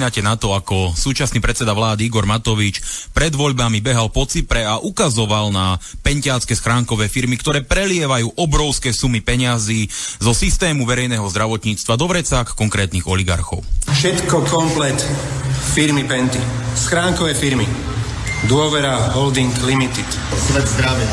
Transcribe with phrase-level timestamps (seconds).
[0.00, 2.80] spomínate na to, ako súčasný predseda vlády Igor Matovič
[3.12, 9.20] pred voľbami behal po Cypre a ukazoval na pentiacké schránkové firmy, ktoré prelievajú obrovské sumy
[9.20, 13.60] peňazí zo systému verejného zdravotníctva do vrecák konkrétnych oligarchov.
[13.92, 14.96] Všetko komplet
[15.76, 16.40] firmy Penty.
[16.72, 17.68] Schránkové firmy.
[18.48, 20.08] Dôvera Holding Limited.
[20.32, 21.04] Svet zdravia.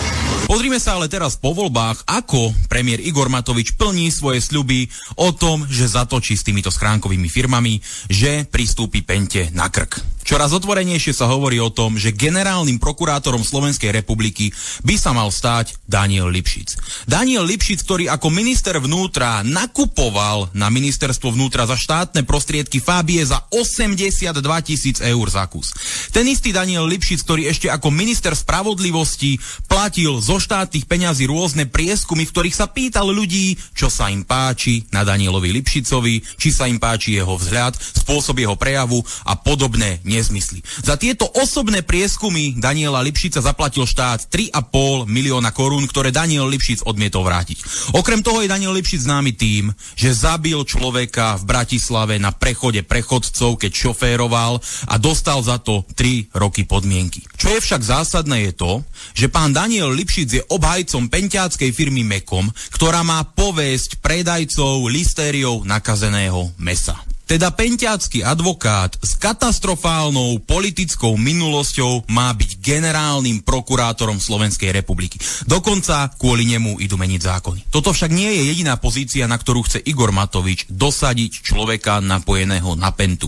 [0.48, 4.88] Pozrime sa ale teraz po voľbách, ako premiér Igor Matovič plní svoje sľuby
[5.20, 10.18] o tom, že zatočí s týmito schránkovými firmami, že pristúpi Pente na krk.
[10.28, 14.52] Čoraz otvorenejšie sa hovorí o tom, že generálnym prokurátorom Slovenskej republiky
[14.84, 16.76] by sa mal stať Daniel Lipšic.
[17.08, 23.40] Daniel Lipšic, ktorý ako minister vnútra nakupoval na ministerstvo vnútra za štátne prostriedky Fábie za
[23.56, 24.36] 82
[24.68, 25.72] tisíc eur za kus.
[26.12, 29.38] Ten istý Daniel Lipšic, ktorý ešte ako minister spravodlivosti
[29.70, 34.86] platil zo štátnych peňazí rôzne prieskumy, v ktorých sa pýtal ľudí, čo sa im páči
[34.92, 40.62] na Danielovi Lipšicovi, či sa im páči jeho vzhľad, spôsob jeho prejavu a podobné nezmysly.
[40.84, 47.24] Za tieto osobné prieskumy Daniela Lipšica zaplatil štát 3,5 milióna korún, ktoré Daniel Lipšic odmietol
[47.24, 47.64] vrátiť.
[47.96, 53.62] Okrem toho je Daniel Lipšic známy tým, že zabil človeka v Bratislave na prechode prechodcov,
[53.62, 54.60] keď šoféroval
[54.92, 57.07] a dostal za to 3 roky podmienky.
[57.38, 58.72] Čo je však zásadné je to,
[59.16, 66.52] že pán Daniel Lipšic je obhajcom penťáckej firmy Mekom, ktorá má povesť predajcov listériou nakazeného
[66.60, 66.98] mesa.
[67.28, 75.20] Teda penťácky advokát s katastrofálnou politickou minulosťou má byť generálnym prokurátorom Slovenskej republiky.
[75.44, 77.62] Dokonca kvôli nemu idú meniť zákony.
[77.68, 82.96] Toto však nie je jediná pozícia, na ktorú chce Igor Matovič dosadiť človeka napojeného na
[82.96, 83.28] pentu.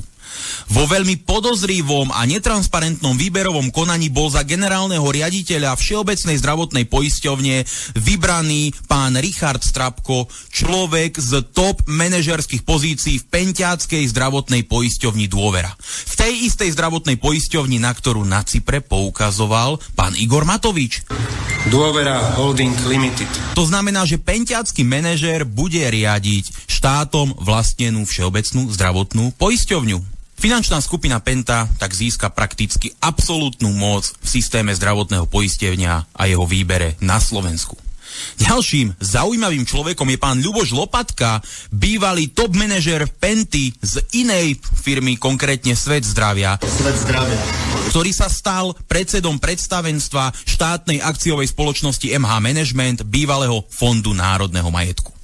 [0.70, 7.56] Vo veľmi podozrivom a netransparentnom výberovom konaní bol za generálneho riaditeľa Všeobecnej zdravotnej poisťovne
[7.98, 15.74] vybraný pán Richard Strapko, človek z top manažerských pozícií v Pentiackej zdravotnej poisťovni Dôvera.
[15.82, 21.04] V tej istej zdravotnej poisťovni, na ktorú na Cypre poukazoval pán Igor Matovič.
[21.68, 23.28] Dôvera Holding Limited.
[23.54, 30.00] To znamená, že pentiacký manažér bude riadiť štátom vlastnenú všeobecnú zdravotnú poisťovňu.
[30.40, 36.96] Finančná skupina Penta tak získa prakticky absolútnu moc v systéme zdravotného poistenia a jeho výbere
[37.04, 37.76] na Slovensku.
[38.40, 41.44] Ďalším zaujímavým človekom je pán Ľuboš Lopatka,
[41.76, 47.40] bývalý top manažer Penty z inej firmy, konkrétne Svet zdravia, Svet zdravia.
[47.92, 55.19] ktorý sa stal predsedom predstavenstva štátnej akciovej spoločnosti MH Management bývalého Fondu národného majetku.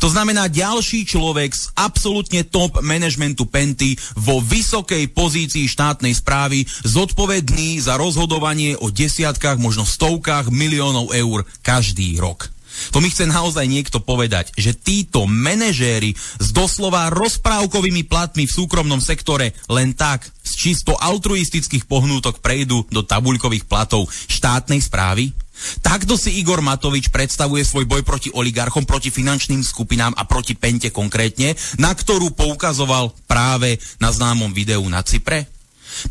[0.00, 7.82] To znamená ďalší človek z absolútne top managementu Penty vo vysokej pozícii štátnej správy, zodpovedný
[7.82, 12.52] za rozhodovanie o desiatkách, možno stovkách miliónov eur každý rok.
[12.90, 18.98] To mi chce naozaj niekto povedať, že títo manažéri s doslova rozprávkovými platmi v súkromnom
[18.98, 25.36] sektore len tak z čisto altruistických pohnútok prejdú do tabuľkových platov štátnej správy?
[25.80, 30.90] Takto si Igor Matovič predstavuje svoj boj proti oligarchom, proti finančným skupinám a proti Pente
[30.94, 35.52] konkrétne, na ktorú poukazoval práve na známom videu na Cypre?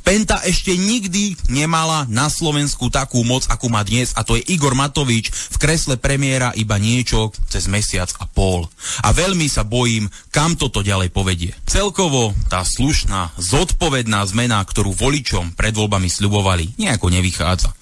[0.05, 4.77] Penta ešte nikdy nemala na Slovensku takú moc, akú má dnes a to je Igor
[4.77, 8.69] Matovič v kresle premiéra iba niečo cez mesiac a pol.
[9.01, 11.51] A veľmi sa bojím, kam toto ďalej povedie.
[11.65, 17.73] Celkovo tá slušná, zodpovedná zmena, ktorú voličom pred voľbami sľubovali, nejako nevychádza.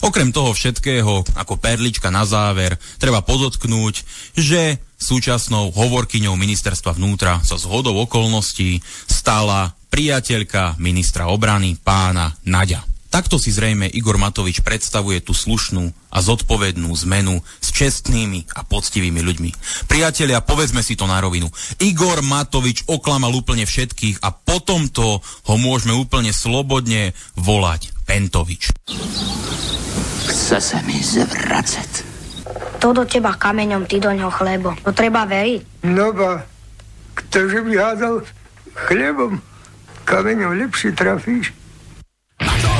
[0.00, 3.94] Okrem toho všetkého, ako perlička na záver, treba podotknúť,
[4.32, 12.99] že súčasnou hovorkyňou ministerstva vnútra sa z hodou okolností stala priateľka ministra obrany pána Naďa.
[13.10, 19.18] Takto si zrejme Igor Matovič predstavuje tú slušnú a zodpovednú zmenu s čestnými a poctivými
[19.18, 19.50] ľuďmi.
[19.90, 21.50] Priatelia, povedzme si to na rovinu.
[21.82, 28.70] Igor Matovič oklamal úplne všetkých a potom to ho môžeme úplne slobodne volať Pentovič.
[30.30, 32.06] Chce sa mi zvracať.
[32.78, 34.72] To do teba kameňom, ty do ňoho chlebo.
[34.86, 35.84] To treba veriť.
[35.84, 36.46] No ba,
[37.18, 38.22] ktože by hádal
[38.86, 39.42] chlebom,
[40.06, 41.52] kameňom lepšie trafíš.
[42.40, 42.79] Na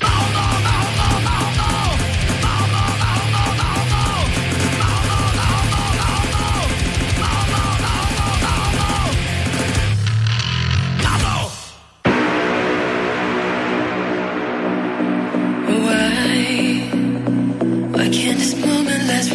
[0.00, 1.72] No, no, no, no, no, no.
[15.84, 16.32] Why?
[17.94, 19.30] Why can't this moment last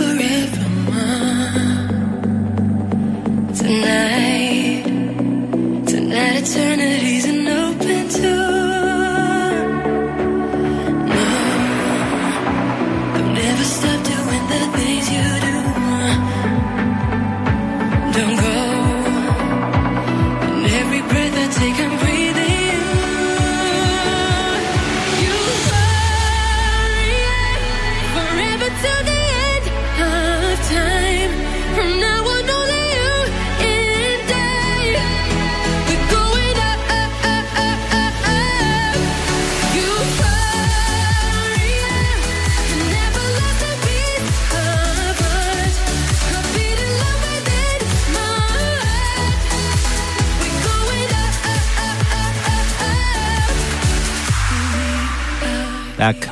[55.98, 56.30] Tak.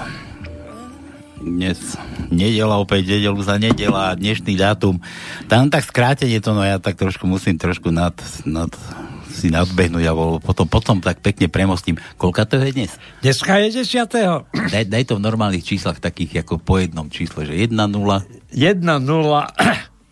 [1.41, 1.97] Dnes
[2.29, 5.01] nedela opäť, nedelu za nedela dnešný dátum.
[5.49, 8.13] Tam tak skrátenie to, no ja tak trošku musím trošku nad,
[8.45, 8.69] nad
[9.33, 11.97] si nadbehnúť a bol, potom, potom tak pekne premostím.
[12.21, 12.93] Koľka to je dnes?
[13.25, 14.05] Dneska je 10.
[14.69, 18.21] Daj, daj to v normálnych číslach, takých ako po jednom čísle, že 1, 0.
[18.53, 19.01] 1 0 0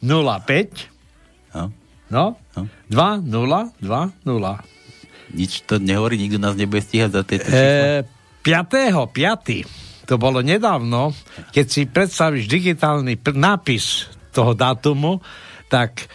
[0.01, 1.69] 5 No.
[2.09, 2.25] no
[2.57, 2.61] No.
[2.89, 8.01] 2 0 2 0 Nič to nehovorí, nikto nás nebude stíhať za tieto čísla.
[8.01, 9.15] e, 5.
[9.15, 10.11] 5.
[10.11, 11.15] To bolo nedávno,
[11.55, 15.23] keď si predstavíš digitálny pr- nápis toho dátumu,
[15.71, 16.11] tak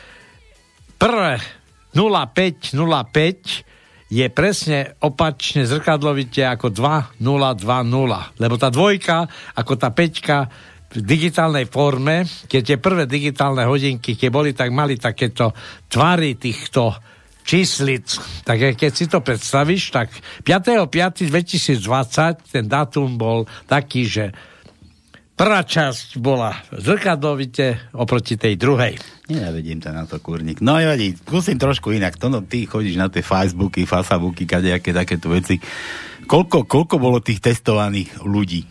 [1.01, 1.41] prvé
[1.97, 7.17] 0505 je presne opačne zrkadlovite ako 2020.
[8.41, 9.25] Lebo tá dvojka,
[9.57, 10.49] ako tá peťka
[10.89, 15.53] v digitálnej forme, keď tie prvé digitálne hodinky, keď boli, tak mali takéto
[15.89, 16.97] tvary týchto
[17.49, 18.05] číslic.
[18.45, 20.13] Tak keď si to predstavíš, tak
[20.45, 21.81] 5.5.2020
[22.53, 24.37] ten dátum bol taký, že
[25.33, 29.01] prvá časť bola zrkadlovite oproti tej druhej.
[29.33, 30.61] Nenavedím ťa na to, kurník.
[30.61, 32.21] No nevadí, skúsim trošku inak.
[32.21, 35.57] To no, ty chodíš na tie Facebooky, Facebooky, kadejaké takéto veci.
[36.29, 38.69] Koľko, koľko bolo tých testovaných ľudí?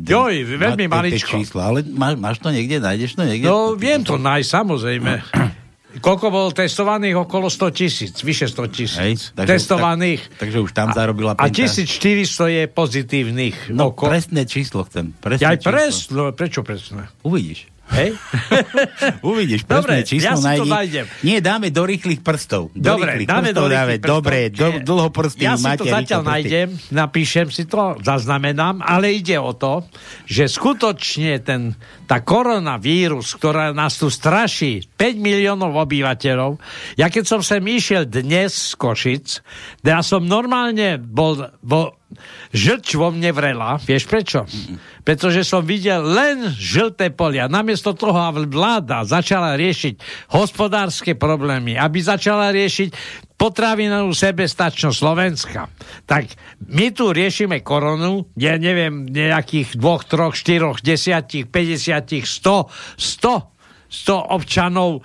[0.00, 1.36] Joj, veľmi maličko.
[1.36, 3.44] Čísla, ale má, máš to niekde, nájdeš to niekde?
[3.44, 5.12] No, viem to nájsť, samozrejme.
[5.98, 7.18] Koľko bolo testovaných?
[7.18, 9.34] Okolo 100 tisíc, vyše 100 tisíc.
[9.34, 10.22] Takže- testovaných.
[10.30, 11.66] tak- takže už tam zarobila A Penta.
[11.66, 13.74] 1400 je pozitívnych.
[13.74, 15.10] No, Oko- presné číslo chcem.
[15.18, 15.70] Presné Ja aj číslo.
[15.74, 17.10] pres, no, prečo presné?
[17.26, 17.66] Uvidíš.
[17.90, 18.14] Hej?
[19.30, 20.70] Uvidíš, Dobre, číslo ja si to nájdi.
[20.70, 21.04] nájdem.
[21.20, 22.70] Nie, dáme do rýchlych prstov.
[22.72, 23.74] Do Dobre, rýchlych dáme prstov do dáme.
[23.74, 24.14] rýchlych prstov.
[24.16, 29.12] Dobre, do, Čiže dlhoprstý Ja si máte to zatiaľ nájdem, napíšem si to, zaznamenám, ale
[29.12, 29.84] ide o to,
[30.24, 31.74] že skutočne ten,
[32.06, 36.56] tá koronavírus, ktorá nás tu straší 5 miliónov obyvateľov,
[36.94, 39.26] ja keď som sem išiel dnes z Košic,
[39.82, 41.99] ja som normálne bol, bol
[42.50, 43.78] žlč vo mne vrela.
[43.78, 44.44] Vieš prečo?
[45.06, 47.46] Pretože som videl len žlté polia.
[47.46, 52.90] Namiesto toho, aby vláda začala riešiť hospodárske problémy, aby začala riešiť
[53.40, 55.72] potravinovú sebestačnosť Slovenska.
[56.04, 56.28] Tak
[56.68, 62.68] my tu riešime koronu, ja neviem, nejakých dvoch, troch, štyroch, desiatich, 50, 100,
[63.00, 65.00] 100, 100 občanov,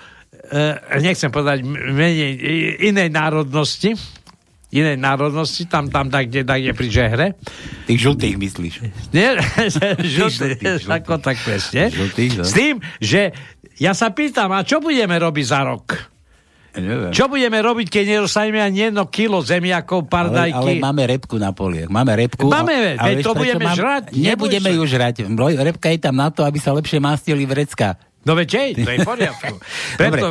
[0.52, 2.36] e, nechcem povedať menej,
[2.92, 3.96] inej národnosti,
[4.76, 7.28] inej národnosti, tam, tam, tak, kde, tak, kde pri žehre.
[7.88, 8.74] Tých žltých myslíš.
[9.16, 9.40] Nie,
[10.04, 10.04] žltý,
[10.60, 11.88] žltých, ako tak presne.
[11.96, 12.44] Žltých, no.
[12.44, 13.32] S tým, že
[13.80, 16.16] ja sa pýtam, a čo budeme robiť za rok?
[16.76, 17.12] Neviem.
[17.16, 20.72] Čo budeme robiť, keď nedostaneme ani jedno kilo zemiakov, Ale, ale pardajky?
[20.84, 21.88] máme repku na poliach.
[21.88, 22.52] Máme repku.
[22.52, 25.14] Máme, a, veď vieš, to budeme žrať, Nebudeme ju žrať.
[25.56, 27.96] Repka je tam na to, aby sa lepšie mastili vrecka.
[28.26, 29.54] No veď hej, to je v poriadku.
[30.02, 30.28] Preto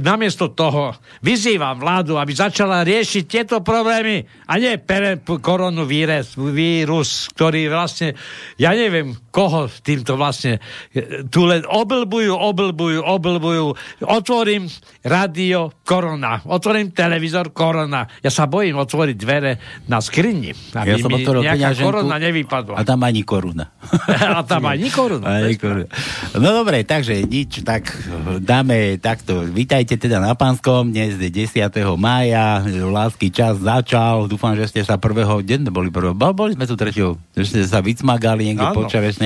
[0.00, 7.68] namiesto toho vyzývam vládu, aby začala riešiť tieto problémy a nie pere, koronavírus, vírus, ktorý
[7.68, 8.16] vlastne,
[8.56, 10.62] ja neviem, koho týmto vlastne
[10.94, 13.74] e, tu len oblbujú, oblbujú, oblbujú.
[14.06, 14.70] Otvorím
[15.02, 16.38] radio, korona.
[16.46, 18.06] Otvorím televízor, korona.
[18.22, 19.58] Ja sa bojím otvoriť dvere
[19.90, 22.78] na skrini, Ja aby som mi nejaká korona nevypadla.
[22.78, 23.74] A tam ani koruna.
[24.38, 25.26] A tam ani koruna.
[25.42, 25.90] Ani koruna.
[26.38, 27.90] No dobre, takže nič, tak
[28.38, 29.42] dáme takto.
[29.42, 31.74] Vítajte teda na Pánskom, dnes je 10.
[31.98, 36.14] mája, lásky čas začal, dúfam, že ste sa prvého, sme boli prvého?
[36.14, 38.76] Bo- Boli sme tu treťou, že ste sa vycmagali niekde Áno.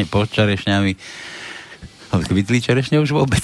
[0.05, 0.93] Čerešne, pod čerešňami.
[2.09, 3.43] Ale Kvitli čerešne už vôbec.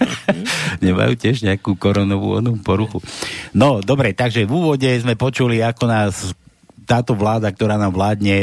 [0.84, 3.04] Nemajú tiež nejakú koronovú onú poruchu.
[3.52, 6.32] No, dobre, takže v úvode sme počuli, ako nás
[6.84, 8.36] táto vláda, ktorá nám vládne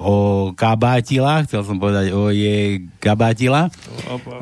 [0.00, 3.68] o kabátila, chcel som povedať o je kabátila,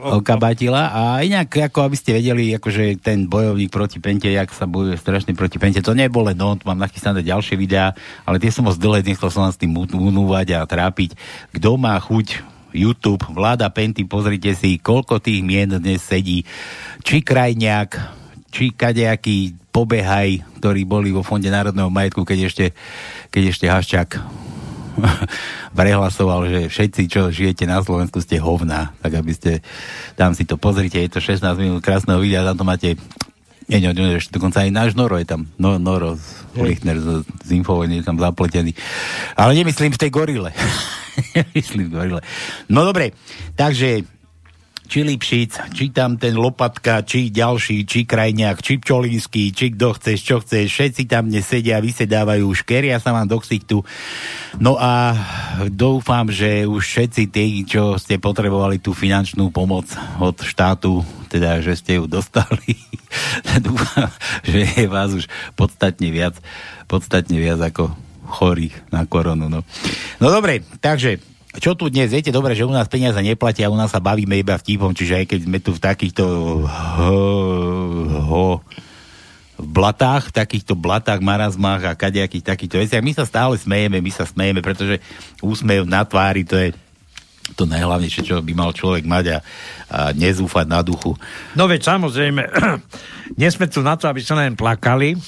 [0.06, 0.94] o kabátila.
[0.94, 5.34] A inak, ako aby ste vedeli, akože ten bojovník proti Pente, jak sa bojuje strašne
[5.34, 7.92] proti Pente, to nebolo tu mám nachystané ďalšie videá,
[8.22, 11.18] ale tie som moc dlhé, nechcel som vám s tým unúvať a trápiť.
[11.50, 16.46] Kto má chuť YouTube, vláda Penty, pozrite si, koľko tých mien dnes sedí,
[17.02, 18.19] či Krajňák,
[18.50, 22.66] či kadejakí pobehaj, ktorí boli vo Fonde národného majetku, keď ešte,
[23.30, 24.10] keď ešte Haščák
[25.78, 28.90] prehlasoval, že všetci, čo žijete na Slovensku, ste hovná.
[29.00, 29.52] Tak aby ste,
[30.18, 32.88] tam si to pozrite, je to 16 minút krásneho videa, tam to máte
[33.70, 35.46] nie, nie, nie, ešte dokonca aj náš Noro je tam.
[35.54, 36.18] No, Noro
[36.58, 38.74] Lichner z, z Infovojny je tam zapletený.
[39.38, 40.50] Ale nemyslím v tej gorile.
[41.38, 42.20] nemyslím v gorile.
[42.66, 43.14] No dobre,
[43.54, 44.02] takže
[44.90, 50.18] či Lipšic, či tam ten Lopatka, či ďalší, či Krajňák, či Pčolínsky, či kto chceš,
[50.18, 53.86] čo chceš, všetci tam dnes sedia, vysedávajú, škeria sa vám do ksichtu.
[54.58, 55.14] No a
[55.70, 59.86] dúfam, že už všetci tí, čo ste potrebovali tú finančnú pomoc
[60.18, 62.74] od štátu, teda, že ste ju dostali,
[63.62, 64.10] dúfam,
[64.42, 66.34] že je vás už podstatne viac,
[66.90, 67.94] podstatne viac ako
[68.26, 69.46] chorých na koronu.
[69.46, 69.62] No,
[70.18, 73.90] no dobre, takže čo tu dnes, viete dobre, že u nás peniaze neplatia, u nás
[73.90, 76.24] sa bavíme iba vtipom, čiže aj keď sme tu v takýchto
[76.62, 77.18] ho,
[78.22, 78.46] ho,
[79.58, 84.22] v blatách, takýchto blatách, marazmách a kadejakých takýchto veciach, my sa stále smejeme, my sa
[84.24, 85.02] smejeme, pretože
[85.42, 86.70] úsmev na tvári, to je
[87.58, 89.38] to najhlavnejšie, čo by mal človek mať a,
[89.90, 91.18] a nezúfať na duchu.
[91.58, 92.46] No veď samozrejme,
[93.40, 95.18] nie sme tu na to, aby sa len plakali.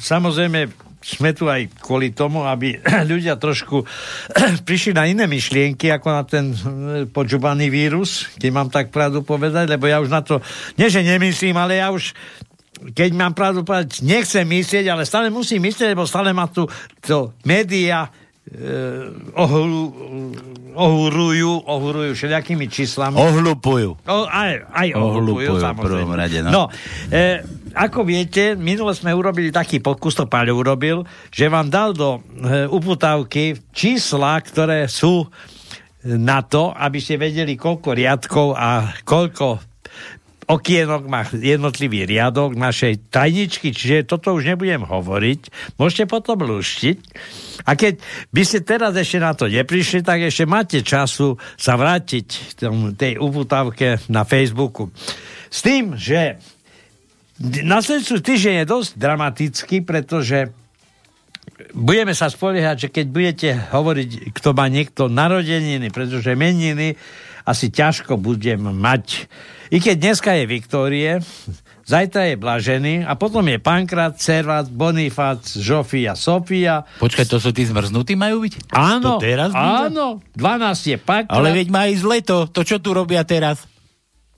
[0.00, 0.72] Samozrejme,
[1.04, 2.80] sme tu aj kvôli tomu, aby
[3.12, 3.84] ľudia trošku
[4.68, 9.68] prišli na iné myšlienky, ako na ten eh, počúbaný vírus, keď mám tak pravdu povedať,
[9.68, 10.40] lebo ja už na to,
[10.80, 12.16] nie že nemyslím, ale ja už
[12.74, 16.68] keď mám pravdu povedať, nechcem myslieť, ale stále musím myslieť, lebo stále ma tu
[17.00, 18.10] to média e,
[19.32, 19.94] ohru,
[20.74, 23.16] ohurujú, ohurujú všelijakými číslami.
[23.16, 23.94] Ohlupujú.
[24.04, 26.50] O, aj, aj ohlupujú, Ohlupujú v prvom rade, no.
[26.50, 26.62] no
[27.08, 27.40] e,
[27.74, 31.02] ako viete, minule sme urobili taký pokus, to Paľo urobil,
[31.34, 35.26] že vám dal do e, uputávky čísla, ktoré sú
[36.04, 39.74] na to, aby ste vedeli, koľko riadkov a koľko
[40.44, 45.40] okienok má jednotlivý riadok našej tajničky, čiže toto už nebudem hovoriť.
[45.80, 46.98] Môžete potom luštiť.
[47.64, 47.96] A keď
[48.28, 52.92] by ste teraz ešte na to neprišli, tak ešte máte času sa vrátiť k tomu-
[52.92, 54.92] tej uputávke na Facebooku.
[55.48, 56.36] S tým, že
[57.40, 60.54] nasledujúci týždeň je dosť dramatický, pretože
[61.74, 66.94] budeme sa spoliehať, že keď budete hovoriť, kto má niekto narodeniny, pretože meniny
[67.44, 69.28] asi ťažko budem mať.
[69.68, 71.10] I keď dneska je Viktórie,
[71.84, 76.86] zajtra je Blažený a potom je Pankrat, Servat, Bonifác, Žofia, Sofia.
[76.96, 78.72] Počkaj, to sú tí zmrznutí majú byť?
[78.72, 79.92] Áno, To teraz bude?
[79.92, 81.34] áno, 12 je Pankrat.
[81.34, 83.60] Ale veď má ísť leto, to čo tu robia teraz?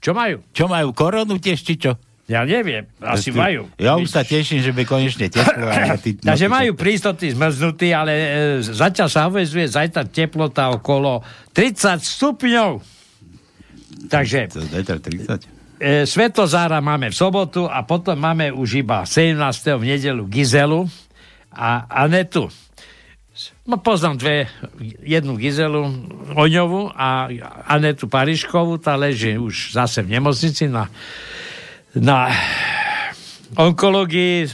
[0.03, 0.43] Čo majú?
[0.51, 1.95] Čo majú, koronu tiež, či čo?
[2.27, 3.71] Ja neviem, asi Tu- majú.
[3.79, 5.63] Ja už sa teším, že by konečne teplo.
[6.03, 8.27] ty- no, Takže majú prístoty zmrznutí, ale e,
[8.67, 11.23] zatiaľ sa uvezuje zajtra teplota okolo
[11.55, 12.71] 30 stupňov.
[14.11, 15.79] Takže zajtra 30.
[15.79, 19.39] e, Svetozára máme v sobotu a potom máme už iba 17.
[19.79, 20.83] v nedelu Gizelu
[21.55, 22.51] a Anetu.
[23.71, 24.37] No, poznám dve,
[25.05, 25.87] jednu Gizelu
[26.35, 27.31] Oňovu a
[27.71, 30.89] Anetu Pariškovú, tá leží už zase v nemocnici na,
[32.01, 32.29] na
[33.57, 34.47] onkológii.
[34.47, 34.51] E,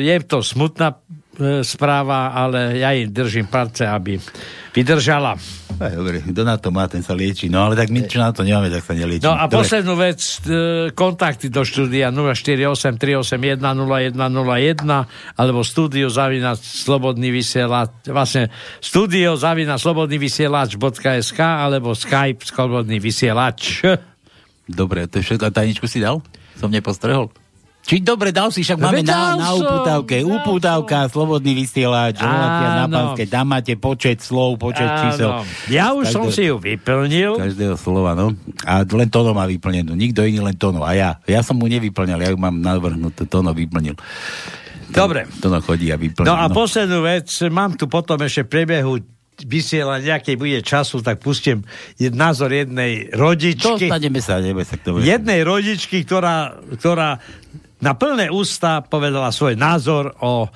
[0.00, 4.16] je to smutná e, správa, ale ja im držím palce, aby
[4.72, 5.36] vydržala.
[5.76, 7.52] Aj, dobre, kto na to má, ten sa lieči.
[7.52, 9.28] No ale tak my, čo na to nemáme, tak sa nelieči.
[9.28, 9.60] No a Dobre.
[9.60, 18.48] poslednú vec, e, kontakty do štúdia 048 381 0101 alebo studio zavina slobodný vysielač, vlastne
[18.80, 23.84] studio zavina slobodný vysielač.sk alebo Skype slobodný vysielač.
[24.66, 25.54] Dobre, to je všetko.
[25.54, 26.18] Tajničku si dal?
[26.58, 27.30] Som nepostrehol.
[27.86, 30.18] Či dobre, dal si, však máme Veď na, na som, uputávke.
[30.18, 33.30] dal Uputávka, slobodný vysielač, na pánske.
[33.30, 35.30] Tam máte počet slov, počet čísel.
[35.30, 35.46] Áno.
[35.70, 37.38] Ja už som Každého- si ju vyplnil.
[37.38, 38.34] Každého slova, no.
[38.66, 39.94] A len Tono má vyplnenú.
[39.94, 40.82] Nikto iný, len Tono.
[40.82, 41.22] A ja.
[41.30, 43.22] Ja som mu nevyplňal, ja ju mám navrhnutú.
[43.30, 43.94] Tono vyplnil.
[44.90, 45.30] Dobre.
[45.38, 46.26] Tono chodí a vyplňa.
[46.26, 48.92] No a poslednú vec, mám tu potom ešte v priebehu
[49.44, 51.68] vysielania, keď bude času, tak pustím
[52.00, 53.92] názor jednej rodičky.
[53.92, 55.04] Dostaneme sa, neboj sa k tomu.
[55.04, 57.20] jednej rodičky, ktorá, ktorá
[57.84, 60.48] na plné ústa povedala svoj názor o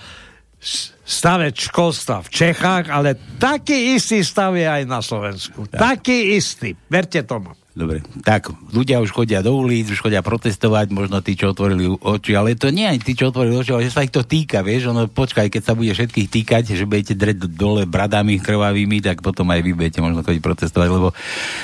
[1.04, 5.68] stave školstva v Čechách, ale taký istý stav je aj na Slovensku.
[5.68, 6.72] Taký istý.
[6.88, 7.59] Verte tomu.
[7.80, 12.36] Dobre, tak ľudia už chodia do ulic, už chodia protestovať, možno tí, čo otvorili oči,
[12.36, 14.92] ale to nie aj tí, čo otvorili oči, ale že sa ich to týka, vieš,
[14.92, 19.48] ono počkaj, keď sa bude všetkých týkať, že budete dreť dole bradami krvavými, tak potom
[19.48, 21.16] aj vy budete možno chodiť protestovať, lebo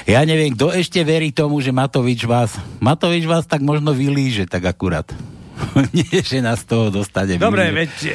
[0.08, 4.64] ja neviem, kto ešte verí tomu, že Matovič vás, Matovič vás tak možno vylíže, tak
[4.64, 5.12] akurát.
[5.96, 7.40] Nie, že nás toho dostane.
[7.40, 8.10] Dobre, veď e,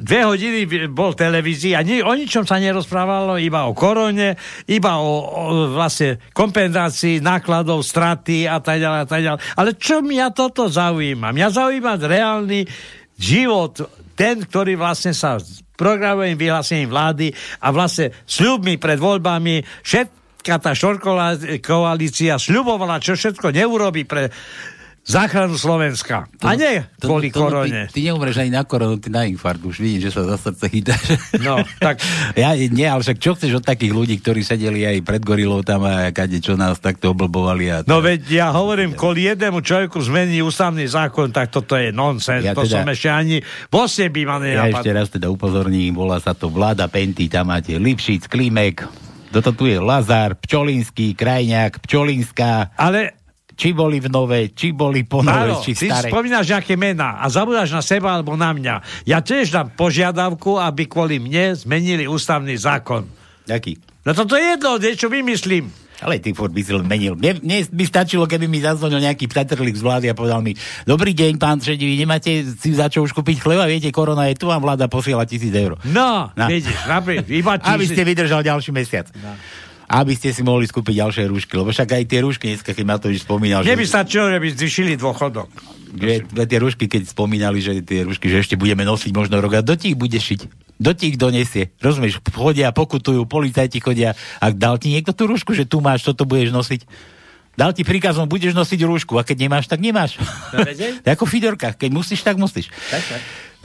[0.00, 4.36] dve hodiny bol televízii a ni, o ničom sa nerozprávalo, iba o korone,
[4.68, 5.42] iba o, o
[5.76, 9.40] vlastne kompenzácii nákladov, straty a tak ďalej a tak ďalej.
[9.56, 11.36] Ale čo mňa toto zaujíma?
[11.36, 12.64] Mňa zaujíma reálny
[13.16, 13.80] život,
[14.16, 15.36] ten, ktorý vlastne sa
[15.76, 17.28] programovým vyhlásením vlády
[17.60, 24.32] a vlastne sľubmi pred voľbami všetka tá šorková koalícia sľubovala, čo všetko neurobi pre
[25.06, 26.26] záchranu Slovenska.
[26.42, 27.86] A nie kvôli to- to- korone.
[27.86, 29.62] Ty, ty neumreš ani na koronu, ty na infarkt.
[29.62, 31.02] Už vidím, že sa za srdce chytáš.
[31.46, 32.02] No, tak
[32.42, 35.86] Ja, nie, ale však čo chceš od takých ľudí, ktorí sedeli aj pred gorilou tam
[35.86, 37.64] a kade, čo nás takto oblbovali.
[37.70, 42.42] A No veď ja hovorím, kvôli jednému človeku zmení ústavný zákon, tak toto je nonsens.
[42.42, 43.36] Ja to teda- som ešte ani
[43.70, 47.78] vo by ma Ja ešte raz teda upozorním, volá sa to Vláda Penty, tam máte
[47.78, 48.82] Lipšic, Klimek,
[49.30, 53.25] toto tu je Lazar, Pčolinský, Krajňák, Pčolinská, Ale
[53.56, 56.06] či boli v nové, či boli po nové, Áno, či ty staré.
[56.06, 58.74] spomínaš nejaké mená a zabudáš na seba alebo na mňa.
[59.02, 63.08] Ja tiež dám požiadavku, aby kvôli mne zmenili ústavný zákon.
[63.46, 63.80] Aký?
[64.02, 65.66] No toto je jedno, niečo vymyslím.
[65.96, 67.16] Ale ty furt by si len menil.
[67.16, 70.52] Mne, mne by stačilo, keby mi zazvonil nejaký ptatrlík z vlády a povedal mi,
[70.84, 73.64] dobrý deň, pán Šedivý, nemáte si za čo už kúpiť chleba?
[73.64, 75.80] Viete, korona je tu a vláda posiela tisíc eur.
[75.86, 76.44] No, No.
[76.44, 79.08] vidíš, napríklad, iba Aby tíži- ste vydržal ďalší mesiac.
[79.86, 83.22] Aby ste si mohli skúpiť ďalšie rúšky, lebo však aj tie rúšky dneska, keď Matovič
[83.22, 85.48] spomínal, Mne by že, stačilo, že by zvyšili dôchodok.
[85.94, 89.62] že tie rúšky, keď spomínali, že tie rúšky, že ešte budeme nosiť možno rok a
[89.62, 90.50] do tých bude šiť.
[90.76, 91.72] Do tých donesie.
[91.80, 94.12] Rozumieš, chodia, pokutujú, policajti chodia.
[94.42, 96.84] Ak dal ti niekto tú rúšku, že tu máš, toto budeš nosiť,
[97.56, 100.20] dal ti príkazom, budeš nosiť rúšku a keď nemáš, tak nemáš.
[100.52, 100.62] No,
[101.16, 102.68] ako Fidorka, keď musíš, tak musíš.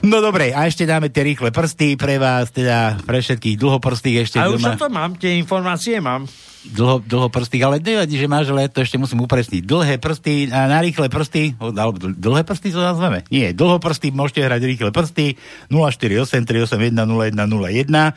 [0.02, 4.36] No dobre, a ešte dáme tie rýchle prsty pre vás, teda pre všetkých dlhoprstých ešte.
[4.42, 6.26] A už má- to mám, tie informácie mám.
[6.66, 9.62] dlho, dlhoprstých, ale nevadí, že máš, ale to ešte musím upresniť.
[9.62, 13.22] Dlhé prsty a na rýchle prsty, alebo dl- dlhé prsty to nazveme?
[13.30, 15.38] Nie, dlhoprsty môžete hrať rýchle prsty
[15.70, 18.14] 048 381 0101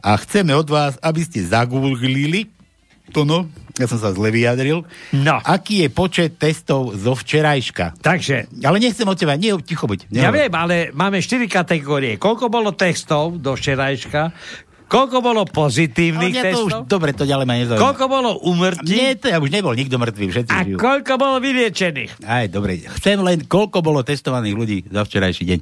[0.00, 2.48] a chceme od vás, aby ste zagooglili
[3.12, 3.44] to no,
[3.76, 5.36] ja som sa zle vyjadril, No.
[5.38, 8.00] aký je počet testov zo včerajška.
[8.00, 10.08] Takže, Ale nechcem od teba, nie, ticho buď.
[10.08, 10.34] ja nehovor.
[10.34, 12.16] viem, ale máme 4 kategórie.
[12.16, 14.32] Koľko bolo textov do včerajška?
[14.86, 16.82] Koľko bolo Ale pozitívnych mňa to už, testov?
[16.86, 17.82] dobre, to ďalej ma nezaujíma.
[17.82, 18.94] Koľko bolo umrtí?
[18.94, 20.78] Nie, to ja už nebol nikto mŕtvý, všetci A žijú.
[20.78, 22.22] koľko bolo vyliečených?
[22.22, 22.78] Aj, dobre.
[23.02, 25.60] Chcem len, koľko bolo testovaných ľudí za včerajší deň.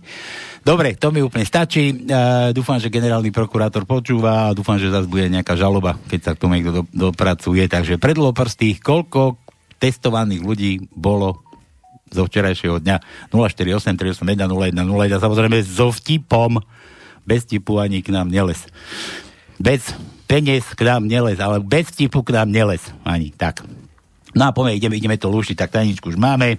[0.61, 2.05] Dobre, to mi úplne stačí.
[2.05, 6.31] Uh, dúfam, že generálny prokurátor počúva a dúfam, že zase bude nejaká žaloba, keď sa
[6.37, 7.65] k tomu niekto do, dopracuje.
[7.65, 9.41] Takže predlo prstých, koľko
[9.81, 11.45] testovaných ľudí bolo
[12.15, 12.97] zo včerajšieho dňa
[13.35, 16.63] 048 381 0101 samozrejme so vtipom
[17.25, 18.65] bez tipu ani k nám neles
[19.61, 19.93] bez
[20.29, 23.65] peniaz k nám neles ale bez tipu k nám neles ani tak
[24.37, 26.57] no a poďme, ideme, ideme to lúštiť tak tajničku už máme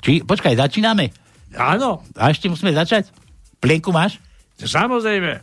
[0.00, 1.12] či, počkaj, začíname
[1.50, 3.10] Áno, a ešte musíme začať
[3.58, 4.22] plienku máš?
[4.60, 5.40] samozrejme.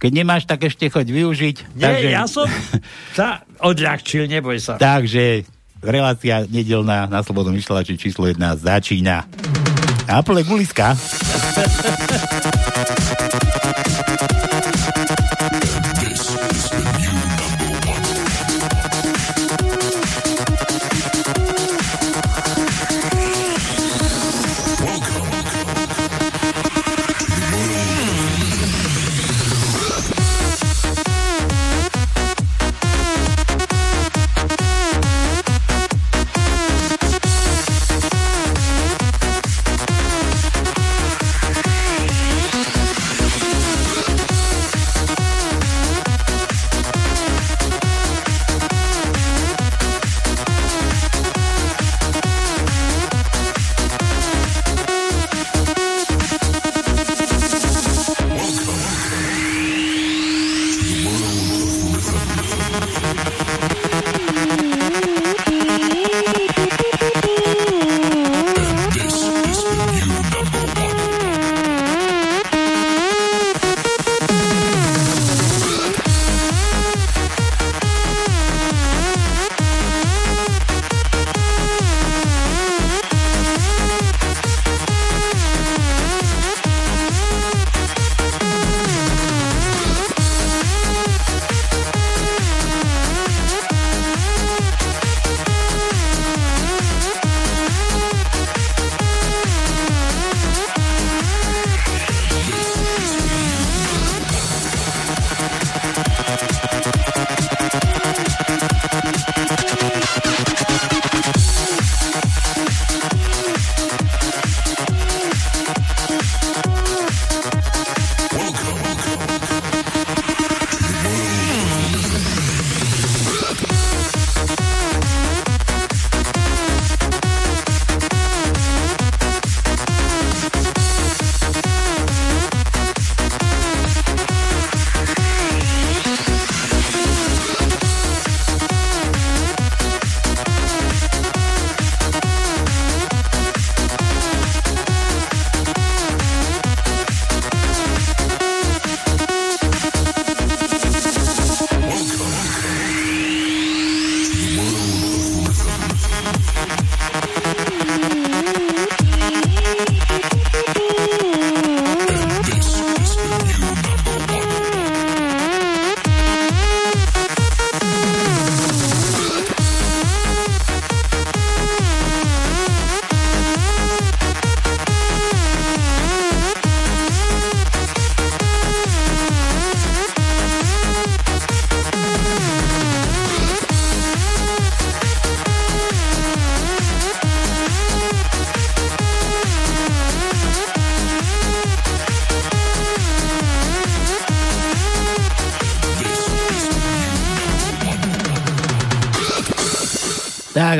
[0.00, 2.48] keď nemáš, tak ešte choď využiť Nie, ja som
[3.18, 4.80] sa odľahčil, neboj sa.
[4.80, 5.44] Takže
[5.84, 9.28] relácia nedelná na Slobodnom vysielači číslo 1 začína.
[10.08, 10.96] Apple guliska.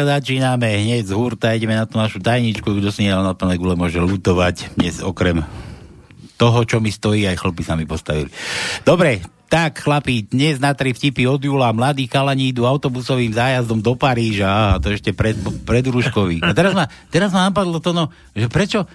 [0.01, 3.61] Tak začíname hneď z hurta, ideme na tú našu tajničku, kto si nedal na plné
[3.61, 5.45] gule môže lutovať dnes okrem
[6.41, 8.33] toho, čo mi stojí, aj chlpy sa mi postavili.
[8.81, 9.21] Dobre,
[9.53, 14.49] tak chlapi, dnes na tri vtipy od Júla, mladí kalani idú autobusovým zájazdom do Paríža,
[14.49, 15.37] aha, to ešte pred,
[15.69, 16.41] pred Ruškový.
[16.49, 18.89] A teraz ma, teraz ma napadlo to, no, že prečo,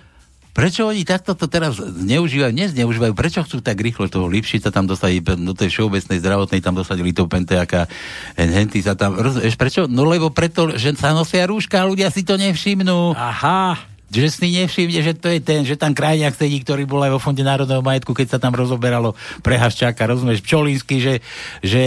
[0.55, 5.19] Prečo oni takto to teraz zneužívajú, nezneužívajú, prečo chcú tak rýchlo toho Lipšica tam dostať
[5.43, 7.91] do tej všeobecnej zdravotnej, tam dosadili to penteaka,
[8.39, 9.91] henty sa tam, rozumieš, prečo?
[9.91, 13.19] No lebo preto, že sa nosia rúška a ľudia si to nevšimnú.
[13.19, 17.17] Aha, Že si nevšimne, že to je ten, že tam krajňák sedí, ktorý bol aj
[17.17, 21.13] vo Fonde národného majetku, keď sa tam rozoberalo pre Haščáka, rozumieš, Pčolínsky, že,
[21.65, 21.83] že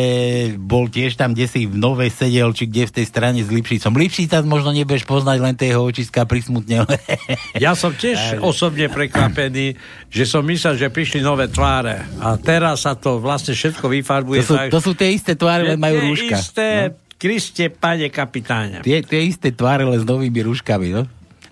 [0.59, 3.95] bol tiež tam, kde si v Novej sedel, či kde v tej strane s Lipšicom.
[3.95, 6.85] Lipšica možno nebudeš poznať, len tie jeho očiská prismutne.
[7.65, 9.79] ja som tiež osobne prekvapený,
[10.11, 12.03] že som myslel, že prišli nové tváre.
[12.19, 14.43] A teraz sa to vlastne všetko vyfarbuje.
[14.43, 16.35] To sú, tak, to sú tie isté tváre, len majú rúška.
[16.35, 16.69] isté,
[17.19, 18.79] Kriste, pane kapitáne.
[18.87, 21.03] Tie, tie isté tváre, len s novými rúškami, no?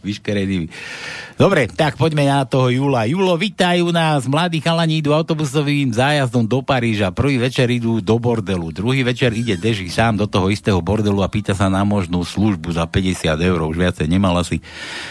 [0.07, 0.69] víš, který je
[1.37, 3.05] Dobre, tak poďme na toho Júla.
[3.05, 4.25] Julo, vitajú nás.
[4.25, 7.13] Mladí chalani idú autobusovým zájazdom do Paríža.
[7.13, 8.73] Prvý večer idú do bordelu.
[8.73, 12.73] Druhý večer ide Deži sám do toho istého bordelu a pýta sa na možnú službu
[12.73, 13.61] za 50 eur.
[13.69, 14.65] Už viacej nemal asi.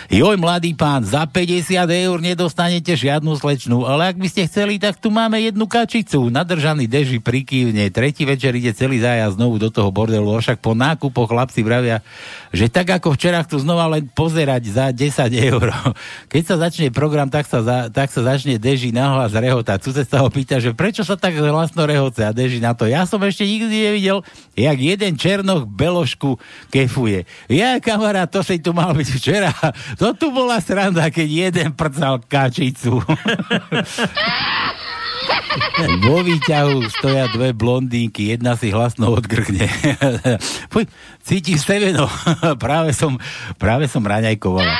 [0.09, 4.97] Joj, mladý pán, za 50 eur nedostanete žiadnu slečnú, ale ak by ste chceli, tak
[4.97, 6.33] tu máme jednu kačicu.
[6.33, 7.93] Nadržaný Deži prikývne.
[7.93, 10.25] Tretí večer ide celý zájazd znovu do toho bordelu.
[10.41, 12.01] Však po nákupoch chlapci vravia,
[12.49, 15.05] že tak ako včera chcú znova len pozerať za 10
[15.53, 15.69] eur.
[16.31, 19.81] Keď sa začne program, tak sa, za, tak sa začne Deži nahlas rehotať.
[19.81, 22.87] Cudec sa ho pýta, že prečo sa tak hlasno rehoce a Deži na to.
[22.87, 24.21] Ja som ešte nikdy nevidel,
[24.53, 26.37] jak jeden černoch beložku
[26.69, 27.27] kefuje.
[27.51, 29.51] Ja, kamarát, to si tu mal byť včera.
[29.97, 33.01] To tu bola sranda, keď jeden prcal kačicu.
[36.03, 39.67] Vo výťahu stoja dve blondínky, jedna si hlasno odgrkne.
[40.71, 40.85] Fuj,
[41.23, 42.07] cítim semeno.
[42.63, 43.15] práve som,
[43.55, 44.73] práve som raňajkovala.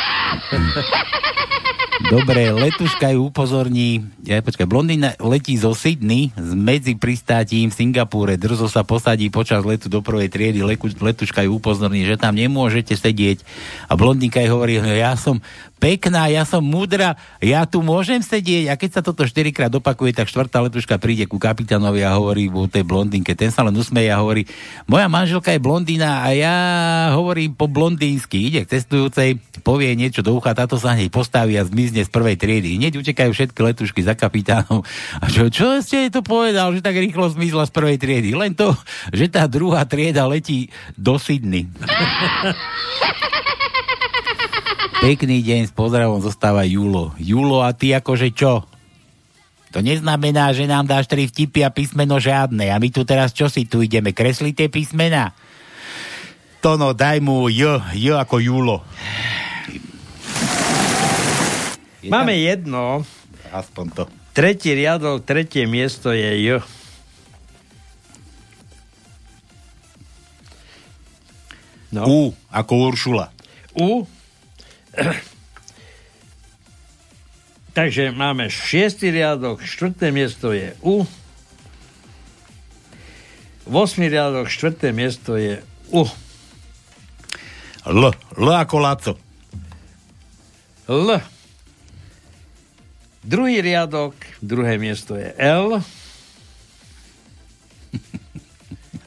[2.06, 8.36] Dobre, letuška ju upozorní, ja, počkaj, blondína letí zo Sydney s medzi pristátím v Singapúre,
[8.36, 10.60] drzo sa posadí počas letu do prvej triedy,
[11.00, 13.48] letuška ju upozorní, že tam nemôžete sedieť
[13.88, 15.39] a blondínka jej hovorí, ja som
[15.86, 20.26] pekná, ja som múdra, ja tu môžem sedieť a keď sa toto štyrikrát opakuje, tak
[20.26, 24.17] štvrtá letuška príde ku kapitánovi a hovorí o tej blondínke, ten sa len usmeje a
[24.17, 24.50] hovorí,
[24.89, 26.56] moja manželka je blondína a ja
[27.13, 31.62] hovorím po blondínsky, ide k cestujúcej, povie niečo do ucha, táto sa hneď postaví a
[31.62, 32.82] zmizne z prvej triedy.
[32.82, 34.82] Hneď utekajú všetky letušky za kapitánom.
[35.21, 38.34] A čo, čo ste to povedal, že tak rýchlo zmizla z prvej triedy?
[38.34, 38.74] Len to,
[39.13, 41.69] že tá druhá trieda letí do Sydney.
[45.06, 47.13] Pekný deň, s pozdravom zostáva Julo.
[47.22, 48.65] Julo, a ty akože čo?
[49.70, 52.74] To neznamená, že nám dáš tri vtipy a písmeno žiadne.
[52.74, 54.18] A my tu teraz čo si tu ideme?
[54.18, 55.38] Kresliť tie písmena?
[56.58, 58.78] Tono, daj mu J, J ako Julo.
[62.02, 62.84] Je Máme tam- jedno,
[63.54, 64.04] Aspoň to.
[64.34, 66.65] tretí riadok, tretie miesto je J.
[71.94, 72.02] No.
[72.10, 73.30] U, ako Uršula.
[73.78, 74.04] U.
[77.77, 81.03] Takže máme šiestý riadok, štvrté miesto je U.
[83.65, 85.60] Vosmý riadok, štvrté miesto je
[85.91, 86.08] U.
[87.86, 89.13] L, L ako Laco.
[90.86, 91.10] L.
[93.25, 95.81] Druhý riadok, druhé miesto je L.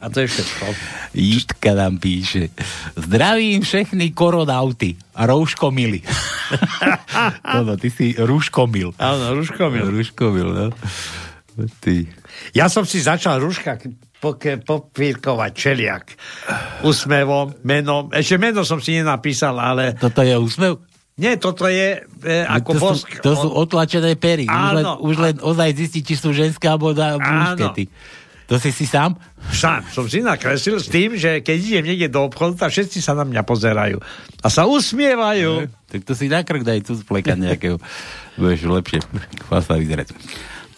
[0.08, 0.64] A to je všetko.
[1.12, 2.48] Jitka nám píše.
[2.96, 6.00] Zdravím všechny koronauty a rouškomily.
[7.52, 8.96] Tono, ty si rúškomil.
[8.96, 9.84] Áno, Ruškomil.
[9.84, 10.66] Rúškomil, no.
[11.84, 12.08] Ty.
[12.56, 13.36] Ja som si začal
[14.16, 16.04] poke- popírkovať čeliak.
[16.88, 18.08] Úsmevom, menom.
[18.08, 19.92] Ešte meno som si nenapísal, ale...
[19.92, 20.80] Toto je úsmev?
[21.18, 23.10] Nie, toto je e, ako to, bosk.
[23.10, 24.46] sú, to sú otlačené pery.
[24.46, 25.02] Už len, Áno.
[25.02, 27.90] už len ozaj zistiť, či sú ženské alebo mužské.
[28.48, 29.12] To si si sám?
[29.52, 33.12] Sám som si nakreslil s tým, že keď idem niekde do obchodu, tak všetci sa
[33.12, 34.00] na mňa pozerajú.
[34.40, 35.68] A sa usmievajú.
[35.92, 37.76] Tak to si na krk daj tu splekať nejakého.
[38.40, 39.04] Budeš lepšie.
[39.44, 40.16] Chvása vyzerať.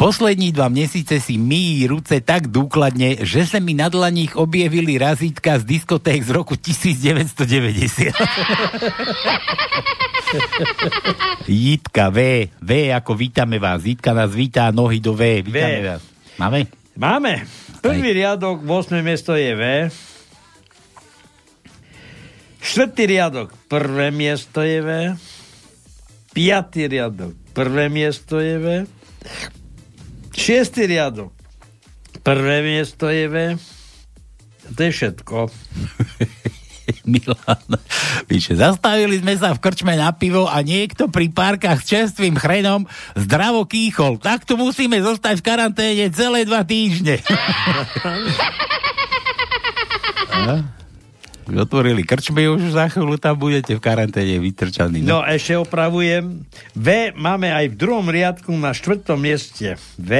[0.01, 5.61] Poslední dva měsíce si myjí ruce tak důkladne, že sa mi na dlaních objevili razítka
[5.61, 8.09] z diskoték z roku 1990.
[11.47, 13.85] Jitka, V, V ako vítame vás.
[13.85, 15.45] Jitka nás vítá, nohy do V.
[15.45, 15.87] Vítame V.
[15.93, 16.03] vás.
[16.41, 16.80] Máme?
[16.96, 17.46] Máme.
[17.81, 19.03] Prvý riadok, 8.
[19.03, 19.62] miesto je V.
[22.61, 24.90] Štvrtý riadok, prvé miesto je V.
[26.31, 28.66] Piatý riadok, prvé miesto je V.
[30.37, 31.33] Šiestý riadok,
[32.22, 33.37] prvé miesto je V.
[34.76, 35.37] To je všetko.
[37.12, 37.81] Milan.
[38.27, 42.87] Píše, zastavili sme sa v krčme na pivo a niekto pri párkach s čerstvým chrenom
[43.14, 44.19] zdravo kýchol.
[44.19, 47.21] Takto musíme zostať v karanténe celé dva týždne.
[51.51, 55.03] Otvorili krčmy, už za chvíľu tam budete v karanténe vytrčaní.
[55.03, 56.47] No ešte opravujem.
[56.79, 59.75] V máme aj v druhom riadku na štvrtom mieste.
[59.99, 60.12] V.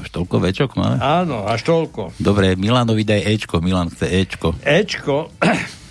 [0.00, 0.96] Až toľko večok máme?
[0.98, 2.16] Áno, až toľko.
[2.16, 4.56] Dobre, Milanovi daj Ečko, Milan chce Ečko.
[4.64, 5.28] Ečko.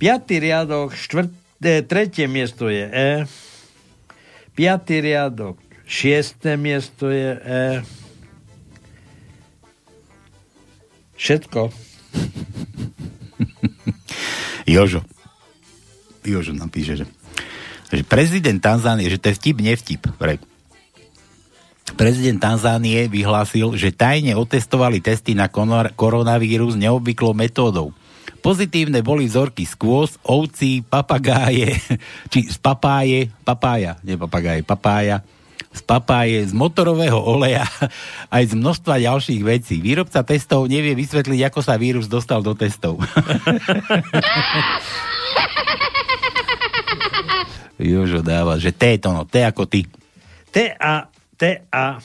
[0.00, 3.10] Piatý riadok, štvrté, tretie miesto je E.
[4.56, 7.64] Piatý riadok, šiesté miesto je E.
[11.20, 11.68] Všetko.
[14.72, 15.04] Jožo.
[16.24, 17.04] Jožo nám píše, že,
[17.92, 20.08] že prezident Tanzánie, že to je vtip, nevtip.
[20.16, 20.40] Vraj.
[21.94, 25.50] Prezident Tanzánie vyhlásil, že tajne otestovali testy na
[25.94, 27.94] koronavírus neobvyklou metódou.
[28.40, 31.76] Pozitívne boli vzorky z kôz, ovcí, papagáje,
[32.32, 35.20] či z papáje, papája, nie papagáje, papája,
[35.70, 37.68] z papáje, z motorového oleja,
[38.34, 39.84] aj z množstva ďalších vecí.
[39.84, 42.96] Výrobca testov nevie vysvetliť, ako sa vírus dostal do testov.
[47.80, 49.88] Jožo dáva, že T je to, no, T ako ty.
[50.52, 51.08] T a
[51.40, 51.96] T a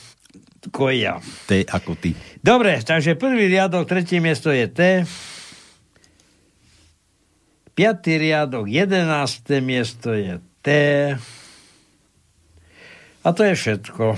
[0.66, 1.20] ako ja.
[1.46, 2.16] T ako ty.
[2.40, 5.04] Dobre, takže prvý riadok, tretie miesto je T.
[7.76, 10.68] Piatý riadok, jedenácté miesto je T.
[13.26, 14.16] A to je všetko.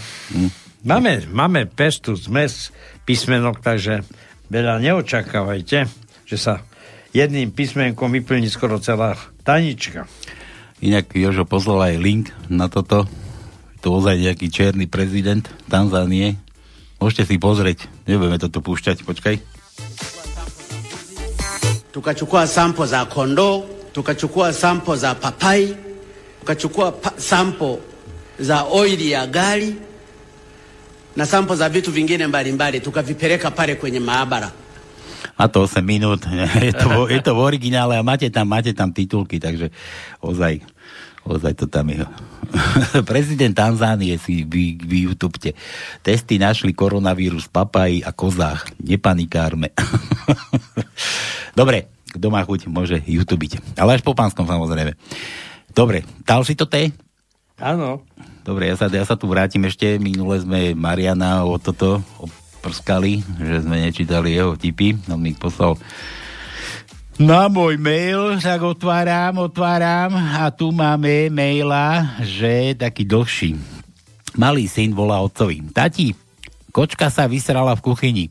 [0.85, 2.69] Máme, máme pestu zmes
[3.03, 4.05] písmenok, takže
[4.53, 5.89] veľa neočakávajte,
[6.29, 6.61] že sa
[7.11, 10.05] jedným písmenkom vyplní skoro celá tanička.
[10.79, 13.09] Inak Jožo poslal aj link na toto.
[13.85, 16.37] To ozaj nejaký černý prezident Tanzánie.
[16.97, 17.85] Môžete si pozrieť.
[18.09, 19.05] Nebudeme toto púšťať.
[19.05, 19.57] Počkaj.
[21.97, 25.73] tukachukua sampo za kondoo, tukachukua sampo za papai,
[26.39, 27.81] tukachukua pa- sampo
[28.37, 29.73] za oili ya gari
[31.17, 34.51] na sampo za vitu vingine mbalimbali, tukavipeleka pale kwenye maabara.
[35.37, 36.25] Má to 8 minút.
[36.65, 39.69] Je to, je to v originále a máte tam, máte tam titulky, takže
[40.21, 40.61] ozaj,
[41.27, 42.01] ozaj to tam je.
[43.11, 45.53] Prezident Tanzánie si vy, vy YouTubete.
[46.01, 48.71] Testy našli koronavírus v papaji a kozách.
[48.79, 49.75] Nepanikárme.
[51.59, 53.77] Dobre, kto má chuť, môže YouTubiť.
[53.77, 54.95] Ale až po pánskom samozrejme.
[55.75, 56.89] Dobre, dal si to T?
[57.59, 58.05] Áno.
[58.47, 59.99] Dobre, ja sa, ja sa tu vrátim ešte.
[59.99, 61.99] Minule sme Mariana o toto
[62.63, 64.95] oprskali, že sme nečítali jeho tipy.
[65.11, 65.75] On mi poslal
[67.17, 73.57] na môj mail, tak otváram, otváram a tu máme maila, že taký dlhší.
[74.37, 75.65] Malý syn volá otcovi.
[75.73, 76.13] Tati,
[76.69, 78.25] kočka sa vysrala v kuchyni.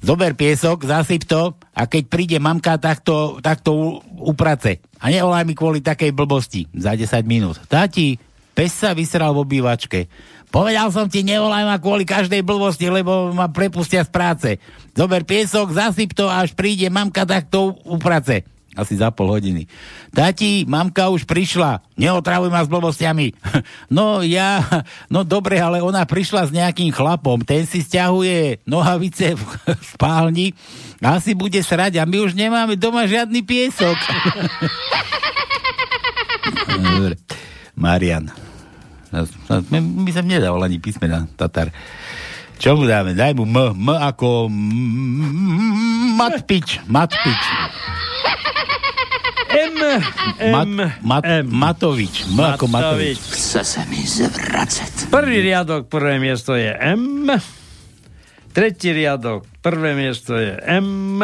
[0.00, 4.80] Zober piesok, zasyp to a keď príde mamka, tak to, tak to uprace.
[5.02, 7.60] A nevolaj mi kvôli takej blbosti za 10 minút.
[7.68, 8.16] Tati,
[8.56, 10.08] pes sa vysral v obývačke.
[10.48, 14.50] Povedal som ti, nevolaj ma kvôli každej blbosti, lebo ma prepustia z práce.
[14.96, 18.48] Zober piesok, zasyp to a až príde mamka, tak to uprace.
[18.78, 19.66] Asi za pol hodiny.
[20.14, 21.82] Tati, mamka už prišla.
[21.98, 23.34] Neotravuj ma s blbostiami.
[23.88, 24.62] No ja,
[25.08, 27.40] no dobre, ale ona prišla s nejakým chlapom.
[27.40, 29.42] Ten si stiahuje nohavice v,
[29.96, 30.52] spálni
[30.98, 33.94] asi bude srať a my už nemáme doma žiadny piesok.
[36.68, 37.14] Dobre.
[37.78, 38.47] Marian.
[39.12, 41.72] My, my som nedával ani písmena, Tatar.
[42.58, 43.14] Čo mu dáme?
[43.14, 43.56] Daj mu M.
[43.72, 44.50] M ako...
[46.18, 46.82] Matpič.
[46.90, 47.42] Matpič.
[49.48, 49.80] M,
[50.52, 51.46] Mat, M, mat, M.
[51.48, 52.28] Matovič.
[52.28, 53.16] M ako Matovič.
[53.16, 55.08] Chce se mi zvracet.
[55.08, 57.32] Prvý riadok, prvé miesto je M.
[58.52, 61.22] Tretí riadok, prvé miesto je M.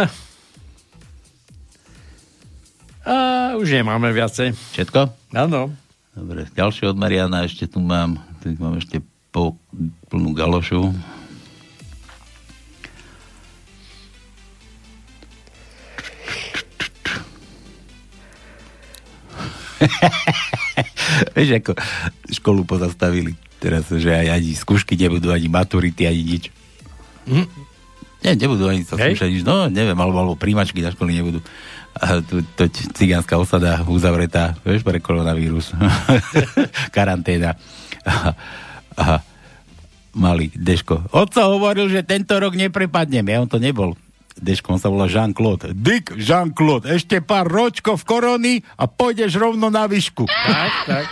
[3.04, 3.16] A
[3.60, 4.56] už nemáme viacej.
[4.72, 5.12] Všetko?
[5.36, 5.83] Áno.
[6.14, 8.22] Dobre, ďalšie od Mariana ešte tu mám.
[8.38, 9.02] Tu mám ešte
[9.34, 9.58] po
[10.06, 10.94] plnú galošu.
[21.34, 21.72] Vieš, ako
[22.30, 23.34] školu pozastavili.
[23.58, 26.54] Teraz, že aj ani skúšky nebudú, ani maturity, ani nič.
[27.26, 27.46] Hm?
[28.22, 29.42] Nie, nebudú ani sa skúšať nič.
[29.42, 31.42] No, neviem, alebo, alebo príjmačky na školy nebudú.
[31.94, 35.70] To cigánska osada uzavretá, vieš, pre koronavírus.
[36.96, 37.54] Karanténa.
[38.02, 38.34] A,
[38.98, 39.06] a
[40.14, 41.06] malý Deško.
[41.14, 43.22] Otco hovoril, že tento rok neprepadnem.
[43.30, 43.94] Ja on to nebol.
[44.34, 45.70] Deško, on sa volá Jean-Claude.
[45.78, 50.26] Dick Jean-Claude, ešte pár ročkov korony a pôjdeš rovno na výšku.
[50.26, 51.06] Tak, tak.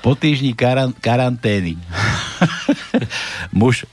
[0.00, 1.74] Po týždni karan- karantény.
[3.58, 3.84] Muž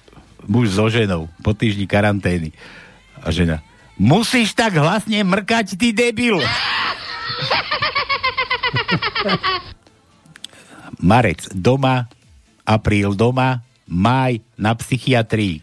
[0.48, 2.56] muž so ženou po týždni karantény.
[3.22, 3.62] A žena,
[4.00, 6.40] musíš tak hlasne mrkať, ty debil.
[10.98, 12.10] Marec doma,
[12.66, 15.62] apríl doma, maj na psychiatrii.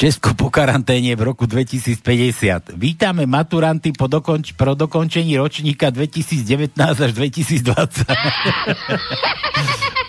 [0.00, 2.72] Česko po karanténe v roku 2050.
[2.72, 8.08] Vítame maturanty po, dokonč- po dokončení ročníka 2019 až 2020.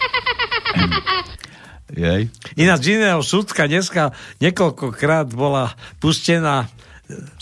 [1.91, 2.31] Jej.
[2.55, 6.71] Ináč z iného súdka dneska niekoľkokrát bola pustená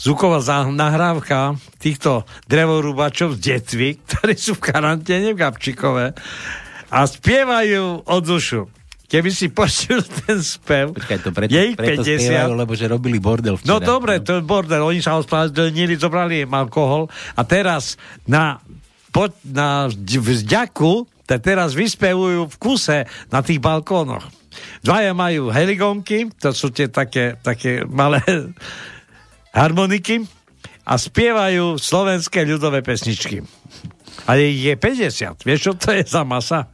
[0.01, 0.41] zvuková
[0.73, 6.05] nahrávka týchto drevorúbačov z detvy, ktorí sú v karanténe v Gabčíkove
[6.89, 8.65] a spievajú od dušu.
[9.09, 12.29] Keby si počul ten spev, Počkaj, to preto, je ich preto 50.
[12.29, 13.69] spievajú, lebo že robili bordel včera.
[13.69, 17.97] No dobre, to je bordel, oni sa ospravedlnili, zobrali im alkohol a teraz
[18.29, 18.61] na,
[19.09, 24.25] po, na vzďaku te teraz vyspevujú v kuse na tých balkónoch.
[24.81, 28.17] Dvaja majú heligónky, to sú tie také, také malé
[29.59, 30.25] harmoniky
[30.89, 33.45] a spievajú slovenské ľudové pesničky.
[34.25, 35.45] A je 50.
[35.45, 36.65] Vieš, čo to je za masa?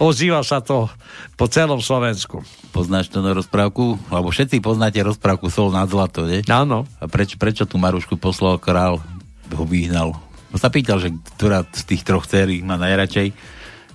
[0.00, 0.88] Ozýva sa to
[1.36, 2.40] po celom Slovensku.
[2.72, 4.00] Poznáš na rozprávku?
[4.08, 6.40] Lebo všetci poznáte rozprávku Sol nad zlato, nie?
[6.48, 6.88] Áno.
[6.96, 9.04] A preč, prečo tu Marušku poslal král,
[9.52, 10.16] ho vyhnal?
[10.50, 13.32] On sa pýtal, že ktorá z tých troch dcerí má najradšej.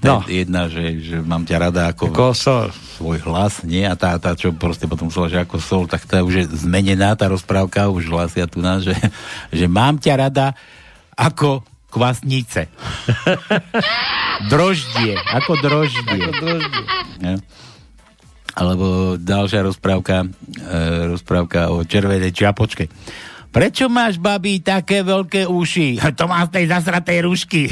[0.04, 0.22] No.
[0.22, 2.68] Tá Jedna, že, že mám ťa rada ako, Ako sol.
[3.00, 3.88] svoj hlas, nie?
[3.88, 7.16] A tá, tá, čo proste potom slovo, že ako sol, tak tá už je zmenená,
[7.18, 8.94] tá rozprávka, už hlasia tu nás, že,
[9.50, 10.54] že mám ťa rada
[11.16, 12.68] ako kvasnice.
[14.52, 16.22] droždie, ako droždie.
[16.28, 16.86] Ako droždie.
[17.24, 17.36] Ja.
[18.56, 20.28] Alebo ďalšia rozprávka,
[20.60, 20.78] e,
[21.12, 22.88] rozprávka o červenej čiapočke.
[23.56, 25.96] Prečo máš, babi, také veľké uši?
[26.20, 27.72] To mám z tej zasratej rušky.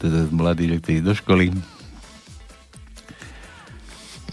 [0.00, 1.52] to je mladý, že chce do školy.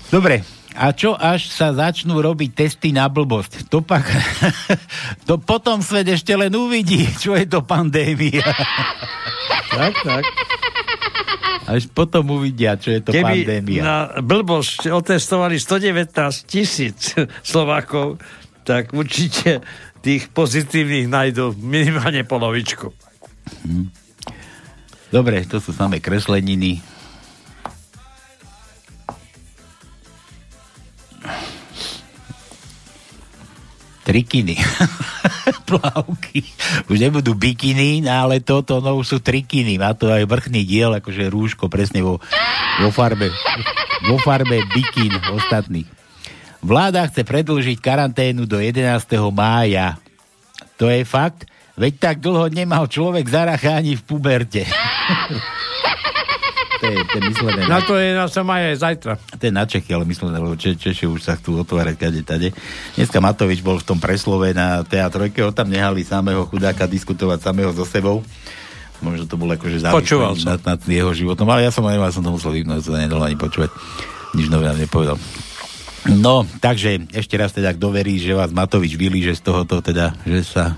[0.08, 0.48] Dobre,
[0.80, 3.68] a čo až sa začnú robiť testy na blbosť?
[3.68, 4.08] To pak...
[5.28, 8.48] to potom svet ešte len uvidí, čo je to pandémia.
[9.76, 10.24] Tak, tak.
[11.70, 13.82] Až potom uvidia, čo je to Keby pandémia.
[13.86, 16.09] na blbosť otestovali 119
[16.49, 17.13] tisíc
[17.45, 18.17] Slovákov,
[18.65, 19.61] tak určite
[20.01, 22.89] tých pozitívnych nájdú minimálne polovičku.
[25.13, 26.82] Dobre, to sú samé kresleniny.
[34.10, 34.57] Trikiny.
[35.70, 36.41] Plavky.
[36.89, 39.78] Už nebudú bikiny, no ale toto no už sú trikiny.
[39.78, 42.18] Má to aj vrchný diel, akože rúško presne vo,
[42.82, 43.30] vo farbe.
[44.10, 45.86] Vo farbe bikin ostatných.
[46.66, 48.82] Vláda chce predlžiť karanténu do 11.
[49.30, 50.01] mája.
[50.82, 51.45] To je fakt?
[51.78, 54.66] Veď tak dlho nemal človek zaracha v puberte.
[56.80, 59.14] to, je, to je myslené Na to je na sa aj zajtra.
[59.36, 62.50] to je na Čechy, ale myslím, lebo Če- Češi už sa chcú otvárať kade tade.
[62.96, 67.72] Dneska Matovič bol v tom preslove na teatrojke, ho tam nehali samého chudáka diskutovať samého
[67.76, 68.24] so sebou.
[69.00, 69.80] Možno to bolo akože
[70.36, 70.56] som.
[70.56, 73.24] nad, nad, jeho životom, ale ja som ho nemal, som to musel vypnúť, sa nedalo
[73.24, 73.72] ani počúvať.
[74.36, 75.16] Nič nové nám nepovedal.
[76.08, 80.44] No, takže ešte raz teda, kto verí, že vás Matovič vylíže z tohoto, teda, že
[80.48, 80.76] sa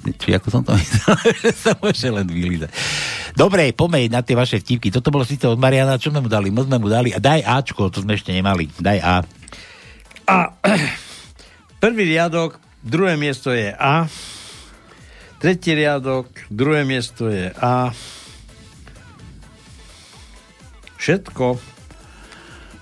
[0.00, 2.72] či ako som to myslel, že sa môže len vylízať.
[3.36, 4.88] Dobre, poďme na tie vaše vtipky.
[4.88, 6.48] Toto bolo síce od Mariana, čo sme mu dali?
[6.48, 7.12] Moc sme mu dali.
[7.12, 8.72] A daj Ačko, to sme ešte nemali.
[8.80, 9.16] Daj A.
[10.24, 10.36] A
[11.84, 14.08] prvý riadok, druhé miesto je A.
[15.40, 17.92] Tretí riadok, druhé miesto je A.
[21.00, 21.60] Všetko.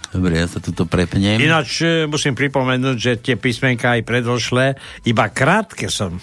[0.09, 1.39] Dobre, ja sa tuto prepnem.
[1.39, 6.17] Ináč e, musím pripomenúť, že tie písmenka aj predošlé, iba krátke som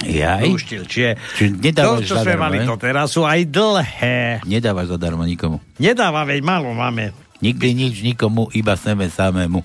[0.00, 0.46] Jaj?
[0.46, 4.40] Luštil, čiže Čiže to, čo sme mali to teraz, sú aj dlhé.
[4.46, 5.58] Nedávaš zadarmo nikomu.
[5.76, 7.12] Nedáva, veď málo máme.
[7.42, 9.60] Nikdy nič nikomu, iba sebe samému.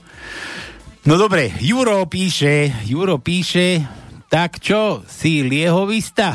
[1.05, 3.85] No dobre, Juro píše, Juro píše,
[4.25, 6.33] tak čo, si liehovista?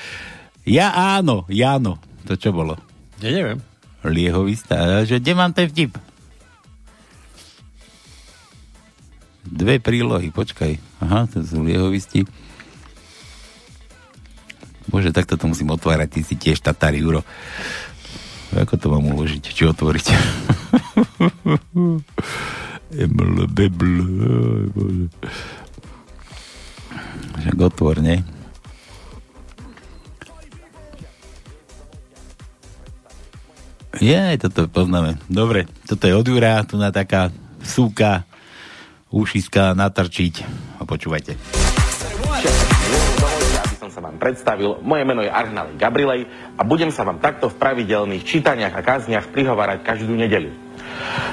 [0.80, 2.00] ja áno, Jano.
[2.24, 2.80] To čo bolo?
[3.20, 3.60] Ja neviem.
[4.00, 5.04] Liehovista.
[5.04, 5.92] A Že kde mám ten vtip?
[9.44, 10.78] Dve prílohy, počkaj.
[11.04, 12.24] Aha, to sú liehovisti.
[14.90, 17.22] Bože, takto to musím otvárať, ty si tiež Tatar, Juro.
[18.50, 19.42] Ako to mám uložiť?
[19.46, 20.06] Či otvoriť?
[24.74, 25.06] Bože.
[27.40, 28.26] Však otvor, ne?
[34.00, 35.22] Je, toto poznáme.
[35.30, 37.30] Dobre, toto je od Jura, tu na taká
[37.62, 38.24] súka,
[39.12, 40.34] ušiska natrčiť.
[40.80, 41.59] A počúvajte.
[43.90, 44.78] Som sa vám predstavil.
[44.86, 49.34] Moje meno je Arnalej Gabrilej a budem sa vám takto v pravidelných čítaniach a kázniach
[49.34, 50.54] prihovárať každú nedeľu.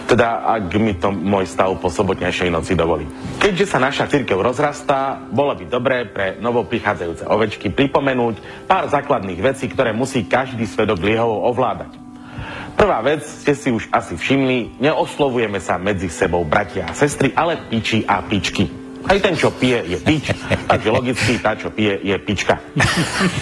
[0.10, 3.05] Teda, ak mi to môj stav po sobotnejšej noci dovolí.
[3.38, 9.38] Keďže sa naša církev rozrastá, bolo by dobré pre novo prichádzajúce ovečky pripomenúť pár základných
[9.38, 11.93] vecí, ktoré musí každý svedok Liehovou ovládať.
[12.74, 17.70] Prvá vec, ste si už asi všimli, neoslovujeme sa medzi sebou bratia a sestry, ale
[17.70, 18.87] piči a pičky.
[19.08, 20.36] Aj ten, čo pije, je pič,
[20.68, 22.60] takže logicky tá, čo pije, je pička.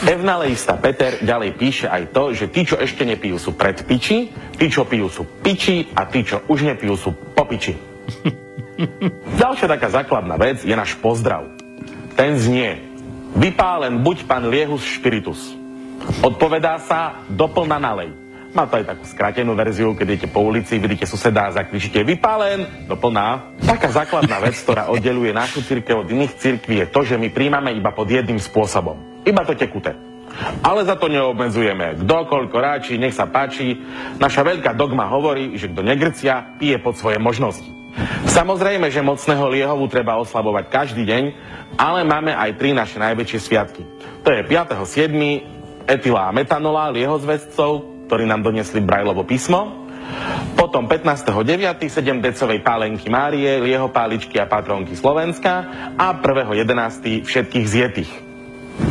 [0.05, 4.29] Evnalejista Peter ďalej píše aj to, že tí, čo ešte nepijú, sú predpiči,
[4.61, 7.73] tí, čo pijú, sú piči a tí, čo už nepijú, sú popiči.
[9.41, 11.49] Ďalšia taká základná vec je náš pozdrav.
[12.13, 12.85] Ten znie,
[13.33, 15.49] vypálen buď pán Liehus Spiritus.
[16.21, 18.24] Odpovedá sa, doplna nalej.
[18.55, 22.87] Má to aj takú skrátenú verziu, keď idete po ulici, vidíte suseda a zakričíte vypálen,
[22.87, 23.51] doplná.
[23.59, 27.75] Taká základná vec, ktorá oddeluje našu církev od iných církví je to, že my príjmame
[27.75, 28.95] iba pod jedným spôsobom.
[29.27, 29.91] Iba to tekuté.
[30.63, 31.99] Ale za to neobmedzujeme.
[31.99, 33.75] Kto koľko ráči, nech sa páči.
[34.23, 37.67] Naša veľká dogma hovorí, že kto negrcia, pije pod svoje možnosti.
[38.31, 41.23] Samozrejme, že mocného Liehovu treba oslabovať každý deň,
[41.75, 43.83] ale máme aj tri naše najväčšie sviatky.
[44.23, 45.91] To je 5.7.
[45.91, 49.85] Etila a metanola, liehozvestcov, ktorí nám doniesli Brajlovo písmo.
[50.53, 51.89] Potom 15.9.
[51.89, 55.65] 7 decovej pálenky Márie, lieho páličky a patronky Slovenska
[55.97, 57.25] a 1.11.
[57.25, 58.11] všetkých zjetých.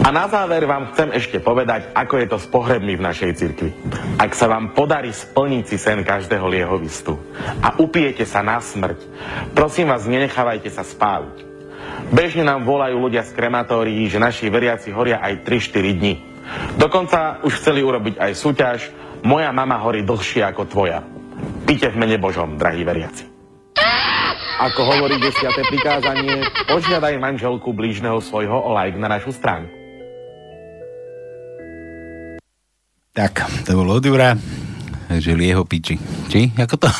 [0.04, 3.70] A na záver vám chcem ešte povedať, ako je to s pohrebmi v našej cirkvi.
[4.16, 7.20] Ak sa vám podarí splniť si sen každého liehovistu
[7.60, 9.04] a upijete sa na smrť,
[9.52, 11.36] prosím vás, nenechávajte sa spáliť.
[12.08, 16.14] Bežne nám volajú ľudia z krematórií, že naši veriaci horia aj 3-4 dní.
[16.80, 18.80] Dokonca už chceli urobiť aj súťaž,
[19.24, 21.00] moja mama horí dlhšie ako tvoja.
[21.64, 23.24] Píte v mene Božom, drahí veriaci.
[24.54, 29.72] Ako hovorí desiate prikázanie, požiadaj manželku blížneho svojho o like na našu stránku.
[33.14, 34.38] Tak, to bolo od Jura.
[35.04, 35.94] Takže lieho piči.
[36.26, 36.50] Či?
[36.58, 36.90] Ako to?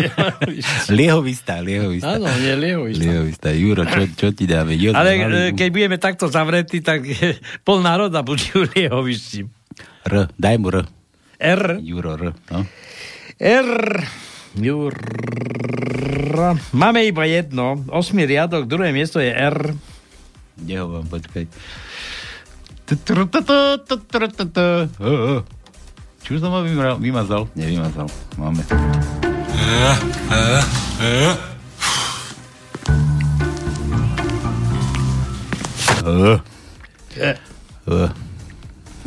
[0.98, 2.16] liehovista, liehovista.
[2.16, 3.00] Áno, nie liehovista.
[3.04, 3.48] Liehovista.
[3.52, 4.72] Juro, čo, čo ti dáme?
[4.78, 7.04] Jozef Ale Malý, keď budeme takto zavretí, tak
[7.66, 9.44] pol národa bude liehovisti.
[10.08, 11.03] R, daj mu R.
[11.44, 11.76] R.
[11.84, 12.32] Juro R.
[12.48, 12.64] No.
[13.36, 13.72] R.
[14.56, 14.94] Jur.
[16.72, 17.84] Máme iba jedno.
[17.92, 19.76] Osmi riadok, druhé miesto je R.
[20.56, 21.44] Kde ho mám, počkaj.
[26.24, 26.60] Čo som ho
[26.96, 27.48] vymazal?
[27.52, 28.08] Nevymazal.
[28.40, 28.62] Máme.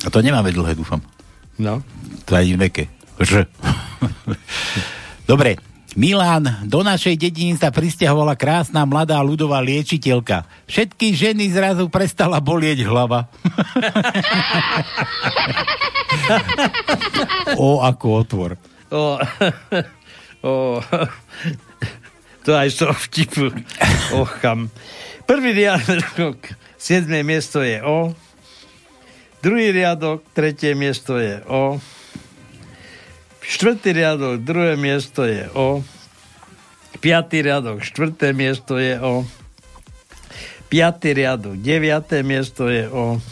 [0.02, 1.02] A to nemáme dlhé, dúfam.
[1.58, 1.82] No.
[2.28, 2.92] To aj veké.
[3.24, 3.48] Ž.
[5.32, 5.58] Dobre.
[5.98, 10.46] Milán, do našej dediny sa pristahovala krásna mladá ľudová liečiteľka.
[10.70, 13.26] Všetky ženy zrazu prestala bolieť hlava.
[17.58, 18.52] o, ako otvor.
[18.94, 19.18] O,
[20.46, 20.54] o,
[22.46, 23.50] to aj z toho vtipu.
[24.38, 24.70] Kam.
[25.26, 26.38] Prvý riadok,
[26.78, 28.14] siedme miesto je O.
[29.42, 31.82] Druhý riadok, tretie miesto je O.
[33.48, 35.80] Štvrtý riadok, druhé miesto je O.
[37.00, 39.24] Piatý riadok, štvrté miesto je O.
[40.68, 43.24] Piatý riadok, deviaté miesto je O.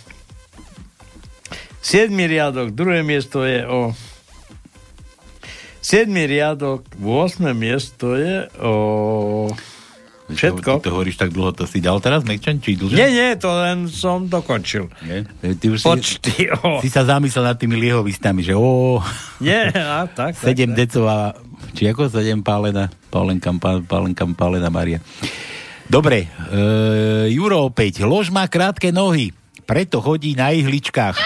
[1.83, 3.91] Siedmy riadok, druhé miesto je O.
[5.85, 7.53] Siedmy riadok, 8.
[7.53, 9.53] miesto je o...
[10.25, 10.81] Všetko.
[10.81, 12.97] Ty to hovoríš tak dlho, to si dal teraz Mekčan, či dlže?
[12.97, 14.89] Nie, nie, to len som dokončil.
[15.05, 15.21] Nie?
[15.53, 16.81] Ty už Počty, si, o.
[16.81, 18.97] si sa zamyslel nad tými liehovistami, že o,
[19.37, 20.33] Nie, a tak.
[20.33, 20.73] tak, 7 tak.
[20.73, 21.37] decová,
[21.77, 24.97] či ako 7 pálena, pálenkam, pá- pálenkam, pálena Maria.
[25.85, 29.29] Dobre, e, Juro opäť, lož má krátke nohy,
[29.69, 31.21] preto chodí na ihličkách.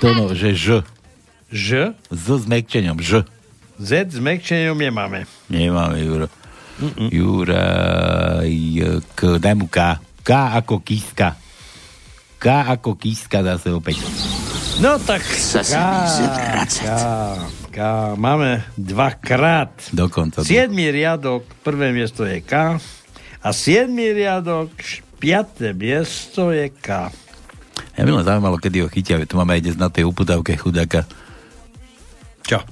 [0.00, 0.86] To no, že ž.
[1.52, 1.92] Ž?
[2.08, 3.26] Z s mekčením, ž.
[3.78, 5.24] Z s mekčením nemáme.
[5.46, 6.26] Nemáme, Juro.
[7.10, 7.66] Jura,
[9.14, 10.02] k, daj mu K.
[10.22, 10.30] K
[10.62, 11.38] ako kíska.
[12.38, 14.02] K ako kíska zase opäť.
[14.78, 15.22] No tak...
[15.26, 16.86] Sa zvracať.
[16.86, 16.90] K,
[17.74, 17.78] K,
[18.14, 19.74] máme dvakrát.
[19.90, 20.46] Dokonca.
[20.46, 22.78] Siedmý riadok, prvé miesto je K.
[23.42, 24.70] A siedmý riadok,
[25.22, 27.10] piaté miesto je K.
[27.98, 29.18] Ja by len zaujímalo, kedy ho chytia.
[29.26, 31.02] Tu máme aj dnes na tej uputavke chudáka.
[32.46, 32.62] Čo?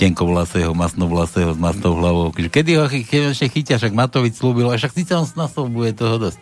[0.00, 2.32] Tenkovlasého, masnovlasého s masnou hlavou.
[2.32, 6.40] Kedy ho konečne chytia, však Matovič slúbil, a však síce on na bude toho dosť.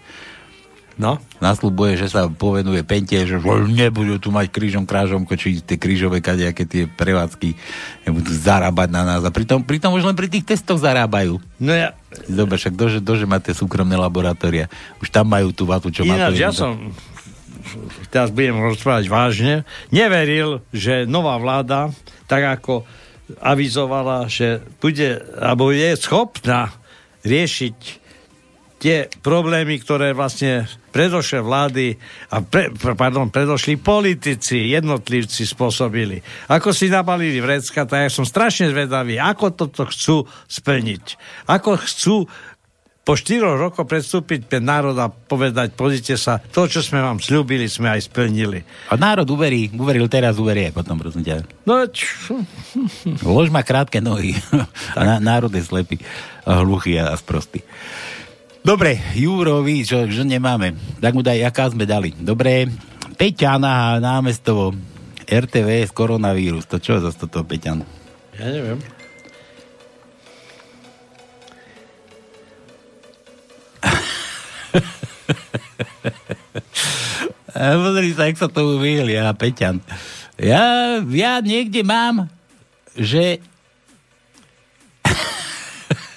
[0.98, 1.22] No.
[1.38, 3.38] Nasľubuje, že sa povenuje pente, že
[3.70, 7.54] nebudú tu mať krížom krážom, či tie krížové kadejaké tie prevádzky
[8.02, 9.22] nebudú zarábať na nás.
[9.22, 11.38] A pritom, pritom už len pri tých testoch zarábajú.
[11.62, 11.94] No ja...
[12.26, 14.66] Dobre, však ktože, ktože má tie súkromné laboratória?
[14.98, 16.90] Už tam majú tú vatu, čo Ináč, ja som
[18.08, 19.54] teraz budem rozprávať vážne,
[19.92, 21.92] neveril, že nová vláda,
[22.24, 22.88] tak ako
[23.36, 26.72] avizovala, že bude, alebo je schopná
[27.24, 27.76] riešiť
[28.78, 31.86] tie problémy, ktoré vlastne predošlé vlády
[32.30, 36.22] a pre- pardon, predošli politici, jednotlivci spôsobili.
[36.48, 41.04] Ako si nabalili vrecka, tak ja som strašne zvedavý, ako toto chcú splniť.
[41.50, 42.30] Ako chcú
[43.08, 47.64] po štyroch rokoch predstúpiť pred národ a povedať, pozrite sa, to, čo sme vám slúbili,
[47.64, 48.60] sme aj splnili.
[48.92, 51.40] A národ uverí, uveril teraz, uverí aj potom, prosím ťa.
[51.64, 52.04] No, č...
[53.24, 54.36] Lož má krátke nohy.
[54.92, 55.96] A na, národ je slepý,
[56.44, 57.64] a hluchý a, sprostý.
[58.60, 60.76] Dobre, Júrovi, čo, čo nemáme.
[61.00, 62.12] Tak mu daj, aká sme dali.
[62.12, 62.68] Dobre,
[63.16, 64.76] Peťana námestovo.
[65.24, 66.68] RTVS koronavírus.
[66.68, 67.88] To čo je zase toto, Peťan?
[68.36, 68.97] Ja neviem.
[77.82, 79.82] pozri sa, jak sa tomu vyhlia, Peťan.
[80.38, 82.30] Ja, ja niekde mám,
[82.94, 83.42] že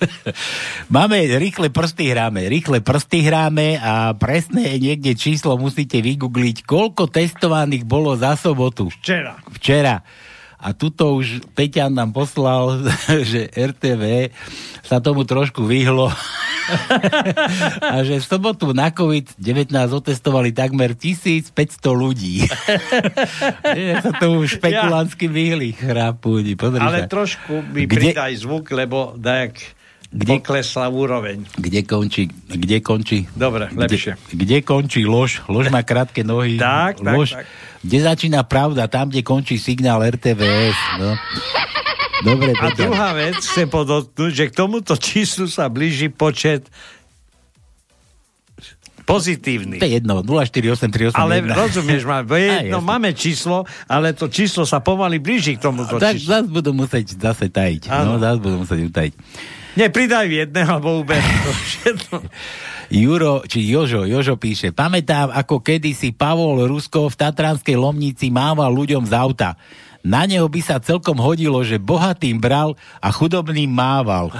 [0.95, 7.85] Máme, rýchle prsty hráme, rýchle prsty hráme a presné niekde číslo musíte vygoogliť, koľko testovaných
[7.85, 8.89] bolo za sobotu.
[8.89, 9.37] Včera.
[9.53, 10.01] Včera.
[10.61, 12.85] A tuto už Peťan nám poslal,
[13.31, 14.29] že RTV
[14.85, 16.13] sa tomu trošku vyhlo.
[17.91, 21.57] a že v sobotu na COVID-19 otestovali takmer 1500
[21.89, 22.45] ľudí.
[23.81, 26.53] Je sa tomu špekulánsky vyhli, chrápúdi.
[26.55, 27.09] Pozri Ale sa.
[27.09, 29.80] trošku mi Kde- pridaj zvuk, lebo dajak
[30.11, 31.47] Kde- poklesla úroveň.
[31.55, 33.31] Kde končí, kde končí?
[33.31, 34.19] Dobre, lepšie.
[34.27, 35.39] Kde, kde končí lož?
[35.47, 36.59] Lož má krátke nohy.
[36.59, 37.47] Tak, tak, lož, tak.
[37.79, 38.91] Kde začína pravda?
[38.91, 40.75] Tam, kde končí signál RTVS.
[40.99, 41.15] No.
[42.21, 46.67] Dobre, A druhá vec, chcem podotknúť, že k tomuto číslu sa blíži počet
[49.01, 49.81] pozitívnych.
[49.81, 51.17] To je jedno, 048381.
[51.17, 52.85] Ale rozumieš ma, je jedno, jasne.
[52.85, 56.29] máme číslo, ale to číslo sa pomaly blíži k tomuto Tak číslu.
[56.29, 57.89] zase budú musieť zase tajiť.
[57.89, 58.15] Áno.
[58.15, 59.13] No, zase budú musieť utajiť.
[59.71, 61.15] Nie, pridaj jedného, alebo uber.
[62.91, 69.05] Juro, či Jožo, Jožo píše, pamätám, ako kedysi Pavol Rusko v Tatranskej Lomnici mával ľuďom
[69.05, 69.55] z auta.
[70.01, 74.27] Na neho by sa celkom hodilo, že bohatým bral a chudobným mával.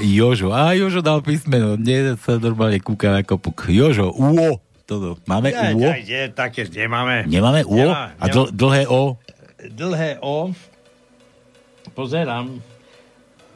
[0.00, 3.64] Jožo, a Jožo dal písmeno, nie sa normálne kúka na kopuk.
[3.66, 5.86] Jožo, uo, toto, máme Ja, uo?
[5.86, 7.24] ja, je, také nemáme.
[7.24, 7.86] Nemáme uo?
[7.86, 9.14] Nemá- A dl- dlhé o?
[9.64, 10.52] Dlhé O.
[11.94, 12.60] Pozerám.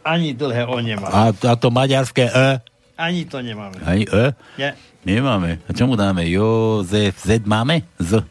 [0.06, 1.10] Ani dlhé O nemá.
[1.10, 2.62] A, a to maďarské e?
[2.98, 3.78] Ani to nemáme.
[3.84, 4.32] Ani e?
[4.56, 4.70] Nie.
[5.04, 5.58] Nemáme.
[5.66, 6.26] A čomu dáme?
[6.26, 7.82] Jozef Z máme?
[7.98, 8.22] Z.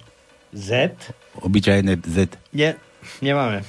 [0.55, 0.95] Z?
[1.43, 2.39] Obyčajné Z.
[2.55, 2.75] Nie,
[3.21, 3.61] nemáme.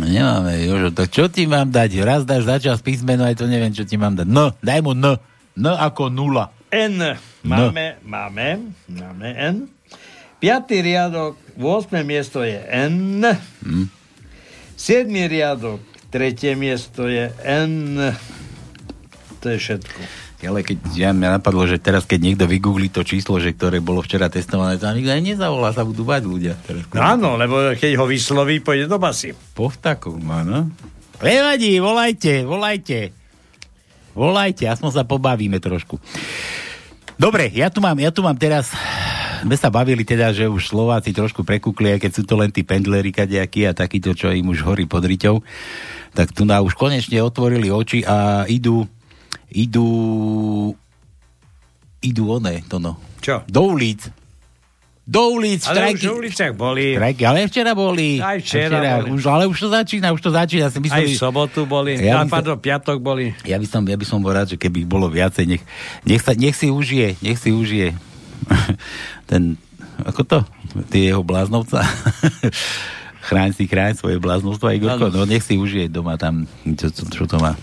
[0.00, 0.88] No nemáme, Jožo.
[0.88, 2.00] Tak čo ti mám dať?
[2.00, 4.24] Raz dáš začas písmeno, aj to neviem, čo ti mám dať.
[4.24, 5.20] N, daj mu N.
[5.52, 6.48] N ako nula.
[6.72, 7.16] N.
[7.44, 9.56] Máme, máme, máme N.
[10.40, 11.92] Piatý riadok, 8.
[12.04, 13.20] miesto je N.
[13.64, 13.95] Hm.
[14.76, 15.08] 7.
[15.08, 15.80] riadok,
[16.12, 17.96] tretie miesto je N.
[19.40, 20.00] To je všetko.
[20.46, 24.04] Ale keď ja mňa napadlo, že teraz, keď niekto vygooglí to číslo, že ktoré bolo
[24.04, 26.54] včera testované, tam nikto aj nezavolá, sa budú bať ľudia.
[26.60, 29.32] Teraz, No áno, lebo keď ho vysloví, pôjde do basy.
[29.56, 30.68] Po vtákov má, no.
[31.24, 33.16] Nevadí, volajte, volajte.
[34.12, 35.96] Volajte, aspoň sa pobavíme trošku.
[37.16, 38.70] Dobre, ja tu mám, ja tu mám teraz
[39.46, 42.66] sme sa bavili teda, že už Slováci trošku prekúkli, aj keď sú to len tí
[42.66, 45.38] pendleri kadejakí a takýto, čo im už horí pod riťou,
[46.18, 48.90] tak tu na už konečne otvorili oči a idú
[49.54, 49.86] idú
[52.02, 52.98] idú one, to no.
[53.22, 53.46] Čo?
[53.46, 54.10] Do ulic.
[55.06, 56.98] Do ulic, Ale už v uliciach boli.
[56.98, 58.18] Štrajky, ale aj včera boli.
[58.18, 59.14] Aj včera boli.
[59.14, 60.66] Už, ale už to začína, už to začína.
[60.66, 61.94] Si Aj mysleli, v sobotu boli.
[62.02, 63.30] Ja pardon, piatok boli.
[63.46, 65.62] ja by som, ja by som bol rád, že keby ich bolo viacej, nech,
[66.02, 67.94] nech, sa, nech si užije, nech si užije
[69.30, 69.56] ten,
[70.04, 70.38] ako to,
[70.92, 71.82] ty jeho bláznovca.
[73.26, 77.24] chráň si, chráň svoje bláznovstvo, Igorko, no nech si užije doma tam, čo, čo, čo
[77.26, 77.58] to má.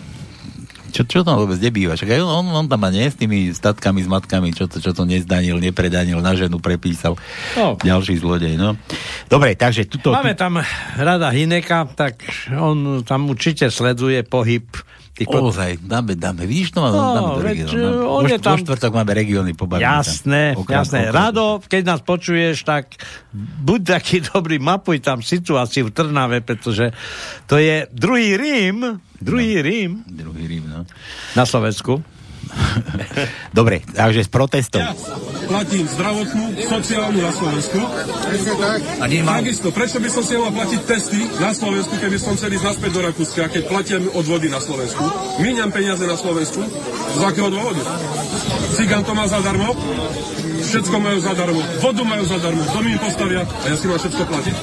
[0.93, 1.97] Čo, čo tam vôbec nebýva?
[1.97, 4.93] Však aj on, on tam má nie s tými statkami, s matkami, čo to, čo
[4.93, 7.17] to nezdanil, nepredanil, na ženu prepísal.
[7.57, 7.81] No.
[7.81, 8.77] Ďalší zlodej, no.
[9.25, 10.13] Dobre, takže tuto...
[10.13, 10.61] Máme tam
[10.93, 12.21] rada Hineka, tak
[12.53, 14.69] on tam určite sleduje pohyb
[15.13, 15.53] tých pod...
[15.53, 16.41] Ozaj, dáme, dáme.
[16.43, 17.77] Vidíš, to máme, No, dáme do veď, regiónu.
[18.01, 19.85] Vo, on je št- tam- vo štvrtok máme regióny, pobavíme.
[19.85, 20.99] Jasné, Okrát- jasné.
[21.05, 22.97] okrát- Rado, keď nás počuješ, tak
[23.61, 26.89] buď taký dobrý, mapuj tam situáciu v Trnave, pretože
[27.45, 30.81] to je druhý Rím, druhý Rím Druhý Rím, no.
[31.33, 32.01] na Slovensku.
[33.57, 34.81] Dobre, takže s protestom.
[34.81, 34.93] Ja
[35.43, 37.79] platím zdravotnú, sociálnu na Slovensku.
[38.97, 39.43] A nemám.
[39.43, 42.91] Takisto, prečo by som si mal platiť testy na Slovensku, keby som chcel ísť naspäť
[42.95, 45.03] do Rakúska, keď platím odvody na Slovensku?
[45.43, 46.63] Míňam peniaze na Slovensku.
[47.13, 47.81] Z akého dôvodu?
[48.73, 49.77] Cigán to má zadarmo,
[50.65, 54.55] všetko majú zadarmo, vodu majú zadarmo, domy im postavia a ja si mám všetko platiť.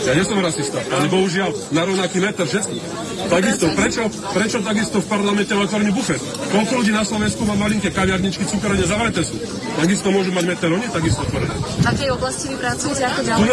[0.00, 2.76] Ja nie som rasista, ale bohužiaľ na rovnaký meter všetko.
[3.30, 4.02] Takisto, prečo,
[4.34, 6.18] prečo takisto v parlamente otvorený bufet?
[6.50, 9.38] Koľko ľudí na Slovensku má malinké kaviarničky, cukrárne zavreté sú?
[9.78, 11.54] Takisto môžu mať meter, oni takisto otvorené.
[11.54, 13.02] V akej oblasti vy pracujete?
[13.06, 13.46] Ako ďaleko?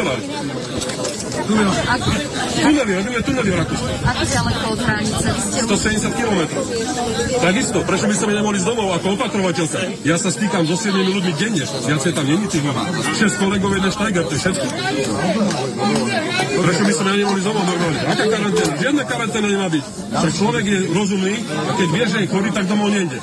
[1.37, 1.77] Tunelár.
[1.95, 2.07] Ako,
[2.57, 3.87] Tunely, robíme tunely v Rakúsku.
[4.03, 5.25] ako ďaleko od hranice?
[5.29, 6.41] Vy ste 170 km.
[7.37, 9.79] Takisto, prečo by sme nemohli z domov ako opatrovateľka?
[10.01, 12.81] Ja sa stýkam so 7 ľuďmi denne, viacej tam není tých ľudí.
[13.21, 14.65] 6 kolegov, jeden štajger, to je všetko.
[16.57, 17.99] Prečo by sme nemohli z domov normálne?
[18.01, 18.71] Aká karanténa?
[18.81, 19.83] Žiadna karanténa nemá byť.
[20.07, 23.17] Však človek je rozumný a keď vie, že je chorý, tak domov nejde.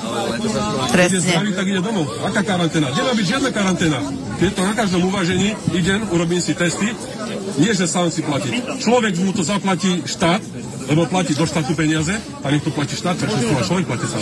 [0.95, 2.05] Keď je zdravý, tak ide domov.
[2.23, 2.93] Aká karanténa?
[2.93, 3.99] Nemá byť žiadna karanténa.
[4.35, 6.91] Keď to na každom uvažení idem, urobím si testy,
[7.55, 8.51] nie, že sám si platí.
[8.83, 10.43] Človek mu to zaplatí štát,
[10.91, 12.11] lebo platí do štátu peniaze,
[12.43, 14.21] a nech to platí štát, prečo to má človek platí sám.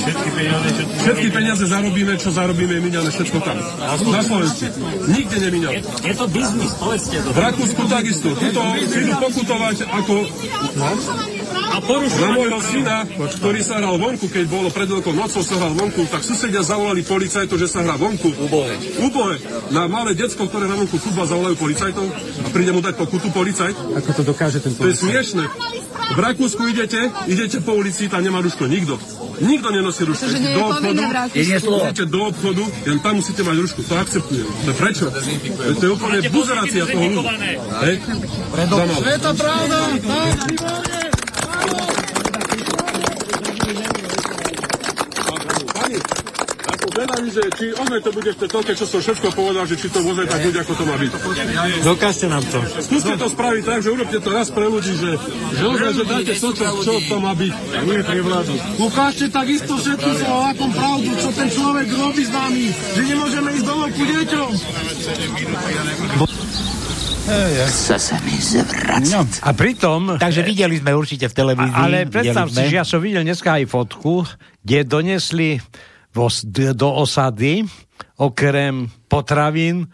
[1.02, 3.58] Všetky peniaze zarobíme, čo zarobíme, míňame všetko tam.
[4.14, 4.70] Na Slovensku.
[5.10, 5.82] Nikde nemíňame.
[5.82, 7.30] Je to biznis, povedzte to.
[7.34, 8.28] V Rakúsku takisto.
[8.38, 10.14] Tuto idú pokutovať ako...
[11.54, 12.22] A porušovať...
[12.22, 16.06] Na môjho syna, ktorý sa hral vonku, keď bolo pred veľkou nocou sa hral vonku,
[16.10, 18.30] tak susedia zavolali policajtov, že sa hrá vonku.
[18.30, 18.76] Ubohe.
[19.02, 19.36] Ubohe.
[19.74, 22.06] Na malé decko, ktoré na vonku futbal, zavolajú policajtov
[22.44, 23.76] a príde mu dať pokutu policajt.
[23.98, 25.46] Ako to dokáže ten To je smiešne.
[26.14, 29.00] V Rakúsku idete, idete po ulici, tam nemá ruško nikto.
[29.42, 33.82] Nikto nenosí je do obchodu, idete do obchodu, len tam musíte mať rušku.
[33.90, 34.46] To akceptujem.
[34.46, 35.06] To je prečo?
[35.10, 37.22] To je, to je úplne buzerácia toho ľudu.
[37.82, 37.96] Hej?
[39.18, 39.78] To pravda?
[40.06, 41.13] Pani,
[46.94, 49.88] zvedavý, že či ozaj to bude v tej toľke, čo som všetko povedal, že či
[49.90, 51.12] to ozaj tak bude, ako to má byť.
[51.82, 52.60] Dokážte nám to.
[52.80, 55.12] Skúste to spraviť tak, že urobte to raz pre ľudí, že,
[55.58, 57.54] že ozaj, že dáte to, čo, čo to má byť.
[58.78, 63.90] Ukážte takisto všetko Slovákom pravdu, čo ten človek robí s nami, že nemôžeme ísť domov
[63.98, 64.50] ku deťom.
[67.64, 69.16] Chce sa mi zvracať.
[69.16, 69.24] No.
[69.24, 70.20] A pritom...
[70.20, 71.72] Takže videli sme určite v televízii.
[71.72, 74.28] Ale predstav si, že ja som videl dneska aj fotku,
[74.60, 75.64] kde donesli
[76.14, 77.66] vo- do osady
[78.18, 79.90] okrem potravín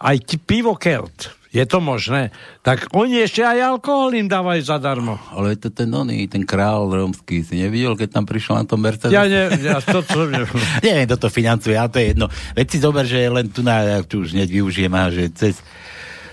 [0.00, 1.38] aj pivo Kelt.
[1.48, 2.28] Je to možné?
[2.60, 5.16] Tak oni ešte aj alkohol im dávajú zadarmo.
[5.32, 9.16] Ale to ten oný, ten král rómsky, si nevidel, keď tam prišiel na tom Mercedes?
[9.16, 10.44] Ja, ne, ja to, to ne...
[10.84, 12.28] Neviem, kto to financuje, ale to je jedno.
[12.52, 15.64] Veď si zober, že len tu na, tu už hneď využijem, že cez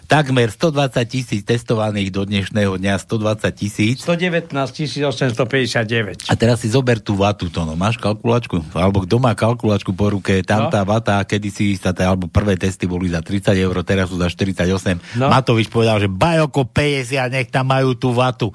[0.06, 3.96] takmer 120 tisíc testovaných do dnešného dňa, 120 tisíc.
[4.06, 6.30] 119 859.
[6.30, 8.62] A teraz si zober tú vatu, to no, máš kalkulačku?
[8.78, 10.72] Alebo kto má kalkulačku po ruke, tam No.
[10.72, 14.30] tá vata, kedysi sa, tá, alebo prvé testy boli za 30 eur, teraz sú za
[14.32, 15.20] 48.
[15.20, 15.28] No.
[15.28, 18.54] Matovič povedal, že bajoko 50, nech tam majú tú vatu.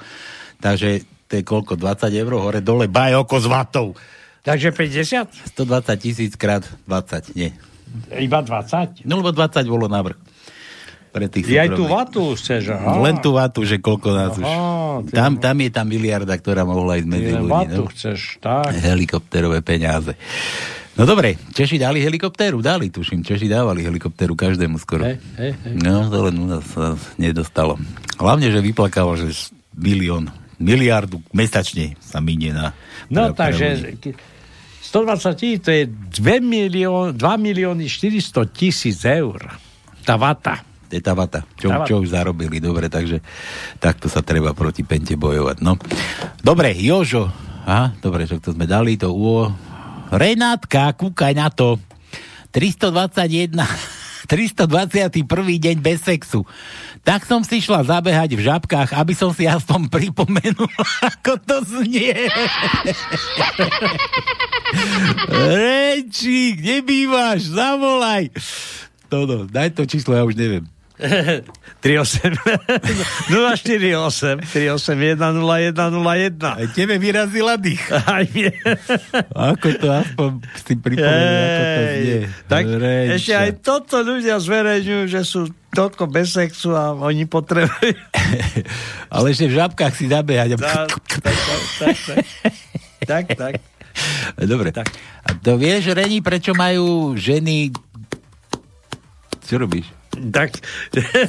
[0.63, 3.95] Takže to je koľko, 20 eur hore dole, bajoko s vatou.
[4.41, 5.53] Takže 50?
[5.59, 7.53] 120 tisíc krát 20, nie.
[8.15, 9.03] Iba 20?
[9.05, 10.30] No lebo 20 bolo návrh.
[11.11, 13.03] Pre tých Ty aj tú vatu chceš, aha.
[13.03, 14.47] Len tú vatu, že koľko nás už.
[14.47, 17.51] Aha, ty- Tam, tam je tá miliarda, ktorá mohla ísť medzi ľudí.
[17.51, 17.91] vatu No?
[17.91, 18.71] chceš, tak.
[18.73, 20.15] Helikopterové peniaze.
[20.95, 22.61] No dobre, Češi dali helikoptéru?
[22.61, 23.23] Dali, tuším.
[23.23, 25.03] Češi dávali helikoptéru každému skoro.
[25.03, 25.75] Hej, hej, hej.
[25.81, 27.75] No, to len u nás sa nedostalo.
[28.15, 30.29] Hlavne, že vyplakalo, že milión,
[30.61, 32.71] miliardu mesačne sa minie na...
[33.09, 34.13] No takže ľudí.
[34.83, 39.39] 120 tisíc, to je 2, milión, 2 milióny 400 tisíc eur.
[40.03, 40.67] Tá vata.
[40.91, 42.59] Je tá vata, čo, Tá čo už zarobili.
[42.59, 43.23] Dobre, takže
[43.79, 45.63] takto sa treba proti pente bojovať.
[45.63, 45.79] No.
[46.43, 47.31] Dobre, Jožo.
[47.63, 49.47] Aha, dobre, že to sme dali to u...
[50.11, 51.79] Renátka, kúkaj na to.
[52.51, 53.55] 321...
[54.27, 55.23] 321.
[55.71, 56.43] deň bez sexu.
[57.07, 60.69] Tak som si šla zabehať v žabkách, aby som si aspoň pripomenul,
[61.15, 62.15] ako to znie.
[65.31, 67.55] Reči, kde bývaš?
[67.55, 68.35] Zavolaj.
[69.11, 70.67] No, no, daj to číslo, ja už neviem.
[71.81, 72.37] 38
[73.33, 77.81] 048 381 0101 Aj tebe vyrazila dých.
[78.07, 78.53] Aj mne.
[79.33, 80.31] Ako to aspoň
[80.61, 82.19] si pripomenul, ako to znie.
[82.47, 83.13] tak Reča.
[83.17, 87.97] ešte aj toto ľudia zverejňujú, že sú toľko bez sexu a oni potrebujú.
[89.15, 90.61] Ale ešte v žabkách si zabehať.
[90.61, 90.91] tak,
[91.23, 91.37] tak,
[91.81, 92.25] tak, tak,
[93.07, 93.55] tak, tak.
[94.41, 94.71] Dobre.
[95.25, 97.71] A to vieš, Reni, prečo majú ženy...
[99.47, 100.00] Čo robíš?
[100.21, 100.51] Tak,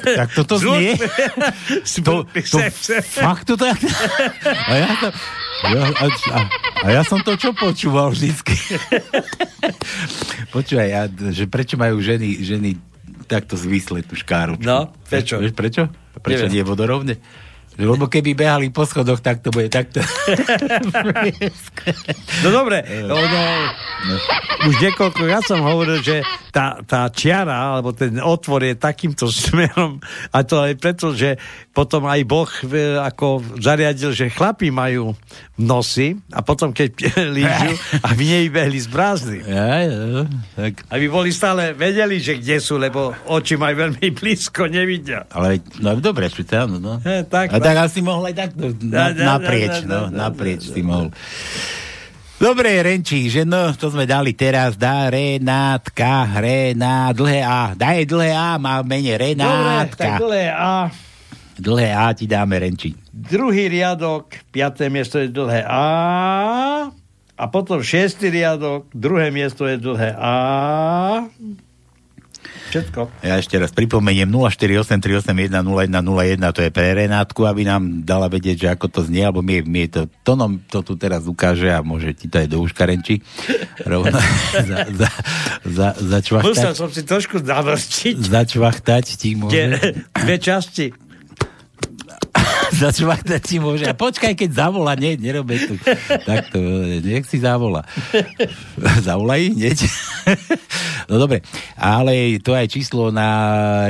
[0.04, 1.00] tak toto znie.
[2.08, 2.58] to, to,
[3.08, 3.80] fakt to tak?
[4.68, 5.08] A ja, to,
[5.72, 6.38] ja, a, a,
[6.84, 8.52] a ja som to čo počúval vždycky.
[10.52, 12.70] Počúvaj, ja, že prečo majú ženy, ženy
[13.32, 14.60] takto zvisle tú škáru?
[14.60, 15.39] No, prečo?
[15.39, 15.88] Vieš prečo?
[16.20, 16.56] Prečo Neviem.
[16.60, 17.16] nie vodorovne?
[17.80, 20.04] Lebo keby behali po schodoch, tak to bude takto.
[22.42, 23.42] No dobre, ono,
[24.66, 30.02] už niekoľko ja som hovoril, že tá, tá čiara, alebo ten otvor je takýmto smerom
[30.34, 31.38] a to aj preto, že
[31.72, 35.16] potom aj Boh e, ako zariadil, že chlapi majú
[35.56, 36.92] nosy a potom keď
[37.38, 37.72] lížu,
[38.04, 39.38] aby nevybehli z brázdy.
[39.48, 40.26] Ja, ja,
[40.58, 40.84] tak.
[40.92, 45.30] Aby boli stále vedeli, že kde sú, lebo oči majú veľmi blízko, nevidia.
[45.32, 47.00] Ale no, dobre, však áno, no.
[47.06, 50.01] E, tak, A tak asi mohol aj takto na, Da, da, naprieč, da, da, no,
[50.01, 51.14] da, da, naprieč si mohol.
[52.41, 58.34] Dobre, Renčí, že no, to sme dali teraz, dá Renátka, Rená, dlhé A, daj dlhé
[58.34, 60.18] A, má mene Dobre, Renátka.
[60.18, 60.89] tak dlhé A.
[61.62, 62.97] Dlhé A ti dáme, Renčí.
[63.14, 65.86] Druhý riadok, piaté miesto je dlhé A.
[67.38, 70.34] A potom šiestý riadok, druhé miesto je dlhé A.
[72.72, 73.12] Všetko.
[73.20, 78.88] Ja ešte raz pripomeniem 0483810101, to je pre Renátku, aby nám dala vedieť, že ako
[78.88, 82.40] to znie, alebo mi, mi to, Tonom to tu teraz ukáže a môže ti to
[82.40, 83.20] aj do uška Renči
[83.84, 84.16] rovno
[84.72, 85.10] za, za,
[85.68, 86.48] za, začvachtať.
[86.48, 88.24] Musel som si trošku zavrčiť.
[88.24, 89.76] Začvachtať ti môže.
[90.16, 91.11] Dve časti.
[92.84, 93.86] Začvachtať ti môže.
[93.86, 95.76] A počkaj, keď zavolá, nie, nerobí tu.
[96.26, 96.58] Takto,
[97.04, 97.86] nech si zavolá.
[99.08, 99.80] Zavolaj, hneď.
[101.10, 101.44] No dobre,
[101.76, 103.28] ale to je číslo na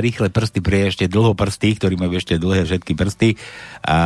[0.02, 3.38] rýchle prsty pre ešte dlhoprsty, ktorí majú ešte dlhé všetky prsty
[3.86, 3.98] a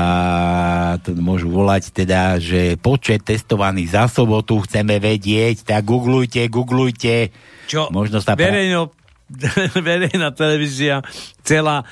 [1.01, 7.33] to môžu volať teda, že počet testovaných za sobotu chceme vedieť, tak googlujte, googlujte.
[7.65, 7.89] Čo?
[7.89, 8.37] Možno sa...
[8.37, 8.93] pra- Verejno,
[9.81, 11.01] verejná televízia
[11.41, 11.89] celá,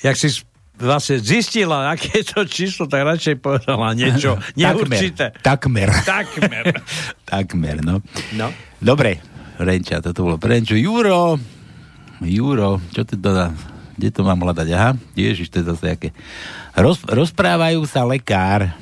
[0.00, 0.40] jak si
[0.82, 5.30] vlastne zistila, aké je to číslo, tak radšej povedala niečo neurčité.
[5.40, 5.88] Takmer.
[6.02, 6.82] Takmer.
[7.32, 8.02] Takmer, no.
[8.34, 8.50] No.
[8.82, 9.22] Dobre,
[9.62, 10.74] Renča, toto bolo pre Renču.
[10.74, 11.38] Juro,
[12.22, 13.50] Juro, čo ty to dá?
[13.98, 14.68] Kde to mám hľadať?
[14.74, 16.08] Aha, ježiš, to je zase aké.
[16.74, 18.72] Roz, rozprávajú sa lekár.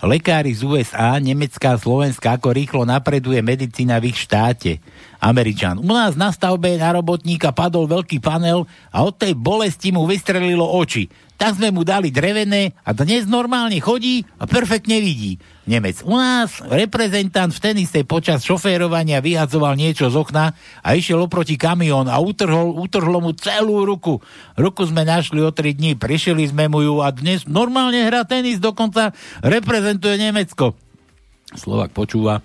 [0.00, 4.80] Lekári z USA, Nemecka a Slovenska, ako rýchlo napreduje medicína v ich štáte.
[5.20, 5.76] Američan.
[5.76, 10.64] U nás na stavbe na robotníka padol veľký panel a od tej bolesti mu vystrelilo
[10.64, 11.12] oči.
[11.36, 15.36] Tak sme mu dali drevené a dnes normálne chodí a perfektne vidí.
[15.70, 16.02] Nemec.
[16.02, 22.10] U nás reprezentant v tenise počas šoférovania vyhadzoval niečo z okna a išiel oproti kamión
[22.10, 24.18] a utrhol, utrhlo mu celú ruku.
[24.58, 28.58] Ruku sme našli o 3 dní, prišeli sme mu ju a dnes normálne hrá tenis,
[28.58, 29.14] dokonca
[29.46, 30.74] reprezentuje Nemecko.
[31.54, 32.42] Slovak počúva.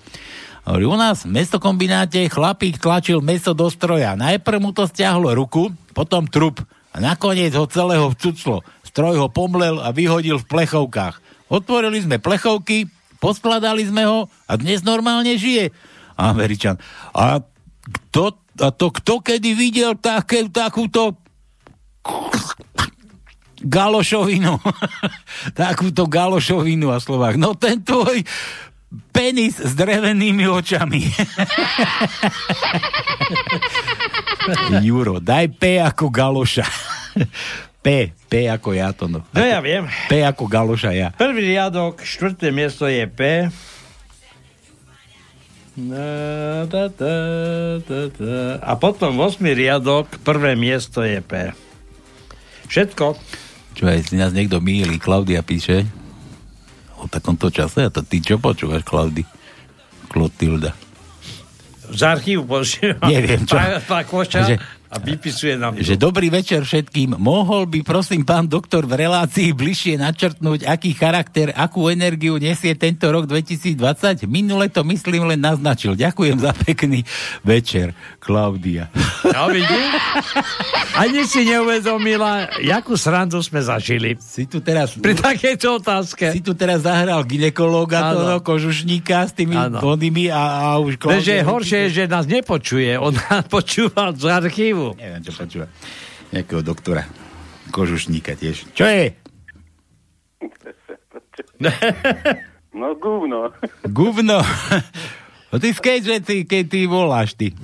[0.66, 4.14] U nás v mesokombináte chlapík tlačil meso do stroja.
[4.14, 6.62] Najprv mu to stiahlo ruku, potom trup
[6.94, 8.62] a nakoniec ho celého vcuclo.
[8.86, 11.26] Stroj ho pomlel a vyhodil v plechovkách.
[11.46, 12.90] Otvorili sme plechovky,
[13.20, 15.72] poskladali sme ho a dnes normálne žije.
[16.16, 16.80] Američan.
[17.12, 17.44] A,
[17.86, 21.20] kto, a to kto kedy videl také, takúto
[23.66, 24.62] galošovinu.
[25.62, 27.36] takúto galošovinu a Slovák.
[27.36, 28.24] No ten tvoj
[29.12, 31.02] penis s drevenými očami.
[34.86, 36.68] Juro, daj P ako galoša.
[37.86, 39.22] P, P ako ja to no.
[39.30, 39.86] No ja viem.
[40.10, 41.14] P ako galoša ja.
[41.14, 43.46] Prvý riadok, štvrté miesto je P.
[48.66, 49.38] A potom 8.
[49.38, 51.54] riadok, prvé miesto je P.
[52.66, 53.14] Všetko.
[53.78, 55.86] Čo aj si nás niekto míli, Klaudia píše
[56.98, 59.22] o takomto čase, a to ty čo počúvaš, Klaudy?
[60.10, 60.74] Klotilda.
[61.86, 63.06] Z archívu počívam.
[63.06, 63.62] Neviem, čo.
[64.10, 64.58] Koša Že-
[64.96, 67.20] a vypisuje nám Že dobrý večer všetkým.
[67.20, 73.12] Mohol by prosím pán doktor v relácii bližšie načrtnúť, aký charakter, akú energiu nesie tento
[73.12, 74.24] rok 2020?
[74.32, 76.00] Minule to myslím len naznačil.
[76.00, 77.04] Ďakujem za pekný
[77.44, 77.92] večer,
[78.24, 78.88] Klaudia.
[79.28, 79.92] No vidíš?
[80.96, 84.16] Ani si neuvedomila, jakú srandu sme zažili.
[84.24, 84.96] Si tu teraz...
[84.96, 86.32] Pri takejto otázke.
[86.32, 89.84] Si tu teraz zahral ginekológa, toho kožušníka s tými Áno.
[89.84, 91.44] onými a, a už Klaudia...
[91.44, 92.96] horšie je, že nás nepočuje.
[92.96, 94.85] On nás počúva z archívu.
[94.94, 95.66] Neviem, čo počúva.
[96.30, 97.10] Nejakého doktora.
[97.74, 98.70] Kožušníka tiež.
[98.78, 99.06] Čo je?
[102.76, 103.56] No gúvno.
[103.88, 104.44] Guvno.
[105.54, 107.56] No ty skej, že ty, keď ty voláš ty.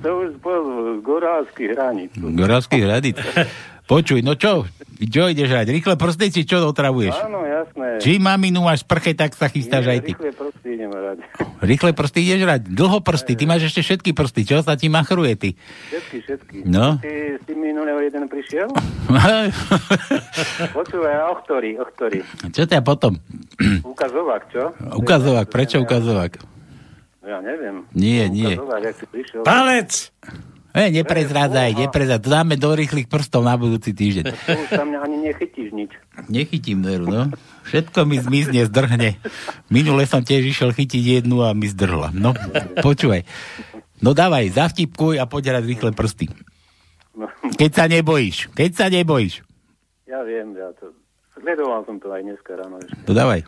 [0.00, 2.08] To už bol Gorálsky hranic.
[2.16, 3.20] Goravský hradic.
[3.88, 4.68] Počuj, no čo?
[5.00, 5.72] Čo ideš hrať?
[5.72, 7.16] Rýchle prsty, či čo otravuješ?
[7.24, 8.02] Áno, jasné.
[8.04, 10.12] Či maminu máš prche, tak sa chystáš Nie, aj ty.
[10.12, 11.18] Rýchle proste idem hrať.
[11.64, 12.62] Rýchle prsty ideš hrať.
[12.68, 14.44] Dlho prsty, ty máš ešte všetky prsty.
[14.44, 15.50] Čo sa ti machruje, ty?
[15.88, 16.56] Všetky, všetky.
[16.68, 17.00] No.
[17.00, 18.68] Ty, ty minulého jeden prišiel?
[20.76, 22.20] Počúvaj, a o ktorý, o ktorý?
[22.52, 23.16] Čo ťa potom?
[23.86, 24.62] Ukazovák, čo?
[25.00, 26.36] Ukazovák, prečo ukazovák?
[27.24, 27.88] Ja neviem.
[27.96, 28.52] Nie, nie.
[28.52, 29.40] Ukazovák, jak si prišiel.
[29.48, 30.12] Palec!
[30.78, 32.22] E, neprezrádzaj, neprezrádzaj.
[32.22, 34.30] To dáme do rýchlych prstov na budúci týždeň.
[34.30, 35.90] Už tam ani nechytíš nič.
[36.30, 37.34] Nechytím, Neru, no.
[37.66, 39.18] Všetko mi zmizne, zdrhne.
[39.74, 42.14] Minule som tiež išiel chytiť jednu a mi zdrhla.
[42.14, 42.30] No,
[42.78, 43.26] počúvaj.
[43.98, 46.30] No dávaj, zavtipkuj a poď rýchle prsty.
[47.18, 47.26] No,
[47.58, 49.42] Keď sa nebojíš, keď sa nebojíš.
[50.06, 50.94] ja viem, ja to...
[51.34, 52.94] Sledoval som to aj dneska ráno ešte.
[53.10, 53.42] To dávaj.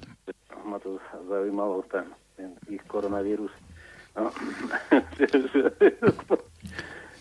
[0.66, 0.98] Ma to
[1.30, 3.54] zaujímalo, ten, ten ich koronavírus.
[4.18, 4.34] No,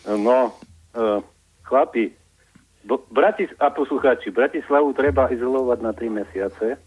[0.07, 0.55] no
[0.95, 1.19] uh,
[1.65, 2.13] chlapi,
[3.11, 6.79] Bratis- a poslucháči, Bratislavu treba izolovať na 3 mesiace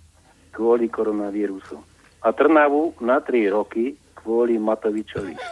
[0.50, 1.78] kvôli koronavírusu.
[2.22, 5.34] A Trnavu na 3 roky kvôli Matovičovi.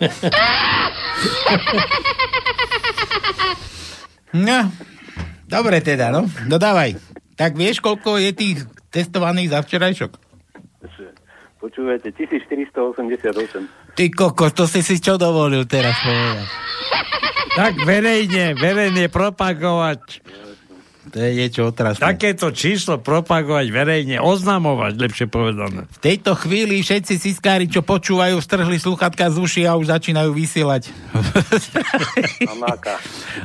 [4.31, 4.71] No,
[5.51, 6.23] dobre teda, no.
[6.47, 6.95] No dávaj.
[7.35, 8.63] Tak vieš, koľko je tých
[8.95, 10.13] testovaných za včerajšok?
[11.61, 13.93] Počúvajte, 1488.
[13.93, 16.49] Ty kokos, to si si čo dovolil teraz povedať?
[17.53, 20.25] Tak verejne, verejne propagovať.
[21.11, 22.01] To je niečo otrasné.
[22.01, 25.85] Takéto číslo propagovať verejne, oznamovať, lepšie povedané.
[25.91, 30.89] V tejto chvíli všetci siskári, čo počúvajú, strhli sluchatka z uši a už začínajú vysielať.
[32.47, 32.97] A máka.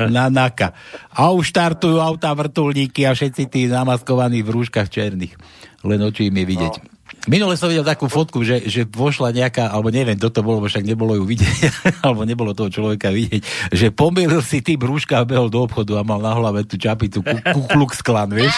[0.07, 0.72] na naka.
[1.11, 5.34] A už štartujú autá vrtulníky a všetci tí namaskovaní v rúškach černých.
[5.82, 6.76] Len oči im je vidieť.
[6.80, 6.94] No.
[7.26, 10.69] Minule som videl takú fotku, že, že vošla nejaká, alebo neviem, kto to bolo, bo
[10.69, 11.59] však nebolo ju vidieť,
[12.05, 16.05] alebo nebolo toho človeka vidieť, že pomýlil si tým rúška a behol do obchodu a
[16.05, 18.53] mal na hlave tú čapicu ku, ku Klan, vieš?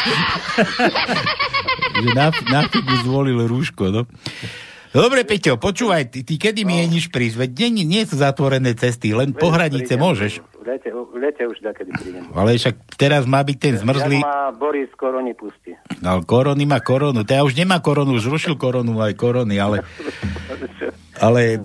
[2.04, 4.04] že na, na figu zvolil rúško, no.
[4.98, 7.46] Dobre, Peťo, počúvaj, ty, ty kedy mi jeníš prísť?
[7.46, 10.02] Veď nie, nie sú zatvorené cesty, len po hranice Prídem.
[10.02, 10.42] môžeš.
[10.58, 12.26] V lete, v lete už takedy prídem.
[12.34, 14.26] Ale však teraz má byť ten zmrzlý...
[14.26, 15.78] Jak ma Boris koroni pustí.
[16.02, 17.22] Ale korony má koronu.
[17.22, 19.86] Teda už nemá koronu, už zrušil koronu aj korony, ale...
[21.22, 21.62] Ale...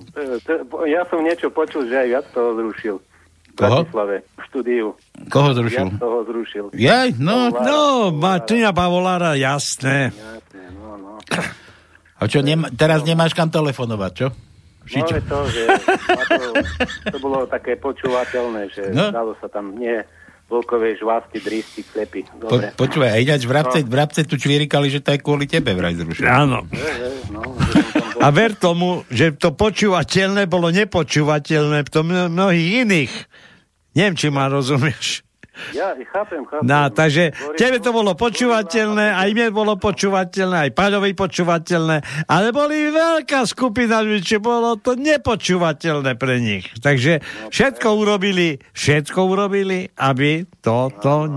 [0.85, 3.01] Ja som niečo počul, že aj viac toho zrušil.
[3.57, 3.89] Koho?
[3.89, 4.87] Bratislave, v štúdiu.
[5.33, 5.89] Koho zrušil?
[5.89, 6.64] Viac toho zrušil.
[6.76, 7.49] Jaj, no...
[7.49, 10.12] No, Martina Pavolára, jasné.
[10.76, 11.16] No, no.
[12.22, 14.26] A čo, nema, teraz nemáš kam telefonovať, čo?
[14.30, 15.12] No Šičo.
[15.12, 15.62] ale to, že
[16.30, 16.50] to,
[17.08, 19.10] to bolo také počúvateľné, že No.
[19.10, 19.12] no.
[19.12, 19.94] dalo sa tam nie
[20.44, 22.28] vlkové žvásty, drísty, klepy.
[22.28, 22.70] Po, Dobre.
[22.72, 26.26] počúvaj, a ináč vrabce, vrabce tu čvírikali, že to je kvôli tebe vraj zrušil.
[26.26, 26.68] Áno.
[27.28, 27.40] No,
[28.18, 33.12] A ver tomu, že to počúvateľné bolo nepočúvateľné v tom mno- mnohých iných.
[33.92, 35.24] Neviem, či ma rozumieš.
[35.70, 36.66] Ja chápem, chápem.
[36.66, 42.90] No, takže tebe to bolo počúvateľné, aj mne bolo počúvateľné, aj Paľovi počúvateľné, ale boli
[42.90, 46.66] veľká skupina ľudí, čo bolo to nepočúvateľné pre nich.
[46.82, 51.30] Takže všetko urobili, všetko urobili, aby toto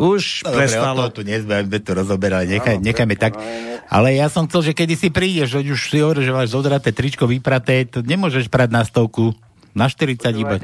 [0.00, 1.06] už Dobre, prestalo.
[1.08, 3.36] to tu nezbavíme to rozoberať, nechaj, nechajme tak.
[3.92, 6.96] Ale ja som chcel, že kedy si prídeš, že už si hovoril, že máš zodraté
[6.96, 9.36] tričko vypraté, to nemôžeš prať na stovku,
[9.76, 10.56] na 40 iba.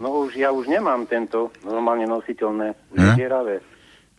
[0.00, 3.16] No už, ja už nemám tento normálne nositeľné, už Hm?
[3.20, 3.56] dieravé.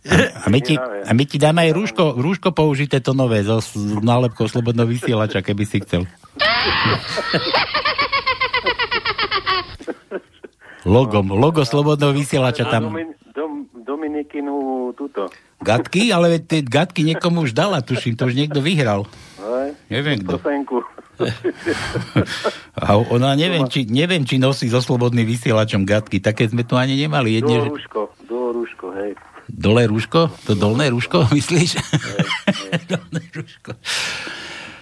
[0.45, 3.58] A my, ti, a my ti dáme aj rúško, rúško použité to nové, so
[4.06, 6.06] nálepkou slobodného vysielača, keby si chcel.
[10.86, 12.93] Logom, logo slobodného vysielača tam.
[12.93, 15.26] Domin, dom, Dominikinu túto.
[15.58, 19.10] Gatky, ale tie gatky niekomu už dala, tuším, to už niekto vyhral.
[19.89, 20.41] Neviem kto.
[22.86, 27.00] A ona neviem, či, neviem, či nosí so slobodným vysielačom gatky, také sme tu ani
[27.00, 27.39] nemali.
[27.39, 29.12] Jedne, Dole rúško, dole rúško, hej.
[29.48, 30.22] Dole rúško?
[30.50, 31.80] To dolné rúško, myslíš?
[32.91, 33.72] dolné rúško.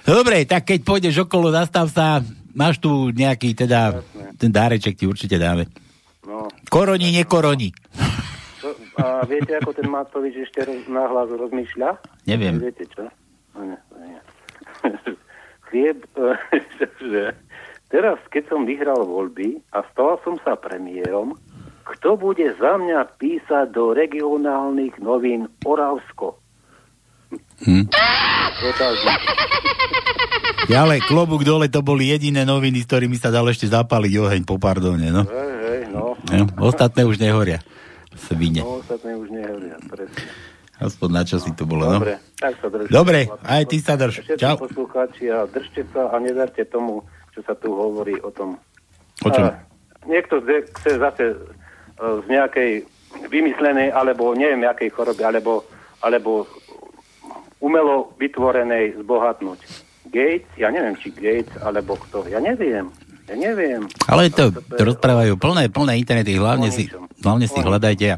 [0.03, 2.20] Dobre, tak keď pôjdeš okolo, zastav sa,
[2.51, 4.03] máš tu nejaký, teda,
[4.36, 5.72] ten dáreček ti určite dáme.
[6.28, 6.51] No.
[6.68, 7.72] Koroni, nekoroni.
[8.99, 11.89] A viete, ako ten Matovič ešte roz, nahlas rozmýšľa?
[12.30, 12.61] Neviem.
[12.61, 13.07] Viete čo?
[13.55, 13.76] No.
[15.69, 16.05] Chlieb,
[17.11, 17.34] že
[17.89, 21.38] teraz, keď som vyhral voľby a stal som sa premiérom,
[21.84, 26.39] kto bude za mňa písať do regionálnych novín Oravsko?
[27.63, 27.91] Hm.
[30.71, 34.41] Ja ale klobúk dole, to boli jediné noviny, s ktorými sa dal ešte zapáliť oheň
[34.47, 35.27] po pardóne, no.
[35.27, 36.15] Hej, hej, no.
[36.31, 37.59] Ja, ostatné už nehoria.
[38.15, 38.61] Svine.
[38.61, 40.21] No, ostatné už nehovoria, presne.
[40.82, 42.01] Aspoň na čo si to bolo, no.
[42.01, 42.89] Dobre, tak sa držte.
[42.89, 44.15] Dobre, aj ty sa drž.
[44.26, 44.57] Všetci Čau.
[44.57, 48.57] poslucháči a držte sa a nedarte tomu, čo sa tu hovorí o tom.
[49.21, 49.53] O čom?
[49.53, 49.61] A
[50.09, 51.36] niekto chce zase e,
[51.97, 52.71] z nejakej
[53.30, 55.61] vymyslenej, alebo neviem, akej choroby, alebo,
[56.01, 56.49] alebo
[57.61, 59.61] umelo vytvorenej zbohatnúť.
[60.09, 62.89] Gates, ja neviem, či Gates, alebo kto, ja neviem.
[63.30, 63.88] Ja neviem.
[64.09, 66.91] Ale to, to rozprávajú plné, plné internety, hlavne si,
[67.24, 68.17] hlavne si hľadajte a,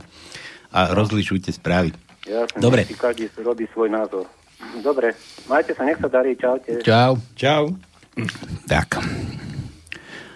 [0.74, 1.94] a rozlišujte správy.
[2.26, 2.82] Jasne, Dobre.
[2.84, 4.26] si každý robí svoj názor.
[4.82, 5.14] Dobre,
[5.46, 6.82] majte sa, nech sa darí, čaute.
[6.82, 7.22] Čau.
[7.38, 7.76] Čau.
[8.66, 8.98] Tak.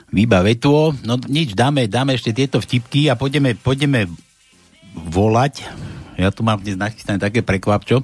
[0.09, 0.93] Vybavetuo.
[1.05, 4.09] No nič, dáme, dáme ešte tieto vtipky a pôjdeme, pôjdeme
[4.95, 5.65] volať.
[6.17, 8.03] Ja tu mám dnes nachystané také prekvapčo.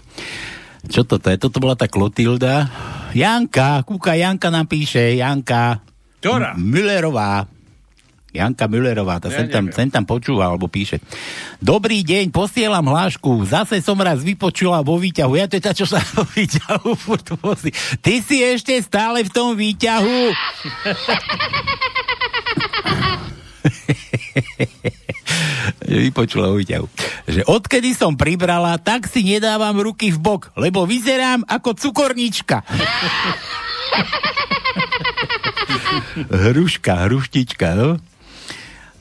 [0.85, 1.37] Čo toto je?
[1.37, 2.69] Toto bola tá Klotilda.
[3.11, 5.81] Janka, kúka, Janka nám píše, Janka.
[6.21, 6.53] Ktorá?
[6.53, 7.49] M- Müllerová.
[8.35, 10.99] Janka Müllerová, tá Ja sem, tam, sem tam počúva, alebo píše.
[11.63, 13.47] Dobrý deň, posielam hlášku.
[13.47, 15.33] Zase som raz vypočula vo výťahu.
[15.39, 17.71] Ja to je tá, čo sa vo výťahu furt vozí.
[18.03, 20.19] Ty si ešte stále v tom výťahu.
[25.87, 26.85] že vypočula vo výťahu.
[27.31, 32.61] Že odkedy som pribrala, tak si nedávam ruky v bok, lebo vyzerám ako cukornička.
[36.31, 37.99] Hruška, hruštička, no?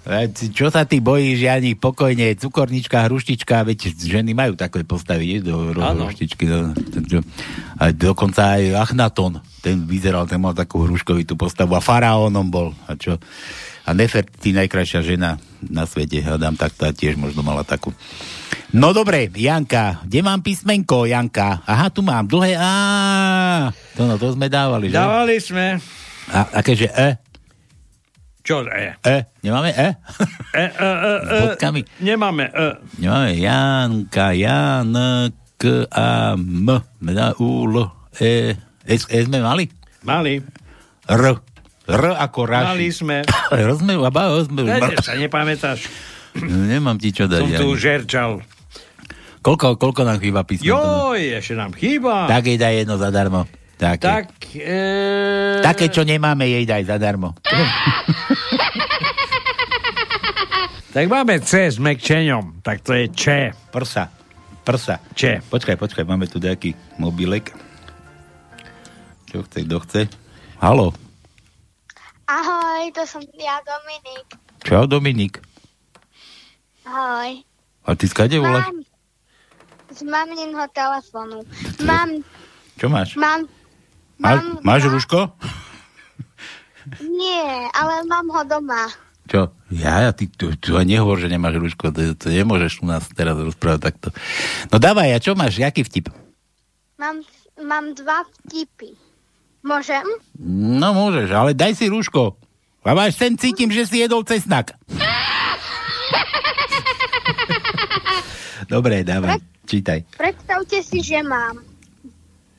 [0.05, 5.41] A Čo sa ty bojíš, Jani, pokojne, cukornička, hruštička, veď ženy majú také postavy, nie,
[5.41, 6.45] do hruštičky.
[6.45, 7.25] No, Takže-
[7.81, 12.77] a dokonca aj Achnaton, ten vyzeral, ten mal takú hruškovitú postavu a faraónom bol.
[12.85, 13.17] A čo?
[13.85, 17.93] A Nefertiti, najkrajšia žena na svete, hádam, tak tá tiež možno mala takú.
[18.77, 21.65] No dobre, Janka, kde mám písmenko, Janka?
[21.65, 25.01] Aha, tu mám, dlhé, á, to, no, to sme dávali, že?
[25.01, 25.81] Dávali sme.
[26.29, 27.17] A, akéže E?
[28.45, 28.93] Čo je?
[29.01, 29.17] E?
[29.41, 29.89] Nemáme E?
[30.53, 31.81] E, e, e, e, Bodkami.
[32.05, 32.69] Nemáme E.
[33.01, 34.93] Nemáme Janka, Jan,
[35.57, 36.69] K, A, M,
[37.41, 37.77] U, L,
[38.21, 38.53] E,
[38.85, 39.65] S, e sme mali?
[40.05, 40.45] Mali.
[41.09, 41.25] R,
[41.89, 42.69] R ako raši.
[42.69, 43.17] Mali sme.
[43.65, 44.69] R sme, aba, O sme.
[44.69, 45.89] Veď sa nepamätáš.
[46.69, 47.41] Nemám ti čo dať.
[47.41, 47.81] Som tu Jani.
[47.81, 48.31] žerčal.
[49.41, 50.69] Koľko, koľko nám chýba písmo?
[50.69, 52.29] Joj, ešte nám chýba.
[52.29, 53.49] Tak jej daj jedno zadarmo.
[53.75, 54.05] Také.
[54.07, 54.81] Tak, e...
[55.61, 57.35] Také, čo nemáme, jej daj zadarmo.
[60.95, 62.63] tak máme C s mekčeňom.
[62.63, 63.25] Tak to je Č.
[63.75, 64.11] Prsa.
[64.63, 65.03] Prsa.
[65.13, 65.43] Č.
[65.51, 67.51] Počkaj, počkaj, máme tu nejaký mobilek.
[69.29, 70.01] Čo chce, kto chce?
[70.63, 70.95] Halo.
[72.25, 74.27] Ahoj, to som ja Dominik.
[74.65, 75.43] Čau, Dominik.
[76.87, 77.43] Ahoj.
[77.85, 78.65] A ty skade voláš?
[78.65, 78.81] Mám
[79.93, 81.45] z maminho telefónu.
[81.85, 82.25] Mám,
[82.81, 83.15] Čo máš?
[83.15, 83.45] mám,
[84.19, 85.35] Má, máš rúško?
[87.21, 88.91] nie, ale mám ho doma.
[89.25, 89.57] Čo?
[89.73, 93.41] Ja, ja ty tu, tu nehovor, že nemáš rúško, to, to nemôžeš u nás teraz
[93.41, 94.09] rozprávať takto.
[94.69, 95.57] No dávaj, a čo máš?
[95.57, 96.13] Jaký vtip?
[97.01, 97.25] Mám,
[97.57, 98.93] mám dva vtipy.
[99.65, 100.05] Môžem?
[100.45, 102.37] No môžeš, ale daj si rúško.
[102.85, 104.77] A máš sen cítim, že si jedol cesnak.
[108.73, 110.05] Dobre, dávaj, čítaj.
[110.21, 111.65] Predstavte si, že mám.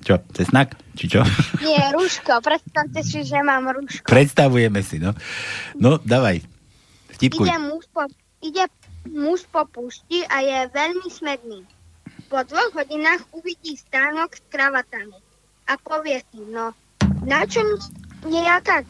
[0.05, 0.77] Čo, cesnak?
[0.93, 1.25] Či čo?
[1.65, 2.37] Nie, rúško.
[2.45, 4.05] Predstavte si, že mám rúško.
[4.05, 5.17] Predstavujeme si, no.
[5.73, 6.45] No, dávaj.
[7.17, 7.49] Vtipkuj.
[7.49, 8.05] Ide muž, po,
[8.45, 8.69] ide
[9.09, 11.65] muž po púšti a je veľmi smedný.
[12.29, 15.17] Po dvoch hodinách uvidí stánok s kravatami
[15.65, 16.77] a povie si, no,
[17.25, 17.65] na čom
[18.29, 18.85] nejaká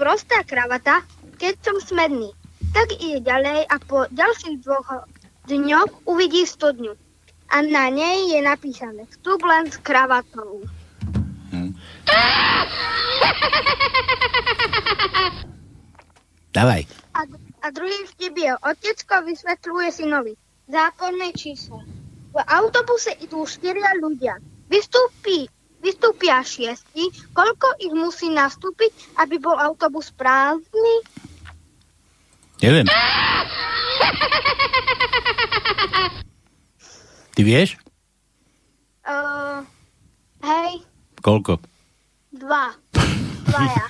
[0.00, 1.04] prostá kravata,
[1.36, 2.32] keď som smedný.
[2.72, 5.04] Tak ide ďalej a po ďalších dvoch
[5.48, 6.96] dňoch uvidí studňu.
[7.50, 10.62] A na nej je napísané vstup len s kravatou.
[16.56, 16.86] Dávaj.
[17.14, 17.20] A,
[17.62, 20.36] a druhý vtip je, otecko vysvetľuje synovi
[20.66, 21.82] zákonné číslo.
[22.34, 24.36] V autobuse idú štyria ľudia.
[24.68, 25.48] Vystúpi,
[25.80, 27.08] vystúpia šiesti.
[27.32, 28.92] Koľko ich musí nastúpiť,
[29.22, 30.94] aby bol autobus prázdny?
[32.60, 32.86] Neviem.
[37.36, 37.76] Ty vieš?
[39.04, 39.60] Uh,
[40.40, 40.82] hej,
[41.20, 41.60] Koľko?
[42.32, 42.72] dva.
[43.46, 43.84] Dvaja.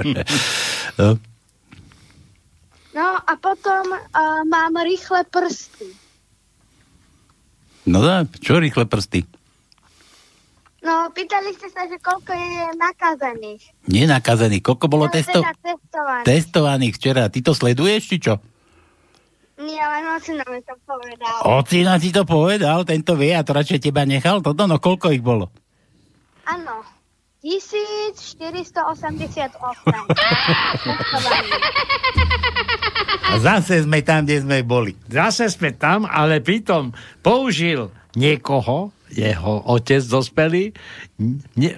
[0.98, 1.08] no,
[2.90, 4.02] No a potom uh,
[4.44, 5.94] mám rýchle prsty.
[7.86, 9.22] no dá, čo rýchle prsty?
[10.80, 13.62] No, pýtali ste sa, že koľko je nakazaných.
[13.84, 14.58] Nenakazený.
[14.58, 15.44] Koľko bolo No, testov?
[15.44, 16.24] Teda testovaných.
[16.24, 17.22] Testovaných včera.
[17.28, 18.40] Ty to sleduješ, či čo?
[19.60, 21.44] Nie, len ocino mi to povedal.
[21.44, 24.40] Ocina ti to povedal, tento vie a to radšej teba nechal.
[24.40, 25.52] Toto, no koľko ich bolo?
[26.48, 26.80] Áno.
[27.40, 28.76] 1488.
[33.30, 34.92] A zase sme tam, kde sme boli.
[35.08, 36.92] Zase sme tam, ale pritom
[37.24, 40.70] použil niekoho, jeho otec dospelý,
[41.58, 41.76] ne, e,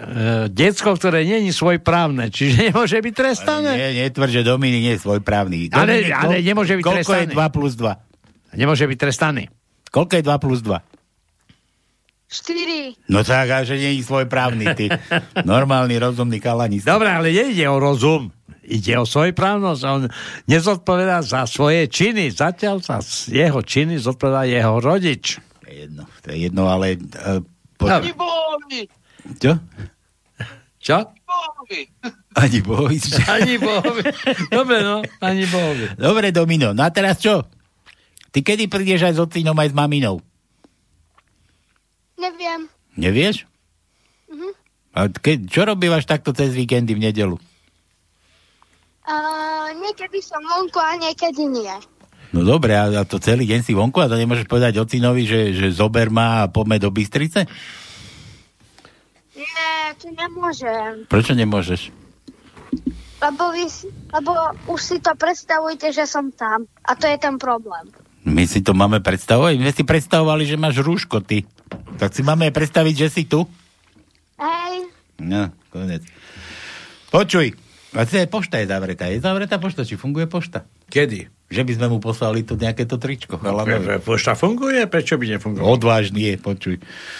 [0.52, 3.72] decko, ktoré není svojprávne, čiže nemôže byť trestané.
[3.74, 5.72] Nie, netvrď, že Dominik nie je svojprávny.
[5.72, 7.34] Ale- Dominik, ale nemôže byť Koľko je trestaný.
[7.34, 8.60] 2 plus 2?
[8.60, 9.44] Nemôže byť trestaný.
[9.88, 10.80] Koľko je 2 plus 2?
[12.32, 13.12] 4.
[13.12, 14.88] No tak, a že nie je svojprávny, ty.
[15.44, 16.96] Normálny, rozumný kalanista.
[16.96, 18.32] Dobre, ale nejde o rozum.
[18.64, 19.80] Ide o svojprávnosť.
[19.84, 20.08] On
[20.48, 22.32] nezodpovedá za svoje činy.
[22.32, 25.36] Zatiaľ sa z jeho činy zodpovedá jeho rodič.
[25.72, 27.00] Je jedno, to je jedno ale...
[27.00, 27.40] Uh,
[27.80, 27.88] po...
[27.88, 28.12] Dobre.
[29.40, 29.56] Čo?
[30.76, 30.98] Čo?
[32.36, 32.98] Ani bohovi.
[33.34, 34.02] Ani bohovi.
[34.52, 35.96] Dobre, no, ani bohovi.
[35.96, 36.76] Dobre, Domino.
[36.76, 37.48] No a teraz čo?
[38.32, 40.20] Ty kedy prídeš aj s ocinom, aj s maminou?
[42.20, 42.68] Neviem.
[42.96, 43.48] Nevieš?
[44.28, 44.48] Mhm.
[44.92, 47.36] A ke, čo robívaš takto cez víkendy v nedelu?
[49.02, 51.74] Uh, niekedy som vonku a niekedy nie.
[52.32, 55.52] No dobre, a, a to celý deň si vonku a to nemôžeš povedať ocinovi, že,
[55.52, 57.44] že zober ma a poďme do Bystrice?
[59.36, 61.04] Nie, to nemôžem.
[61.12, 61.92] Prečo nemôžeš?
[63.22, 63.68] Lebo, vy,
[64.16, 64.32] lebo
[64.66, 66.64] už si to predstavujte, že som tam.
[66.82, 67.92] A to je ten problém.
[68.24, 69.60] My si to máme predstavovať?
[69.60, 71.44] My sme si predstavovali, že máš rúško, ty.
[72.00, 73.44] Tak si máme predstaviť, že si tu?
[74.40, 74.90] Hej,
[75.22, 76.02] No, konec.
[77.14, 77.54] Počuj,
[77.94, 79.06] a to je pošta je zavretá.
[79.06, 80.66] Je zavretá pošta, či funguje pošta?
[80.90, 81.30] Kedy?
[81.52, 83.36] Že by sme mu poslali tu nejaké to tričko.
[83.36, 84.00] chalanové.
[84.00, 84.88] Pošta funguje?
[84.88, 85.68] Prečo by nefungovala?
[85.68, 86.76] Odvážny je, počuj.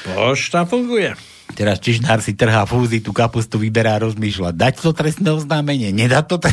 [0.08, 1.12] Pošta funguje.
[1.52, 4.56] Teraz Čižnár si trhá fúzy, tú kapustu vyberá a rozmýšľa.
[4.56, 5.92] Dať to trestné oznámenie?
[5.92, 6.40] Nedá to?
[6.40, 6.48] Tre...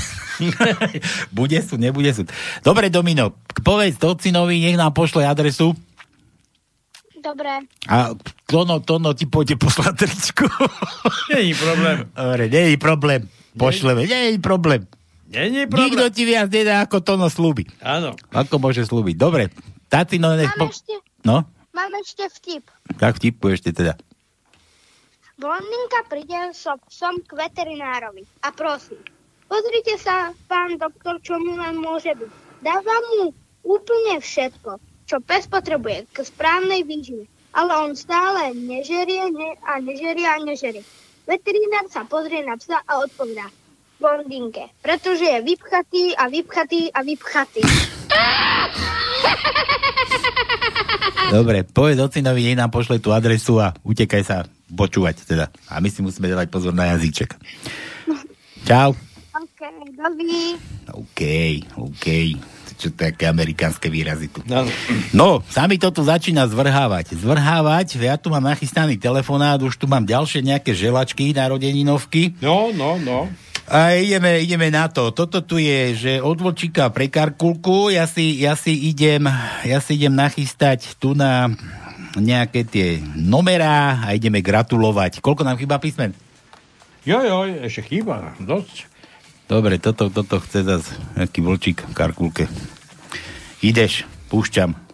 [1.37, 2.27] bude súd, nebude súd.
[2.67, 3.31] Dobre, Domino,
[3.63, 5.71] povedz Tocinovi, nech nám pošle adresu
[7.21, 7.67] dobre.
[7.87, 8.15] a
[8.47, 10.47] Tono, Tono ti pôjde poslať tričko.
[11.35, 11.97] Není problém.
[12.15, 13.21] Dobre, je problém.
[13.59, 14.87] Pošleme, je problém.
[15.29, 15.93] Není problém.
[15.93, 17.69] Nikto ti viac nedá, ako Tono slúbi.
[17.79, 18.17] Áno.
[18.33, 19.13] Ako môže slúbiť?
[19.13, 19.53] Dobre,
[19.85, 20.49] Tacino, nech...
[20.57, 20.73] Mám Po...
[20.73, 22.65] ešte, No, mám ešte vtip.
[22.97, 23.93] tak vtipu ešte teda.
[25.37, 28.97] Blondinka príde so psom k veterinárovi a prosí.
[29.47, 32.31] Pozrite sa, pán doktor, čo mu len môže byť.
[32.59, 33.31] Dáva mu
[33.63, 37.25] úplne všetko, čo pes potrebuje k správnej výžive.
[37.49, 40.85] Ale on stále nežerie ne, a nežerie a nežerie.
[41.25, 43.49] Veterinár sa pozrie na psa a odpovedá.
[43.99, 47.61] Blondinke, pretože je vypchatý a vypchatý a vypchatý.
[51.29, 55.45] Dobre, povedz ocinovi, nech nám pošle tú adresu a utekaj sa počúvať teda.
[55.69, 57.37] A my si musíme dávať pozor na jazyček.
[58.65, 58.95] Čau.
[59.35, 59.61] OK,
[59.93, 60.57] dovi.
[60.89, 61.21] OK,
[61.77, 62.07] OK.
[62.79, 64.39] Čo také amerikánske výrazy tu.
[64.47, 64.63] No.
[65.11, 67.11] No, sa mi to tu začína zvrhávať.
[67.19, 72.39] Zvrhávať, ja tu mám nachystaný telefonát, už tu mám ďalšie nejaké želačky, narodeninovky.
[72.39, 73.27] No, no, no.
[73.69, 75.13] A ideme, ideme na to.
[75.13, 79.29] Toto tu je, že od Vlčíka pre Karkulku, ja si, ja si idem,
[79.61, 81.53] ja si idem nachystať tu na
[82.17, 85.21] nejaké tie numerá a ideme gratulovať.
[85.21, 86.17] Koľko nám chýba písmen?
[87.05, 88.33] Jo, jo, ešte chýba.
[88.41, 88.89] Dosť.
[89.45, 92.45] Dobre, toto, toto chce zase nejaký vlčík v Karkulke.
[93.61, 94.88] Ideš, púšťam.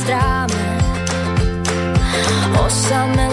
[0.00, 0.60] Niekedy
[2.80, 3.29] za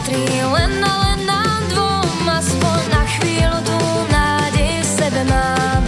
[0.00, 3.78] patrí len a len nám dvom, aspoň na chvíľu tú
[4.08, 5.82] nádej v sebe mám.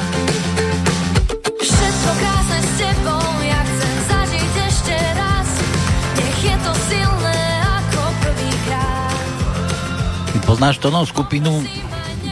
[1.57, 5.49] Všetko krásne s tebou, ja chcem zažiť ešte raz,
[6.21, 9.17] nech je to silné ako prvýkrát.
[10.29, 11.65] Ty poznáš to no, skupinu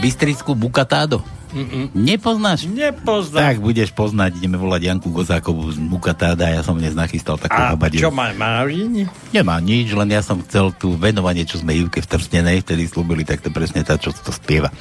[0.05, 1.25] Bystrickú Bukatádo?
[1.61, 1.85] Mm-mm.
[1.93, 2.65] Nepoznáš?
[2.65, 3.41] Nepoznám.
[3.45, 7.77] Tak budeš poznať, ideme volať Janku Gozákovú z Mukatáda, ja som dnes nachystal takú A
[7.77, 8.01] habadinu.
[8.01, 9.05] čo má, má iní?
[9.29, 13.21] Nemá nič, len ja som chcel tu venovanie, čo sme Ivke v Trstenej vtedy slúbili,
[13.21, 14.73] tak to presne tá, čo to spieva.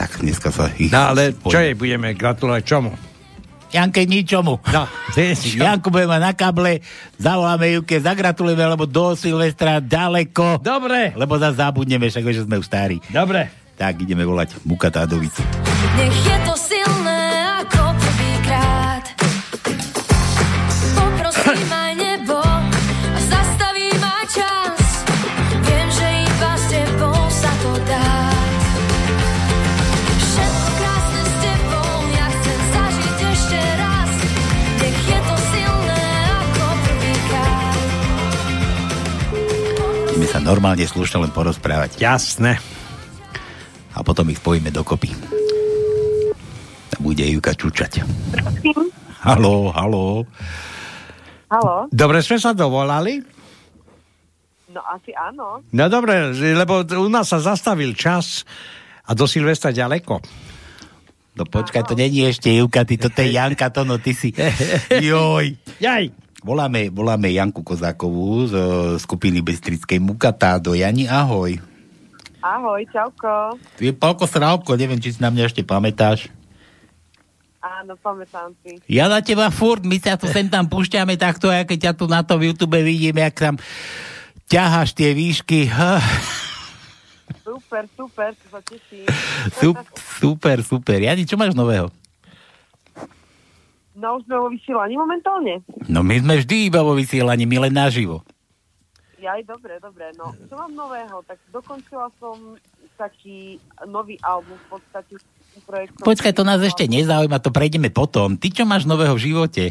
[0.00, 0.88] Tak dneska sa ich...
[0.88, 2.90] No ale čo jej budeme gratulovať čomu?
[3.68, 4.64] Janke ničomu.
[4.72, 4.88] No,
[5.68, 6.80] Janku budeme na kable,
[7.20, 10.64] zavoláme Ivke, zagratulujeme, lebo do Silvestra ďaleko.
[10.64, 11.12] Dobre.
[11.12, 12.96] Lebo zase zabudneme, však že sme už starí.
[13.12, 13.52] Dobre.
[13.76, 15.67] Tak ideme volať Mukatádovicu.
[15.96, 17.22] Nech je to silné
[17.64, 19.04] ako prvýkrát.
[20.92, 25.06] Poprosím aj nebo a zastaví ma čas.
[25.64, 28.10] Viem, že iba s tebou sa to dá.
[30.18, 34.12] Všetko krásne s tebou, ja chcem zažiť ešte raz.
[34.78, 37.76] Nech je to silné ako prvýkrát.
[40.12, 41.98] Ideme sa normálne slušne len porozprávať.
[41.98, 42.58] Jasné.
[43.98, 45.10] A potom ich spojíme dokopy.
[46.98, 48.02] Bude Juka čučať.
[49.22, 50.26] Haló, haló.
[51.48, 51.88] Haló?
[51.88, 53.22] Dobre sme sa dovolali?
[54.68, 55.64] No asi áno.
[55.72, 58.44] No dobre, lebo u nás sa zastavil čas
[59.08, 60.20] a do Silvestra ďaleko.
[61.38, 64.34] No počkaj, to není ešte Juka, ty, toto je Janka, to no ty si...
[65.08, 65.54] Joj.
[65.78, 66.10] Jaj.
[66.42, 68.54] Voláme, voláme Janku Kozákovú z
[69.02, 70.74] skupiny Bystrickej Mukatádo.
[70.74, 71.58] Jani, ahoj.
[72.38, 73.58] Ahoj, čauko.
[73.74, 76.30] Tu je Palko Srávko, neviem, či si na mňa ešte pamätáš.
[77.68, 78.80] Áno, pamätám si.
[78.88, 82.08] Ja na teba furt, my sa tu sem tam púšťame takto, a keď ťa tu
[82.08, 83.54] na tom YouTube vidím, jak tam
[84.48, 85.68] ťaháš tie výšky.
[87.44, 89.04] Super, super, to sa teším.
[89.52, 89.76] Sup,
[90.16, 90.96] super, super.
[90.96, 91.92] Jani, čo máš nového?
[93.98, 95.60] No už sme vo vysielaní momentálne.
[95.90, 98.24] No my sme vždy iba vo vysielaní, my len naživo.
[99.18, 100.14] Jaj, dobre, dobre.
[100.14, 101.20] No, čo mám nového?
[101.26, 102.56] Tak dokončila som
[102.94, 103.58] taký
[103.90, 105.18] nový album v podstate.
[105.64, 108.36] Projekt, som Počkaj, to nás ešte nezaujíma, to prejdeme potom.
[108.38, 109.64] Ty čo máš nového v živote?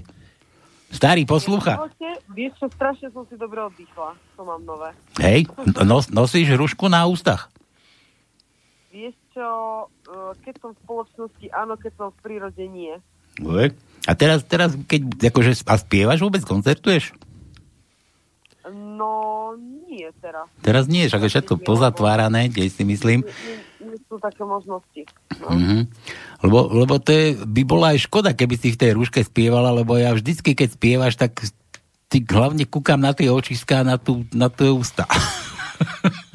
[0.88, 1.92] Starý poslucha.
[2.32, 4.16] Vieš čo, strašne som si dobre oddychla.
[4.40, 4.96] To mám nové.
[5.20, 5.52] Hej,
[5.84, 7.52] nos, nosíš rušku na ústach.
[8.94, 9.48] Vieš čo,
[10.08, 12.96] eh, keď som v spoločnosti, áno, keď som v prírode, nie.
[13.44, 13.76] Uj.
[14.08, 17.12] A teraz, teraz keď akože, a spievaš vôbec, koncertuješ?
[18.72, 19.56] No,
[19.88, 20.48] nie teraz.
[20.64, 23.24] Teraz nie, však je všetko pozatvárané, kde si myslím.
[23.24, 23.67] Nie, nie
[24.18, 25.02] sú také možnosti.
[25.38, 25.54] No.
[25.54, 25.80] Mhm.
[26.42, 29.94] Lebo, lebo to je, by bola aj škoda, keby si v tej rúške spievala, lebo
[29.94, 31.38] ja vždycky, keď spievaš, tak
[32.10, 35.06] ty hlavne kúkam na tie očiská, na, tú, na tie ústa.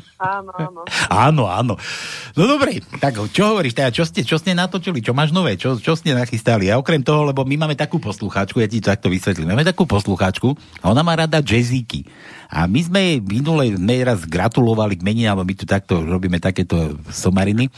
[1.11, 1.75] Áno, áno.
[2.39, 5.77] No dobre, tak čo hovoríš, teda, čo, ste, čo ste natočili, čo máš nové, čo,
[5.77, 6.71] čo ste nachystali?
[6.71, 9.85] A okrem toho, lebo my máme takú poslucháčku, ja ti to takto vysvetlím, máme takú
[9.85, 12.07] poslucháčku a ona má rada jazzíky.
[12.53, 17.01] A my sme jej minule sme raz gratulovali k alebo my tu takto robíme takéto
[17.09, 17.73] somariny,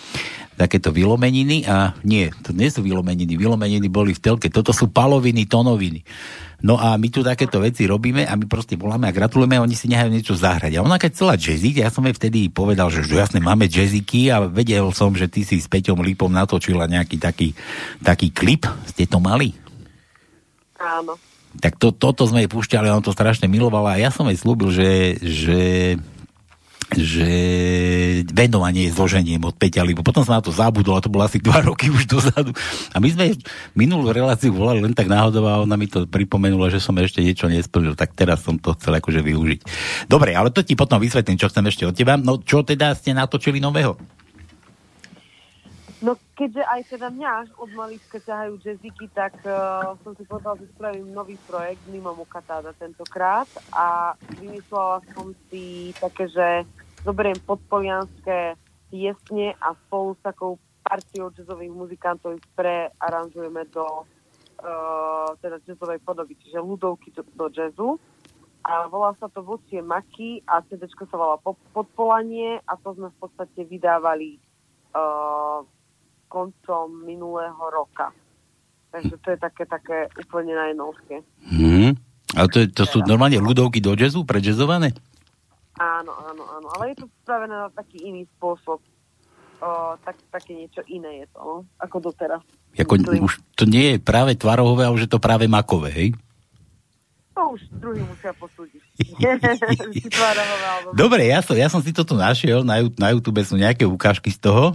[0.58, 5.46] takéto vylomeniny a nie, to nie sú vylomeniny, vylomeniny boli v telke, toto sú paloviny,
[5.46, 6.02] tonoviny.
[6.64, 9.76] No a my tu takéto veci robíme a my proste voláme a gratulujeme a oni
[9.76, 10.80] si nehajú niečo zahrať.
[10.80, 14.48] A ona keď chcela jazziť, ja som jej vtedy povedal, že, jasne máme jazziky a
[14.48, 17.52] vedel som, že ty si s Peťom Lipom natočila nejaký taký,
[18.00, 18.64] taký klip.
[18.88, 19.52] Ste to mali?
[20.80, 21.20] Áno.
[21.60, 24.72] Tak to, toto sme jej púšťali on to strašne milovala a ja som jej slúbil,
[24.72, 25.60] že, že
[26.92, 27.28] že
[28.30, 31.62] venovanie zloženiem od Peťa, lebo potom som na to zabudol a to bolo asi dva
[31.68, 32.52] roky už dozadu.
[32.92, 33.24] A my sme
[33.72, 37.48] minulú reláciu volali len tak náhodou a ona mi to pripomenula, že som ešte niečo
[37.48, 39.60] nesplnil, tak teraz som to chcel akože využiť.
[40.06, 42.20] Dobre, ale to ti potom vysvetlím, čo chcem ešte od teba.
[42.20, 43.96] No čo teda ste natočili nového?
[46.04, 50.68] No keďže aj teda mňa od malička ťahajú jazziky, tak uh, som si povedala, že
[50.76, 56.68] spravím nový projekt mimo Mukatáda tentokrát a vymyslela som si také, že
[57.08, 58.52] zoberiem podpolianské
[58.92, 66.36] piesne a spolu s takou partiou jazzových muzikantov ich prearanžujeme do uh, teda jazzovej podoby,
[66.36, 67.96] čiže ľudovky do, do jazzu.
[68.60, 73.08] A volá sa to Vocie Maky a CD sa volá Pod- Podpolanie a to sme
[73.08, 74.36] v podstate vydávali
[74.92, 75.64] uh,
[76.34, 78.10] koncom minulého roka.
[78.90, 81.22] Takže to je také, také úplne najnovšie.
[81.46, 81.94] Hmm.
[82.34, 84.90] A to, to sú normálne ľudovky do jazzu, prejazované?
[85.78, 86.66] Áno, áno, áno.
[86.74, 88.82] Ale je to spravené na taký iný spôsob.
[89.62, 89.70] O,
[90.02, 92.42] tak, také niečo iné je to, no, ako doteraz.
[92.74, 96.08] Jako, už to nie je práve tvarohové, ale už je to práve makové, hej?
[97.34, 98.82] To už druhý musia posúdiť.
[101.00, 104.30] Dobre, ja som, ja som si to tu našiel, na, na YouTube sú nejaké ukážky
[104.30, 104.74] z toho.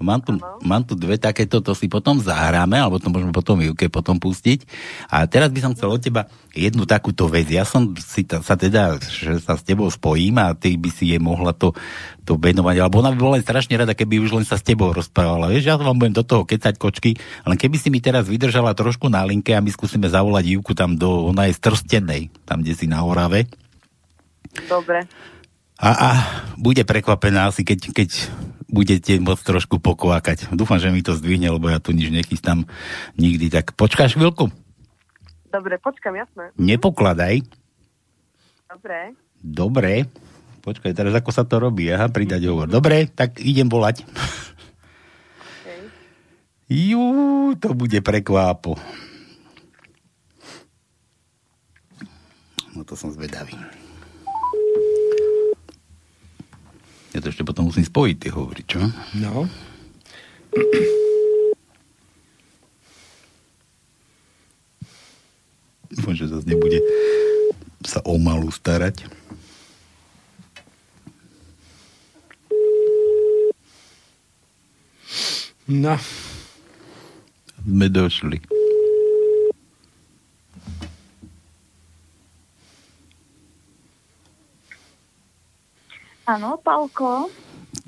[0.00, 0.32] Mám tu,
[0.64, 4.64] mám tu dve takéto, to si potom zahráme, alebo to môžeme potom Juke potom pustiť.
[5.12, 6.24] A teraz by som chcel od teba
[6.56, 7.52] jednu takúto vec.
[7.52, 11.12] Ja som si ta, sa teda, že sa s tebou spojím a ty by si
[11.12, 11.76] jej mohla to,
[12.24, 14.88] to venovať, alebo ona by bola len strašne rada, keby už len sa s tebou
[14.88, 15.52] rozprávala.
[15.52, 19.12] Vieš, ja vám budem do toho kecať kočky, len keby si mi teraz vydržala trošku
[19.12, 22.72] na linke a my skúsime zavolať Júku tam do, ona je z Trstenej, tam, kde
[22.72, 23.52] si na Orave.
[24.64, 25.04] Dobre.
[25.80, 26.10] A, a
[26.60, 28.10] bude prekvapená asi, keď, keď
[28.70, 30.48] budete môcť trošku pokvákať.
[30.54, 32.64] Dúfam, že mi to zdvihne, lebo ja tu nič nechystám
[33.18, 33.50] nikdy.
[33.50, 34.48] Tak počkáš chvíľku?
[35.50, 36.54] Dobre, počkam, jasné.
[36.54, 37.42] Nepokladaj.
[38.70, 39.18] Dobre.
[39.42, 39.94] Dobre.
[40.62, 41.90] Počkaj, teraz ako sa to robí?
[41.90, 42.70] Aha, pridať hovor.
[42.70, 44.06] Dobre, tak idem volať.
[46.70, 48.78] Jú, to bude prekvápo.
[52.78, 53.58] No to som zvedavý.
[57.10, 58.78] Ja to ešte potom musím spojiť tie hovory, čo?
[59.18, 59.50] No.
[65.90, 66.78] Dúfam, že zase nebude
[67.82, 69.10] sa o malú starať.
[75.66, 75.98] No.
[77.66, 78.38] Sme došli.
[86.30, 87.26] Áno, Pálko.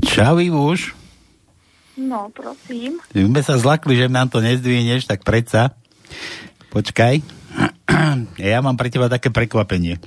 [0.02, 0.98] Čau, Ivuš.
[1.94, 2.98] No, prosím.
[3.14, 5.78] My sme sa zlakli, že nám to nezdvihneš, tak predsa.
[6.74, 7.22] Počkaj.
[8.42, 10.00] Ja mám pre teba také prekvapenie.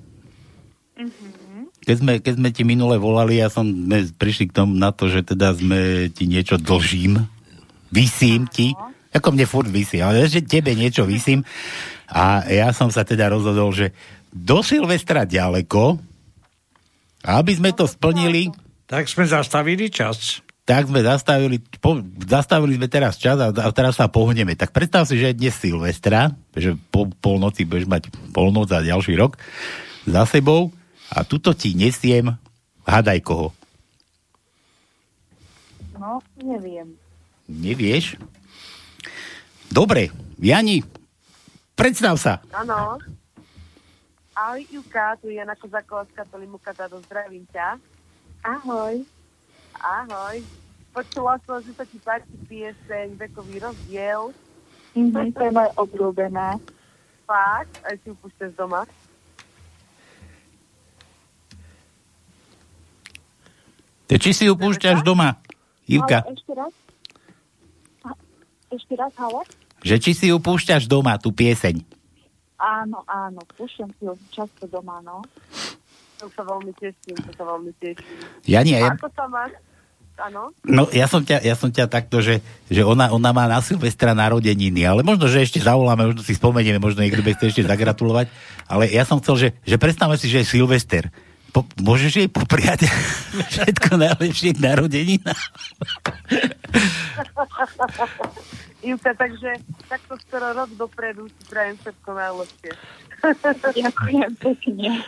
[1.86, 5.08] Keď sme, keď sme ti minule volali, ja som sme prišli k tomu na to,
[5.08, 7.24] že teda sme ti niečo dlžím.
[7.94, 8.76] Vysím ti.
[9.16, 11.48] Ako mne furt vysí, ale že tebe niečo vysím.
[12.12, 13.96] A ja som sa teda rozhodol, že
[14.36, 16.02] do Silvestra ďaleko,
[17.26, 18.54] a aby sme to splnili...
[18.86, 20.46] Tak sme zastavili čas.
[20.66, 24.54] Tak sme zastavili, po, zastavili sme teraz čas a, a teraz sa pohneme.
[24.54, 29.18] Tak predstav si, že je dnes Silvestra, že po polnoci budeš mať polnoc a ďalší
[29.18, 29.42] rok
[30.06, 30.70] za sebou
[31.10, 32.38] a tuto ti nesiem
[32.86, 33.50] hádaj koho.
[35.98, 36.94] No, neviem.
[37.50, 38.22] Nevieš?
[39.74, 40.86] Dobre, Jani,
[41.74, 42.42] predstav sa.
[42.54, 43.02] Áno.
[44.36, 47.80] Ahoj, Ivka, tu je Jana Kozáková z Katolimuka, Tado, zdravím ťa.
[48.44, 49.08] Ahoj.
[49.74, 50.44] Ahoj.
[50.92, 54.36] Počula som, že sa ti páči pieseň Vekový rozdiel.
[54.92, 56.60] Mhm, to je moje obľúbené.
[57.24, 57.80] Fakt?
[57.82, 58.84] Aj si ju púšťaš doma?
[64.06, 65.42] Te, či si ju púšťaš doma,
[65.86, 66.22] Ivka?
[66.28, 66.74] Ešte raz?
[68.04, 68.20] A-
[68.70, 69.42] Ešte raz, halo?
[69.82, 71.82] Že či si ju púšťaš doma, tú pieseň?
[72.56, 75.22] Áno, áno, púšťam si ho často doma, no.
[76.16, 78.18] To sa veľmi teším, to sa veľmi teším.
[78.48, 79.52] Jani, a ja- Ako sa máš?
[80.16, 80.56] Áno?
[80.64, 82.40] No, ja som ťa, ja som ťa takto, že,
[82.72, 86.80] že ona, ona má na Silvestra narodeniny, ale možno, že ešte zavoláme, možno si spomenieme,
[86.80, 88.32] možno niekto by chce ešte zagratulovať,
[88.66, 91.12] ale ja som chcel, že, že predstavme si, že je Silvester.
[91.52, 92.88] Po, môžeš jej popriať
[93.52, 95.36] všetko najlepšie k narodeninám?
[98.86, 99.58] Ivka, takže
[99.90, 102.72] takto skoro rok dopredu si prajem všetko najlepšie.
[103.74, 104.90] Ďakujem pekne.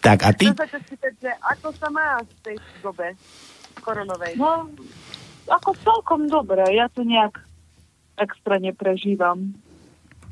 [0.00, 0.48] Tak a ty?
[0.48, 3.12] Chcem sa spýtať, že ako sa máš v tej dobe
[3.84, 4.32] koronovej?
[4.40, 4.64] No,
[5.44, 7.36] ako celkom dobre, ja to nejak
[8.16, 9.52] extra neprežívam.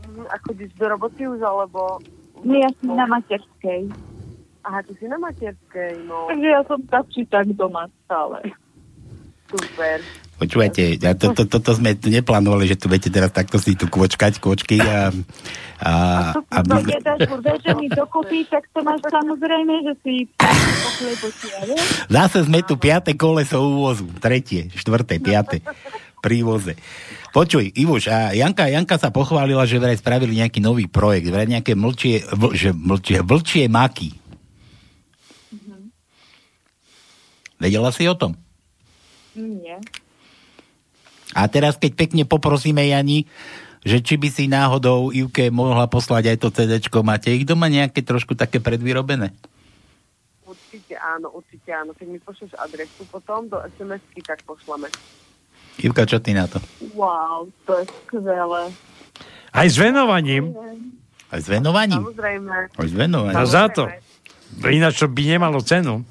[0.09, 2.01] Mhm, A chodíš do roboty už, alebo...
[2.41, 3.93] Nie, ja som na materskej.
[4.65, 6.33] Aha, ty si na materskej, no.
[6.33, 8.41] Takže ja som tak či tak doma stále.
[9.53, 10.01] Super.
[10.39, 13.91] Počúvajte, ja to, to, toto sme tu neplánovali, že tu budete teraz takto si tu
[13.91, 15.11] kvočkať kočky a,
[15.83, 15.93] a,
[16.39, 20.15] a No, my, keď dáš mi dokopy, tak to máš samozrejme, že si?
[22.07, 25.59] Zase sme tu piate koleso úvozu, tretie, štvrté, piate
[26.23, 26.79] pri voze.
[27.35, 31.75] Počuj, Ivuš, a Janka, Janka sa pochválila, že vraj spravili nejaký nový projekt, vraj nejaké
[31.75, 34.15] mlčie, vl, že mlčie, vlčie maky.
[37.59, 38.39] Vedela si o tom?
[39.35, 39.83] Nie.
[41.37, 43.29] A teraz, keď pekne poprosíme Jani,
[43.85, 48.03] že či by si náhodou Ivke mohla poslať aj to CDčko, máte ich doma nejaké
[48.03, 49.33] trošku také predvyrobené?
[50.49, 51.93] Určite áno, určite áno.
[51.93, 54.89] Keď mi pošleš adresu potom do SMS-ky, tak pošleme.
[55.79, 56.59] Ivka, čo ty na to?
[56.97, 58.73] Wow, to je skvelé.
[59.53, 60.53] Aj s venovaním.
[61.29, 62.03] Aj s venovaním?
[62.03, 62.57] Samozrejme.
[62.73, 63.37] Aj s venovaním.
[63.37, 63.87] A za to.
[64.65, 66.03] Ináč to by nemalo cenu.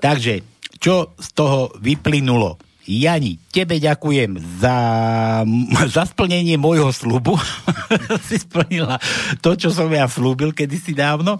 [0.00, 0.40] Takže,
[0.80, 2.56] čo z toho vyplynulo?
[2.88, 4.76] Jani, tebe ďakujem za,
[6.00, 7.36] za splnenie môjho slubu.
[8.28, 8.96] si splnila
[9.44, 11.36] to, čo som ja slúbil kedysi dávno.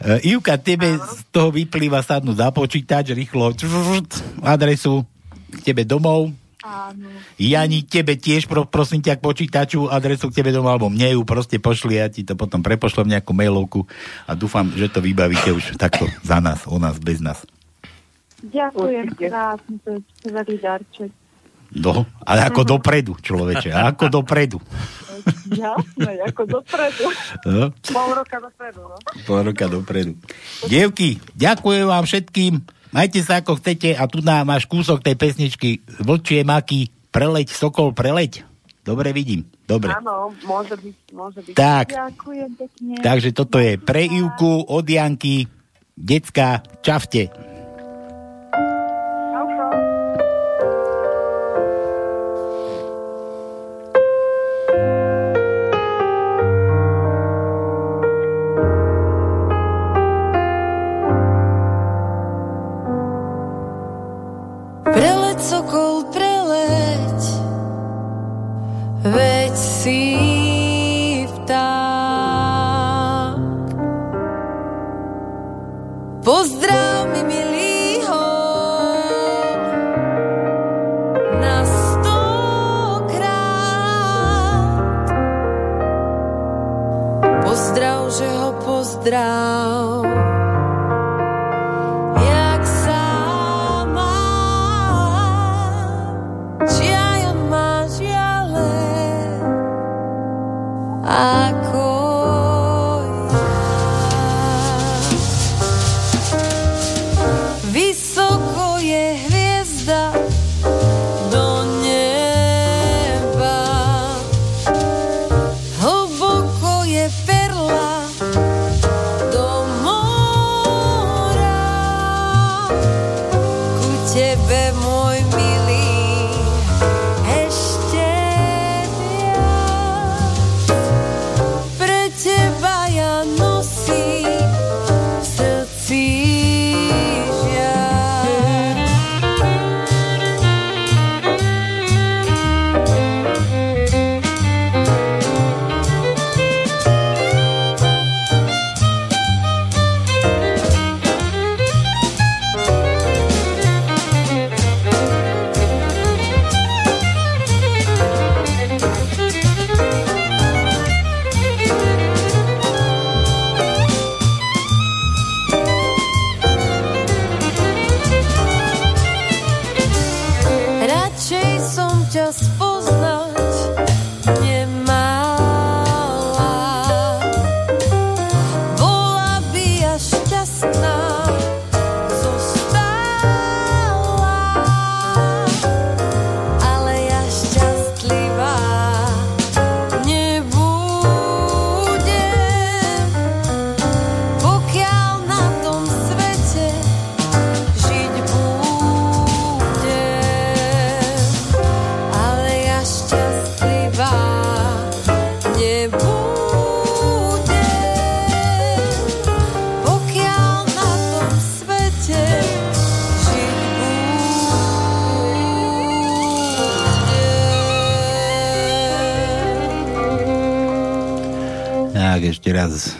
[0.00, 3.52] E, Ivka, tebe z toho vyplýva sadnúť za počítač, rýchlo
[4.40, 5.04] adresu
[5.52, 6.32] k tebe domov.
[6.64, 7.06] Áno.
[7.36, 11.22] Jani, tebe tiež, pro, prosím ťa, k počítaču, adresu k tebe domov, alebo mne ju
[11.22, 13.84] proste pošli, ja ti to potom prepošlem nejakú mailovku
[14.24, 17.44] a dúfam, že to vybavíte už takto za nás, o nás, bez nás.
[18.38, 21.10] Ďakujem krásne, to je skvelý darček.
[21.68, 24.58] No, ale ako dopredu, človeče, ako dopredu.
[25.52, 27.04] Jasné, ako dopredu.
[27.48, 27.72] No.
[27.92, 28.96] Pol roka dopredu, no.
[29.28, 30.12] Pol roka dopredu.
[30.64, 32.52] Dievky, ďakujem vám všetkým.
[32.88, 37.92] Majte sa ako chcete a tu nám máš kúsok tej pesničky Vlčie maky, preleď, sokol,
[37.92, 38.48] preleď.
[38.80, 39.92] Dobre vidím, dobre.
[39.92, 41.52] Áno, môže byť, môže byť.
[41.52, 41.92] Tak.
[41.92, 42.94] Ďakujem pekne.
[43.04, 45.44] Takže toto je pre Ivku od Janky,
[45.92, 47.28] decka, čavte.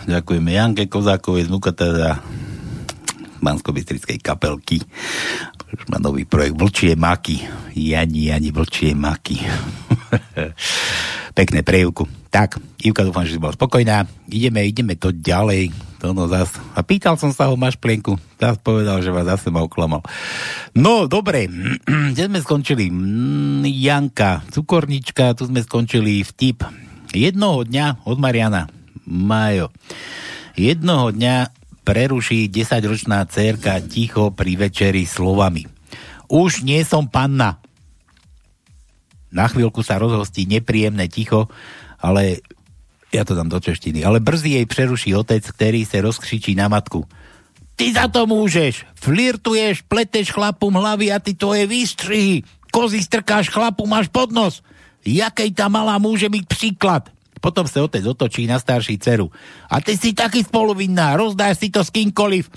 [0.09, 2.09] Ďakujeme Janke Kozákovej z Nukata za
[3.39, 3.71] bansko
[4.19, 4.81] kapelky.
[5.69, 7.45] Už má nový projekt Vlčie maky.
[7.77, 9.37] Jani, Jani, Vlčie maky.
[11.39, 12.09] Pekné prejúku.
[12.29, 14.05] Tak, Ivka, dúfam, že si bola spokojná.
[14.29, 15.71] Ideme, ideme to ďalej.
[16.01, 16.51] To no zas.
[16.73, 18.17] A pýtal som sa ho, máš plienku?
[18.39, 20.01] Zas povedal, že vás zase ma oklamal.
[20.73, 21.45] No, dobre.
[22.13, 22.89] Kde sme skončili?
[22.89, 26.65] Mm, Janka, cukornička, tu sme skončili vtip.
[27.13, 28.78] Jednoho dňa od Mariana.
[29.09, 29.73] Majo.
[30.53, 31.49] Jednoho dňa
[31.81, 35.65] preruší 10-ročná dcerka ticho pri večeri slovami.
[36.29, 37.57] Už nie som panna.
[39.33, 41.49] Na chvíľku sa rozhostí nepríjemné ticho,
[41.97, 42.45] ale
[43.09, 47.09] ja to dám do češtiny, ale brzy jej preruší otec, ktorý sa rozkřičí na matku.
[47.73, 53.89] Ty za to môžeš, flirtuješ, pleteš chlapom hlavy a ty tvoje výstřihy, kozy strkáš chlapu,
[53.89, 54.61] máš pod nos.
[55.01, 57.09] Jakej tá malá môže byť príklad?
[57.39, 59.31] Potom sa otec otočí na starší dceru.
[59.71, 62.51] A ty si taký spoluvinná, rozdáš si to s kýmkoliv.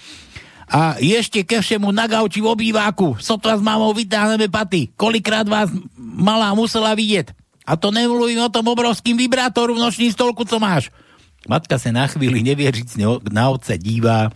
[0.73, 3.21] A ešte ke všemu na gauči v obýváku.
[3.21, 4.91] Sotva s mamou vytáhneme paty.
[4.97, 7.31] Kolikrát vás malá musela vidieť.
[7.63, 10.91] A to nemluvím o tom obrovským vibrátoru v nočním stolku, co máš.
[11.47, 14.31] Matka sa na chvíli neviericne o- na otce dívá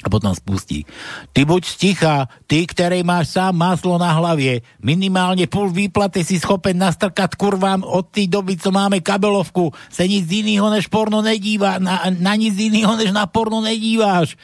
[0.00, 0.88] a potom spustí.
[1.32, 2.16] Ty buď sticha,
[2.48, 4.64] ty, ktorej máš sám maslo na hlavie.
[4.80, 9.72] Minimálne pol výplaty si schopen nastrkať kurvám od tej doby, co máme kabelovku.
[9.92, 14.36] Se nic iného než porno nedíva, na, na nic iného než na porno nedíváš.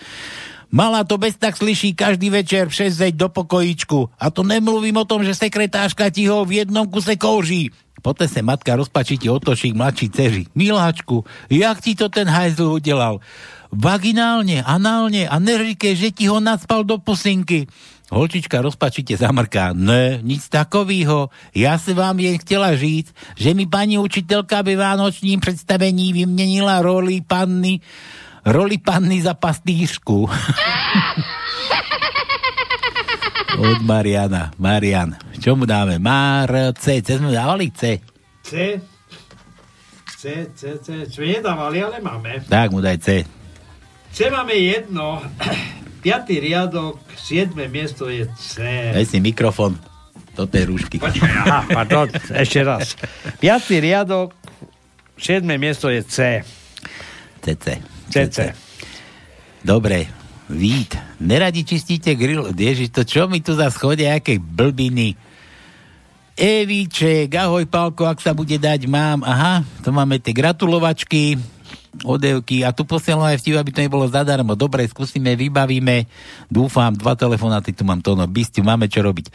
[0.67, 4.11] Mala to bez tak slyší každý večer v 6 zeď do pokojíčku.
[4.19, 7.71] A to nemluvím o tom, že sekretářka ti ho v jednom kuse kouří.
[8.03, 10.43] Poté se matka rozpačite otočí k mladší dceři.
[10.55, 13.19] Miláčku, jak ti to ten hajzl udelal?
[13.73, 17.67] Vaginálne, análne a neříkej, že ti ho nadspal do pusinky.
[18.07, 19.75] Holčička rozpačite zamrká.
[19.75, 21.27] Ne, nic takového.
[21.51, 27.19] Ja se vám jen chtěla říct, že mi pani učitelka ve vánočním představení vyměnila roli
[27.21, 27.83] panny
[28.47, 30.31] roli panny za pastýřku.
[33.59, 34.51] Od Mariana.
[34.59, 35.17] Marian.
[35.43, 35.99] Čo mu dáme?
[35.99, 37.03] Mar, C.
[37.03, 37.75] C sme dávali?
[37.75, 37.99] C.
[38.47, 38.79] C.
[40.17, 40.23] C,
[40.55, 40.87] C, C.
[41.11, 42.47] Čo nedávali, ale máme.
[42.47, 43.27] Tak mu daj C.
[44.17, 45.21] C máme jedno.
[46.05, 48.65] Piatý riadok, siedme miesto je C.
[48.97, 49.77] Daj si mikrofon.
[50.33, 50.97] Toto je rúšky.
[51.05, 52.97] Aha, pardon, ešte raz.
[53.37, 54.33] Piatý riadok,
[55.21, 56.41] siedme miesto je C.
[57.45, 57.85] CC.
[58.09, 58.57] CC.
[59.61, 60.09] Dobre.
[60.49, 60.97] Vít.
[61.21, 62.57] Neradi čistíte grill.
[62.57, 65.13] Ježiš, to čo mi tu za schodia, aké blbiny.
[66.39, 69.27] Evíček, ahoj Pálko, ak sa bude dať, mám.
[69.27, 71.37] Aha, to máme tie gratulovačky,
[72.05, 74.59] odevky a tu posielam aj vtip, aby to nebolo zadarmo.
[74.59, 76.05] Dobre, skúsime, vybavíme.
[76.51, 79.33] Dúfam, dva telefonáty tu mám to, no bystiu, máme čo robiť.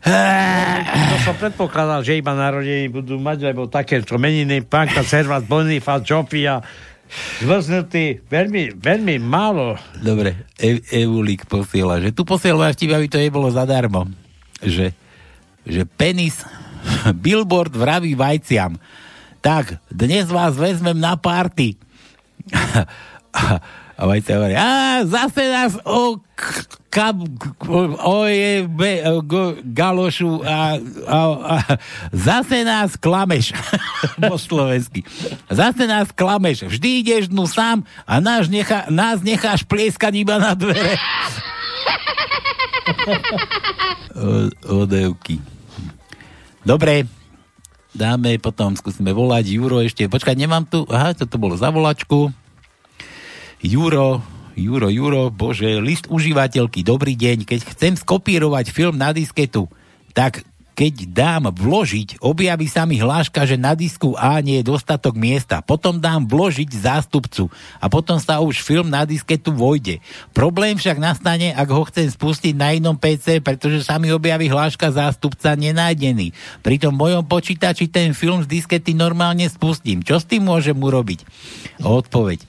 [0.00, 6.00] To som predpokladal, že iba narodení budú mať, lebo také čo meniny, Panka, Servat, Bonifát,
[6.00, 6.64] Čopia,
[7.44, 9.76] zvrznutý, veľmi, veľmi málo.
[10.00, 14.08] Dobre, e- Eulík posiela, že tu posiela vtip, aby to nebolo zadarmo.
[14.64, 14.96] Že,
[15.68, 16.48] že penis,
[17.24, 18.80] billboard vraví vajciam.
[19.40, 21.80] Tak, dnes vás vezmem na party.
[23.96, 27.20] A, vajcia hovorí, a zase nás o k- kab,
[28.00, 30.76] o je, be, go, galošu a,
[31.08, 31.54] a, a
[32.12, 33.52] zase nás klameš
[34.16, 35.04] po slovensky.
[35.52, 36.68] Zase nás klameš.
[36.68, 40.96] Vždy ideš dnu sám a nás, nechá, nás necháš plieskať iba na dvere.
[44.64, 45.40] Odevky.
[46.64, 47.04] Dobre,
[47.94, 50.06] dáme potom, skúsime volať Juro ešte.
[50.06, 52.30] Počkaj, nemám tu, aha, toto bolo za volačku.
[53.60, 54.24] Juro,
[54.56, 57.44] Juro, Juro, bože, list užívateľky, dobrý deň.
[57.44, 59.68] Keď chcem skopírovať film na disketu,
[60.12, 60.42] tak
[60.80, 65.60] keď dám vložiť, objaví sa mi hláška, že na disku A nie je dostatok miesta.
[65.60, 70.00] Potom dám vložiť zástupcu a potom sa už film na disketu vojde.
[70.32, 74.88] Problém však nastane, ak ho chcem spustiť na inom PC, pretože sa mi objaví hláška
[74.88, 76.32] zástupca nenájdený.
[76.64, 80.00] Pri tom mojom počítači ten film z diskety normálne spustím.
[80.00, 81.28] Čo s tým môžem urobiť?
[81.84, 82.40] Odpoveď.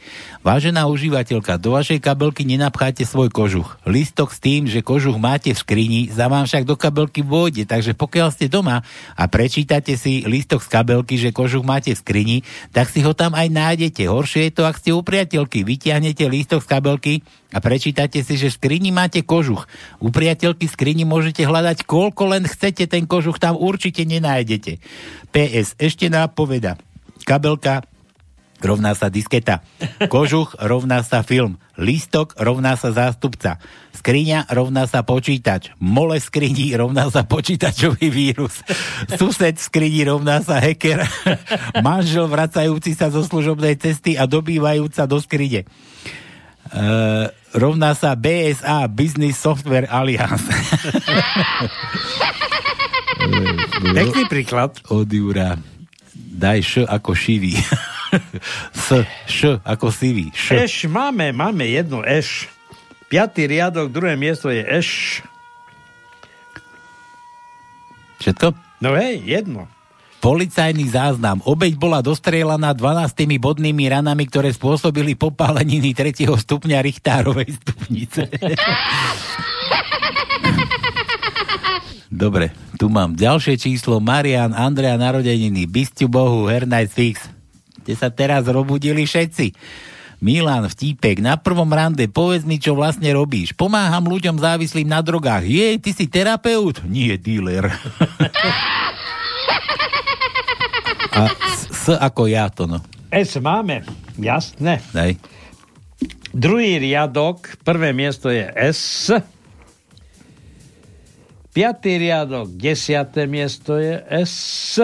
[0.41, 3.77] Vážená užívateľka, do vašej kabelky nenapcháte svoj kožuch.
[3.85, 7.93] Listok s tým, že kožuch máte v skrini, za vám však do kabelky vôjde, takže
[7.93, 8.81] pokiaľ ste doma
[9.13, 12.37] a prečítate si listok z kabelky, že kožuch máte v skrini,
[12.73, 14.09] tak si ho tam aj nájdete.
[14.09, 15.61] Horšie je to, ak ste u priateľky.
[15.61, 17.13] Vytiahnete lístok z kabelky
[17.53, 19.69] a prečítate si, že v skrini máte kožuch.
[20.01, 24.81] U priateľky v skrini môžete hľadať koľko len chcete, ten kožuch tam určite nenájdete.
[25.29, 26.81] PS, ešte nápoveda.
[27.29, 27.85] Kabelka
[28.61, 29.65] rovná sa disketa.
[30.07, 31.57] Kožuch rovná sa film.
[31.75, 33.57] Lístok rovná sa zástupca.
[33.97, 35.73] Skriňa rovná sa počítač.
[35.81, 38.61] Mole v skrini rovná sa počítačový vírus.
[39.17, 41.03] Sused v skrini rovná sa hacker.
[41.85, 45.65] Manžel vracajúci sa zo služobnej cesty a dobývajúca do skrine.
[46.71, 50.47] Uh, rovná sa BSA, Business Software Alliance.
[53.81, 54.79] Pekný príklad.
[54.87, 55.59] Od Jura.
[56.15, 57.59] Daj š ako šivý.
[58.75, 60.31] S, š ako sivý.
[60.35, 60.67] Š.
[60.67, 62.51] Eš máme, máme jedno eš.
[63.11, 65.19] Piatý riadok, druhé miesto je eš.
[68.23, 68.53] Všetko?
[68.79, 69.67] No hej, jedno.
[70.21, 71.41] Policajný záznam.
[71.41, 76.29] Obeď bola dostrieľaná 12 bodnými ranami, ktoré spôsobili popáleniny 3.
[76.29, 78.29] stupňa Richtárovej stupnice.
[82.11, 83.97] Dobre, tu mám ďalšie číslo.
[83.97, 87.40] Marian, Andrea narodeniny, Bistiu Bohu, Hernight Fix.
[87.83, 89.53] Ste sa teraz robudili všetci.
[90.21, 93.57] Milan, vtípek, na prvom rande, povedz mi, čo vlastne robíš.
[93.57, 95.49] Pomáham ľuďom závislým na drogách.
[95.49, 96.85] Jej, ty si terapeut?
[96.85, 97.73] Nie, dealer.
[101.11, 102.79] A s, s ako ja to, no.
[103.11, 103.83] S máme,
[104.15, 104.79] jasné.
[104.95, 105.19] Daj.
[106.31, 109.11] Druhý riadok, prvé miesto je S.
[111.51, 114.79] Piatý riadok, desiaté miesto je S.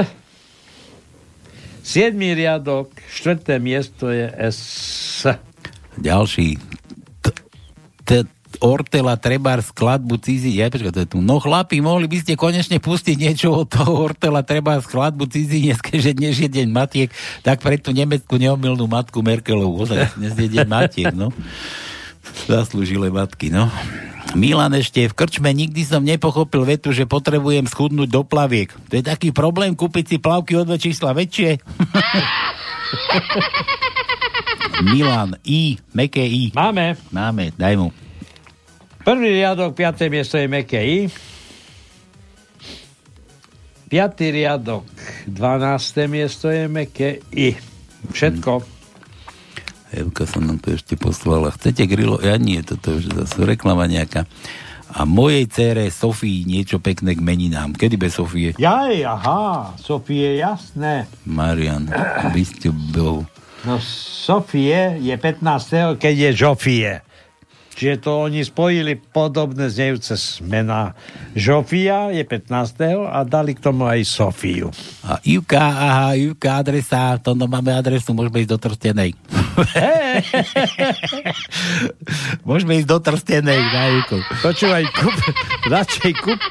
[1.87, 5.23] Siedmý riadok, štvrté miesto je S.
[5.95, 6.59] Ďalší.
[8.57, 10.59] Ortela treba skladbu cizí...
[10.59, 11.19] Ja, počkaj, to je tu.
[11.23, 16.11] No chlapi, mohli by ste konečne pustiť niečo od toho Ortela treba skladbu cizinecké, že
[16.11, 17.09] dnes je deň matiek,
[17.45, 19.87] tak pre tú nemeckú neomilnú matku Merkelovú.
[19.87, 21.31] Ozaj, dnes je deň matiek, no.
[22.49, 23.71] Zaslúžile matky, no.
[24.35, 28.73] Milan ešte, v krčme nikdy som nepochopil vetu, že potrebujem schudnúť do plaviek.
[28.91, 31.61] To je taký problém kúpiť si plavky o dve čísla väčšie.
[34.91, 36.51] Milan, I, meké I.
[36.51, 36.99] Máme.
[37.09, 37.89] Máme, daj mu.
[39.07, 40.99] Prvý riadok, piaté miesto je meké I.
[43.87, 44.83] Piatý riadok,
[45.31, 46.11] 12.
[46.11, 47.55] miesto je meké I.
[48.11, 48.76] Všetko.
[49.95, 51.53] Evka sa nám to ešte poslala.
[51.55, 52.19] Chcete grilo?
[52.19, 54.27] Ja nie, toto už zase reklama nejaká.
[54.87, 57.75] A mojej cére Sofii niečo pekné k meninám.
[57.75, 58.55] Kedy bez Sofie?
[58.55, 61.07] Jaj, aha, Sofie, jasné.
[61.27, 61.91] Marian,
[62.31, 63.27] by ste bol.
[63.67, 65.99] No Sofie je 15.
[65.99, 66.91] keď je Žofie.
[67.77, 70.97] Čiže to oni spojili podobné znejúce mená.
[71.37, 73.05] Žofia je 15.
[73.05, 74.73] a dali k tomu aj Sofiu.
[75.05, 79.13] A Ivka, aha, Ivka, adresa, to no máme adresu, môžeme ísť do Trstenej.
[82.49, 84.25] môžeme ísť do Trstenej, na Ivku.
[84.41, 85.17] Počúvaj, kúp,
[85.69, 86.41] radšej kúp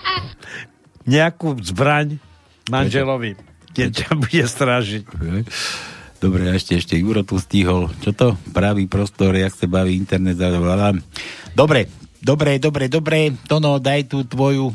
[1.11, 2.23] nejakú zbraň
[2.71, 3.35] manželovi,
[3.75, 5.03] keď ťa bude strážiť.
[6.17, 7.93] Dobre, a ešte, ešte Juro tu stihol.
[8.01, 8.29] Čo to?
[8.57, 10.41] Pravý prostor, jak sa baví internet.
[10.41, 11.01] Blablabla.
[11.53, 11.93] Dobre,
[12.25, 13.37] dobre, dobre, dobre.
[13.45, 14.73] Tono, daj tú tvoju...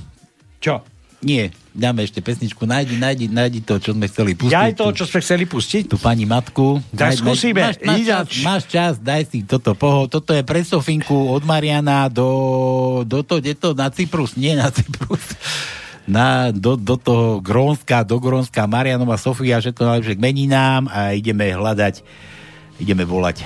[0.62, 0.86] Čo?
[1.22, 2.66] Nie, dáme ešte pesničku.
[2.66, 4.54] Najdi, najdi, najdi to, čo sme chceli pustiť.
[4.58, 5.94] Ja aj to, čo sme chceli pustiť?
[5.94, 6.82] Tu pani Matku.
[6.90, 7.62] Daj- skúsime.
[7.62, 9.78] Máš, máš, čas, máš čas, daj si toto.
[9.78, 14.34] Poho, toto je pre Sofinku od Mariana do, do to, kde to, na Cyprus.
[14.34, 15.22] Nie na Cyprus.
[16.10, 21.54] Na, do, do toho Grónska, do Grónska, Marianova Sofia, všetko najlepšie k meninám a ideme
[21.54, 22.02] hľadať,
[22.82, 23.46] ideme volať.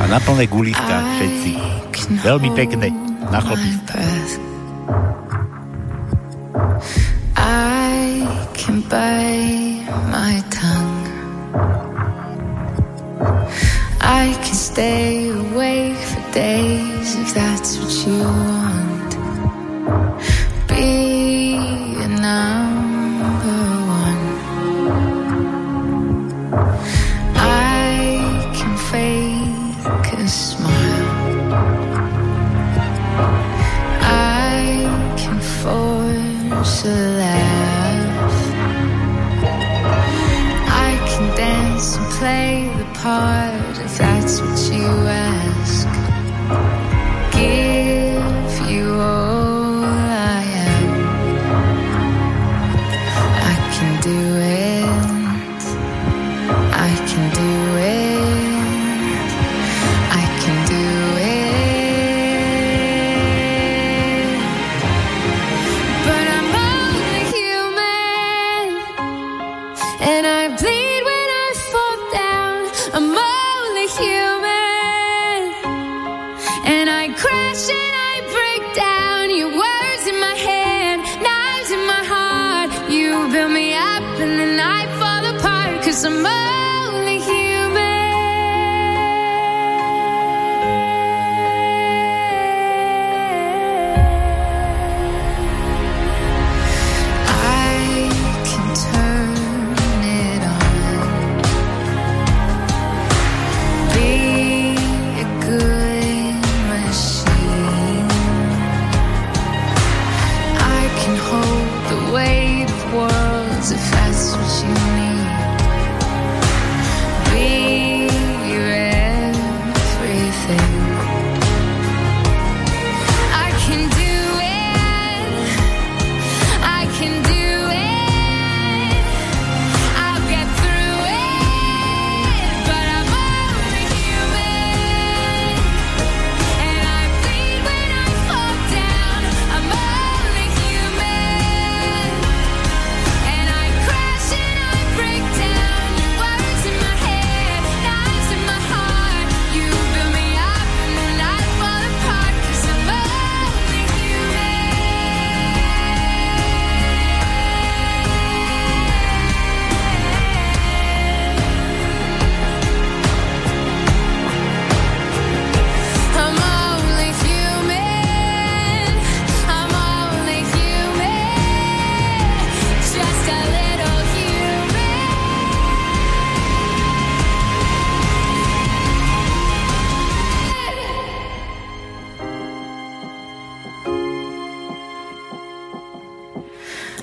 [0.00, 1.52] A na plné guliska všetci.
[2.24, 2.88] Veľmi pekné.
[3.28, 3.94] Na chlpiska.
[7.36, 8.24] I
[8.56, 11.89] can bite my tongue.
[14.00, 19.10] I can stay awake for days if that's what you want.
[20.68, 21.56] Be
[22.04, 23.60] a number
[24.02, 24.22] one.
[27.36, 31.10] I can fake a smile.
[34.02, 38.38] I can force a laugh.
[40.68, 43.59] I can dance and play the part
[44.38, 45.29] what you ask.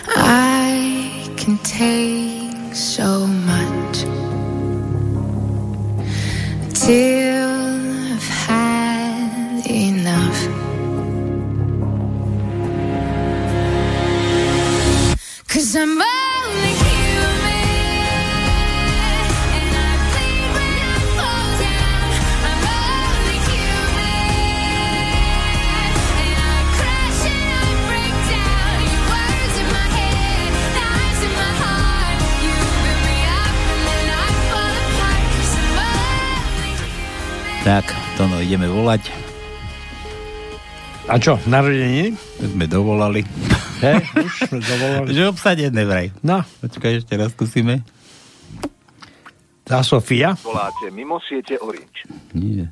[0.10, 3.57] I can take so much.
[38.88, 39.04] No, ideme volať.
[41.08, 42.16] A čo, narodeniny?
[42.40, 43.24] Sme dovolali.
[43.84, 45.08] He, už sme dovolali.
[45.16, 46.08] Že obsadené vraj.
[46.24, 46.44] No.
[46.64, 47.84] Počkaj, ešte raz skúsime.
[49.68, 50.36] Tá Sofia?
[50.44, 52.08] Voláte mimo siete Orange.
[52.32, 52.72] Nie.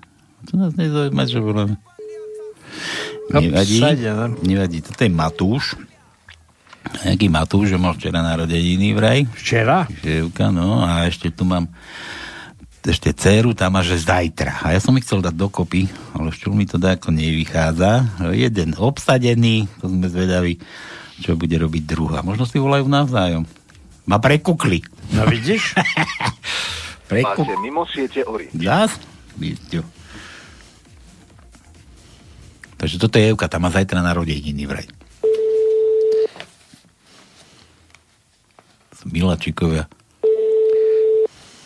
[0.52, 1.76] To nás nezaujíma, čo voláme.
[3.32, 4.36] Nevadí, Obsadené.
[4.44, 4.80] nevadí.
[4.84, 5.76] Toto je Matúš.
[7.04, 9.20] Jaký Matúš, že mal včera narodeniny vraj.
[9.36, 9.88] Včera?
[10.04, 10.80] Ževka, no.
[10.84, 11.68] A ešte tu mám
[12.86, 14.62] ešte dceru, tam má, že zajtra.
[14.62, 18.22] A ja som ich chcel dať dokopy, ale šťul mi to ako nevychádza.
[18.34, 20.62] Jeden obsadený, to sme zvedaví,
[21.22, 22.22] čo bude robiť druhá.
[22.22, 23.49] Možno si volajú navzájom.
[24.06, 24.86] Ma prekukli.
[25.18, 25.74] No vidíš?
[27.10, 27.45] Prekuk...
[27.45, 28.53] Máte mimo siete Orange.
[28.57, 28.98] Zás?
[29.38, 29.86] Vidíte.
[32.76, 34.86] Takže toto je Evka, tam má zajtra narodeniny vraj.
[38.94, 39.90] Sú miláčikovia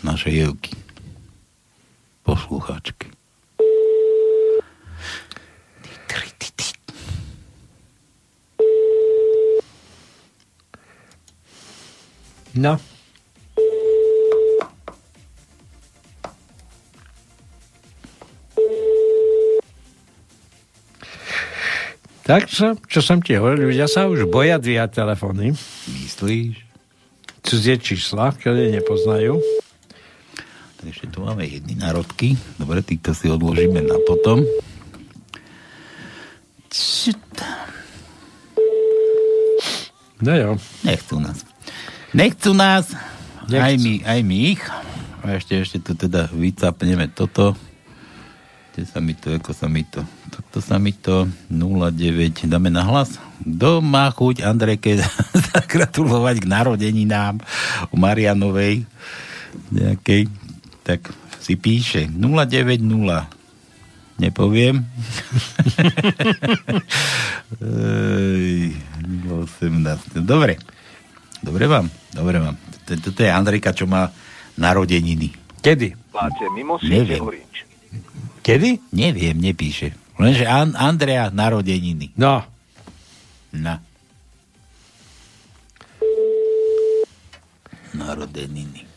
[0.04, 0.89] našej Evky.
[2.30, 3.10] Poslucháčky.
[12.54, 12.78] No.
[22.30, 25.58] Tak čo, čo som ti hovoril, ľudia sa už boja dvíhať telefóny.
[25.90, 26.62] Myslíš?
[27.42, 29.42] Cudzie čísla, ktoré nepoznajú.
[30.80, 32.40] Ešte tu máme jedny národky.
[32.56, 34.48] Dobre, týchto si odložíme na potom.
[40.24, 40.56] No jo.
[40.88, 41.44] Nechcú nás.
[42.16, 42.96] Nechcú nás.
[43.52, 44.64] Aj my, aj my ich.
[45.20, 47.60] A ešte, ešte tu teda vycapneme toto.
[48.72, 50.08] Kde sa mi to, ako sa mi to.
[50.32, 52.48] Toto sa mi to 09.
[52.48, 53.20] Dáme na hlas.
[53.44, 54.96] Kto má chuť Andrejke
[55.52, 57.44] zagratulovať k narodeninám
[57.92, 58.88] u Marianovej
[59.74, 60.30] nejakej,
[60.90, 62.82] tak si píše 090
[64.20, 64.82] nepoviem.
[67.62, 68.74] Ej,
[69.30, 70.18] 18.
[70.26, 70.58] Dobre.
[71.40, 72.58] Dobre vám, dobre vám.
[72.84, 74.12] Toto je Andrejka, čo má
[74.60, 75.32] narodeniny.
[75.62, 75.96] Kedy?
[76.12, 77.22] Máte mimo Neviem.
[78.44, 78.92] Kedy?
[78.92, 79.94] Neviem, nepíše.
[80.20, 82.12] Lenže An- Andrea narodeniny.
[82.20, 82.44] No.
[83.56, 83.80] Na.
[87.96, 88.89] Narodeniny.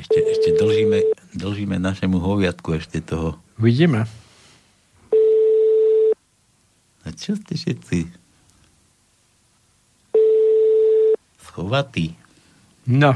[0.00, 0.98] Ešte, ešte dlžíme,
[1.36, 3.36] dlžíme našemu hoviatku ešte toho.
[3.60, 4.08] Vidíme.
[7.04, 8.08] A čo ste všetci?
[11.44, 12.16] Schovatí.
[12.88, 13.12] No.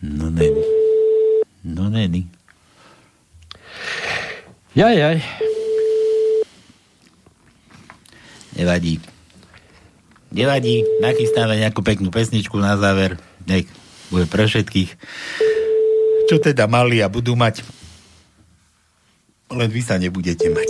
[0.00, 0.64] No není.
[1.60, 2.24] No není.
[4.72, 5.18] Jaj, jaj.
[8.56, 8.96] Nevadí.
[10.32, 10.88] Nevadí.
[11.04, 13.20] Nachystáme nejakú peknú pesničku na záver.
[13.44, 13.68] Nech
[14.08, 14.90] bude pre všetkých.
[16.28, 17.64] Čo teda mali a budú mať.
[19.48, 20.68] Len vy sa nebudete mať.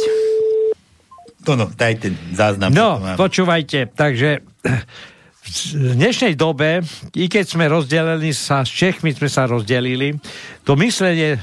[1.42, 2.70] To no, daj ten záznam.
[2.70, 4.44] No, počúvajte, takže
[5.48, 6.84] v dnešnej dobe,
[7.16, 10.20] i keď sme rozdelení sa, s Čechmi sme sa rozdelili,
[10.62, 11.40] to myslenie,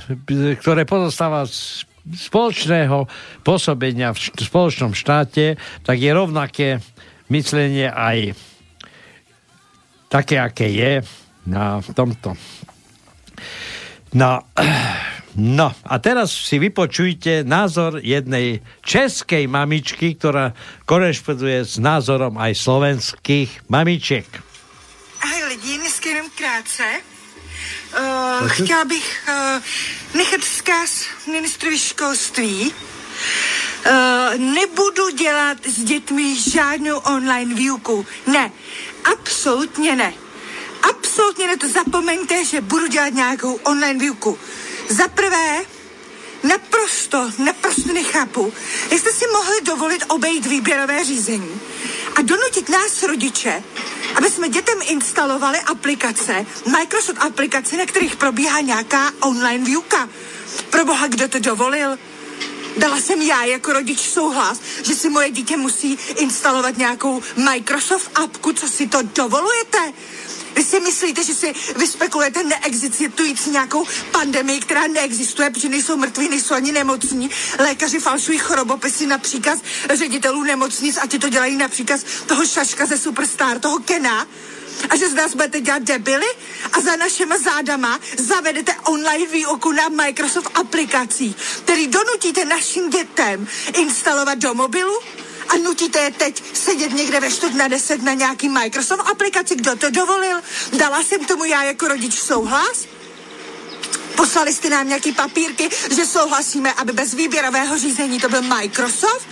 [0.61, 3.09] ktoré pozostáva z spoločného
[3.41, 6.77] pôsobenia v št- spoločnom štáte, tak je rovnaké
[7.33, 8.37] myslenie aj
[10.05, 11.01] také, aké je
[11.45, 12.33] na tomto.
[14.13, 14.41] No,
[15.35, 20.55] no a teraz si vypočujte názor jednej českej mamičky, ktorá
[20.87, 24.25] korešponduje s názorom aj slovenských mamiček.
[25.21, 26.85] Ahoj lidi, dneska jenom krátce.
[27.95, 29.61] Uh, chtěla bych uh,
[30.17, 32.73] nechat vzkaz ministrovi školství.
[33.85, 38.05] Uh, nebudu dělat s dětmi žádnou online výuku.
[38.27, 38.51] Ne,
[39.13, 40.24] absolutně ne.
[40.81, 44.39] Absolutně ne, to zapomeňte, že budu dělat nějakou online výuku.
[44.89, 45.61] Za prvé,
[46.43, 48.53] naprosto, naprosto nechápu,
[48.91, 51.61] jak jste si mohli dovolit obejít výběrové řízení
[52.15, 53.63] a donutit nás rodiče,
[54.15, 56.45] aby jsme dětem instalovali aplikace,
[56.79, 60.09] Microsoft aplikace, na kterých probíhá nějaká online výuka.
[60.69, 61.97] Pro boha, kdo to dovolil?
[62.77, 68.53] Dala jsem já jako rodič souhlas, že si moje dítě musí instalovat nějakou Microsoft appku,
[68.53, 69.93] co si to dovolujete?
[70.55, 76.53] Vy si myslíte, že si vyspekulujete neexistující nějakou pandemii, která neexistuje, protože nejsou mrtví, nejsou
[76.53, 77.29] ani nemocní.
[77.59, 79.59] Lékaři falšují chorobopisy na příkaz
[79.93, 84.27] ředitelů nemocnic a ti to dělají na příkaz toho šaška ze Superstar, toho Kena.
[84.89, 86.25] A že z nás budete dělat debily
[86.73, 94.37] a za našima zádama zavedete online výuku na Microsoft aplikacích, který donutíte našim dětem instalovat
[94.37, 94.99] do mobilu
[95.49, 99.55] a nutíte je teď sedět někde ve čtvrt na deset na nějaký Microsoft aplikaci.
[99.55, 100.37] Kdo to dovolil?
[100.73, 102.85] Dala jsem tomu já jako rodič souhlas?
[104.15, 109.27] Poslali jste nám nějaký papírky, že souhlasíme, aby bez výběrového řízení to byl Microsoft?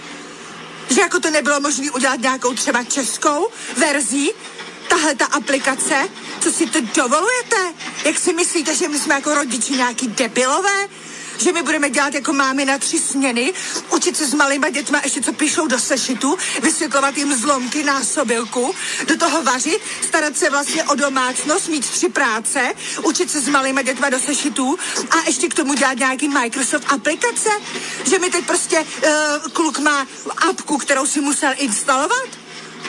[0.89, 4.31] Že jako to nebylo možné udělat nějakou třeba českou verzí?
[4.89, 6.09] Tahle ta aplikace?
[6.39, 7.73] Co si to dovolujete?
[8.05, 10.87] Jak si myslíte, že my jsme jako rodiči nějaký debilové?
[11.43, 13.53] Že my budeme dělat jako mámy na tři směny,
[13.89, 18.75] učit se s malýma dětma ještě co píšou do sešitu, vysvětlovat jim zlomky, násobilku,
[19.07, 23.81] do toho vařit, starat se vlastně o domácnost, mít tři práce, učit se s malýma
[23.81, 24.77] dětma do sešitů
[25.11, 27.49] a ještě k tomu dělat nějaký Microsoft aplikace?
[28.09, 30.07] Že mi teď prostě uh, kluk má
[30.49, 32.42] apku, kterou si musel instalovat?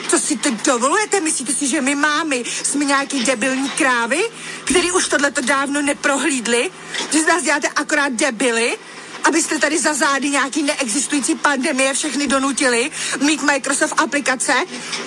[0.07, 1.19] Co si to dovolujete?
[1.19, 4.29] Myslíte si, že my mámy jsme nějaký debilní krávy,
[4.63, 6.71] který už tohleto dávno neprohlídli?
[7.11, 8.77] Že z nás děláte akorát debily?
[9.23, 12.91] Abyste tady za zády nějaký neexistující pandemie všechny donutili
[13.21, 14.53] mít Microsoft aplikace.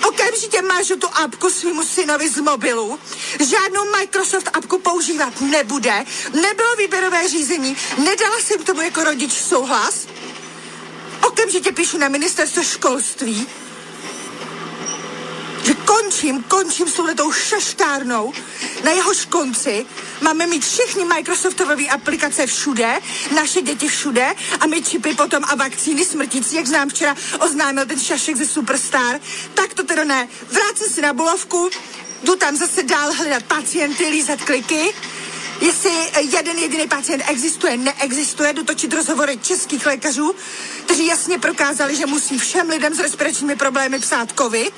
[0.07, 2.99] Okamžitě mážu tu apku svýmu synovi z mobilu.
[3.39, 6.05] Žádnou Microsoft apku používat nebude.
[6.33, 7.77] Nebylo výběrové řízení.
[7.97, 10.07] Nedala jsem tomu jako rodič souhlas.
[11.21, 13.47] Okamžitě píšu na ministerstvo školství,
[15.63, 18.33] že končím, končím s touhletou šaštárnou.
[18.83, 19.85] Na jehož konci
[20.21, 22.99] máme mít všechny Microsoftové aplikace všude,
[23.35, 27.99] naše děti všude a my čipy potom a vakcíny smrtící, jak nám včera oznámil ten
[27.99, 29.19] šašek ze Superstar.
[29.53, 30.27] Tak to teda ne.
[30.51, 31.69] Vrátím si na bulovku,
[32.23, 34.93] jdu tam zase dál hledat pacienty, lízat kliky.
[35.61, 35.91] Jestli
[36.21, 40.35] jeden jediný pacient existuje, neexistuje, jdu točit rozhovory českých lékařů,
[40.85, 44.73] kteří jasně prokázali, že musí všem lidem s respiračními problémy psát covid.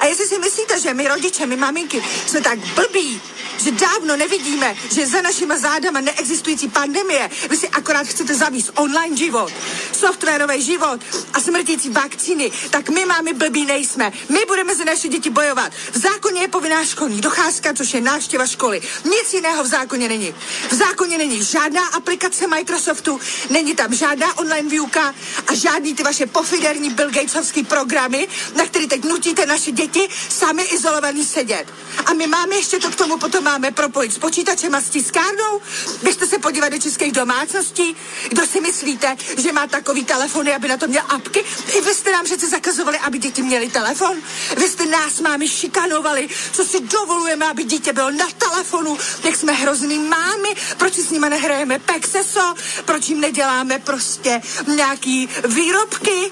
[0.00, 3.20] A jestli si myslíte, že my rodiče, my maminky, jsme tak blbí,
[3.64, 9.16] že dávno nevidíme, že za našima zádama neexistující pandemie, vy si akorát chcete zavíst online
[9.16, 9.52] život,
[9.96, 11.00] softwarový život
[11.32, 14.12] a smrtící vakcíny, tak my máme blbí nejsme.
[14.28, 15.72] My budeme za naše děti bojovat.
[15.92, 18.80] V zákoně je povinná školní docházka, což je návštěva školy.
[19.04, 20.34] Nic jiného v zákoně není.
[20.70, 23.20] V zákoně není žádná aplikace Microsoftu,
[23.50, 25.14] není tam žádná online výuka
[25.46, 30.62] a žádný ty vaše pofiderní Bill Gatesovský programy, na který teď nutíte naše děti sami
[30.62, 31.66] izolovaný sedět.
[32.06, 35.60] A my máme ještě to k tomu potom máme propojit s počítačem a s tiskárnou?
[36.02, 37.96] Běžte se podívat do českých domácností.
[38.28, 41.44] Kdo si myslíte, že má takový telefony, aby na to měl apky?
[41.78, 44.16] I vy jste nám přece zakazovali, aby děti měli telefon.
[44.56, 49.52] Vy jste nás mámy šikanovali, co si dovolujeme, aby dítě bylo na telefonu, jak jsme
[49.52, 52.54] hrozný mámy, proč si s nima nehrajeme pexeso,
[52.84, 56.30] proč jim neděláme prostě nějaký výrobky.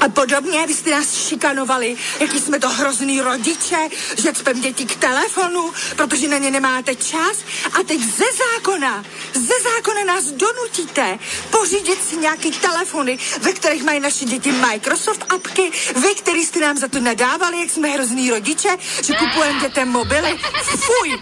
[0.00, 3.88] A podobně, vy jste nás šikanovali, jaký jsme to hrozný rodiče,
[4.22, 7.36] že cpem děti k telefonu, protože na ně nemáte čas.
[7.80, 9.04] A teď ze zákona,
[9.34, 11.18] ze zákona nás donutíte
[11.50, 16.78] pořídit si nějaký telefony, ve kterých mají naše děti Microsoft apky, vy, který jste nám
[16.78, 18.68] za to nadávali, jak jsme hrozný rodiče,
[19.02, 20.38] že kupujeme dětem mobily.
[20.64, 21.18] Fuj,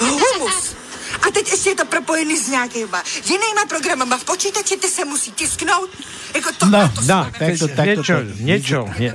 [0.00, 0.77] humus.
[1.22, 5.32] A teď ještě je to propojený s nějakýma jinýma programama v počítači, ty se musí
[5.32, 5.90] tisknout.
[6.34, 7.82] Jako to, No, no, takto, takto.
[7.84, 8.80] niečo, to- niečo.
[8.98, 9.12] Nie.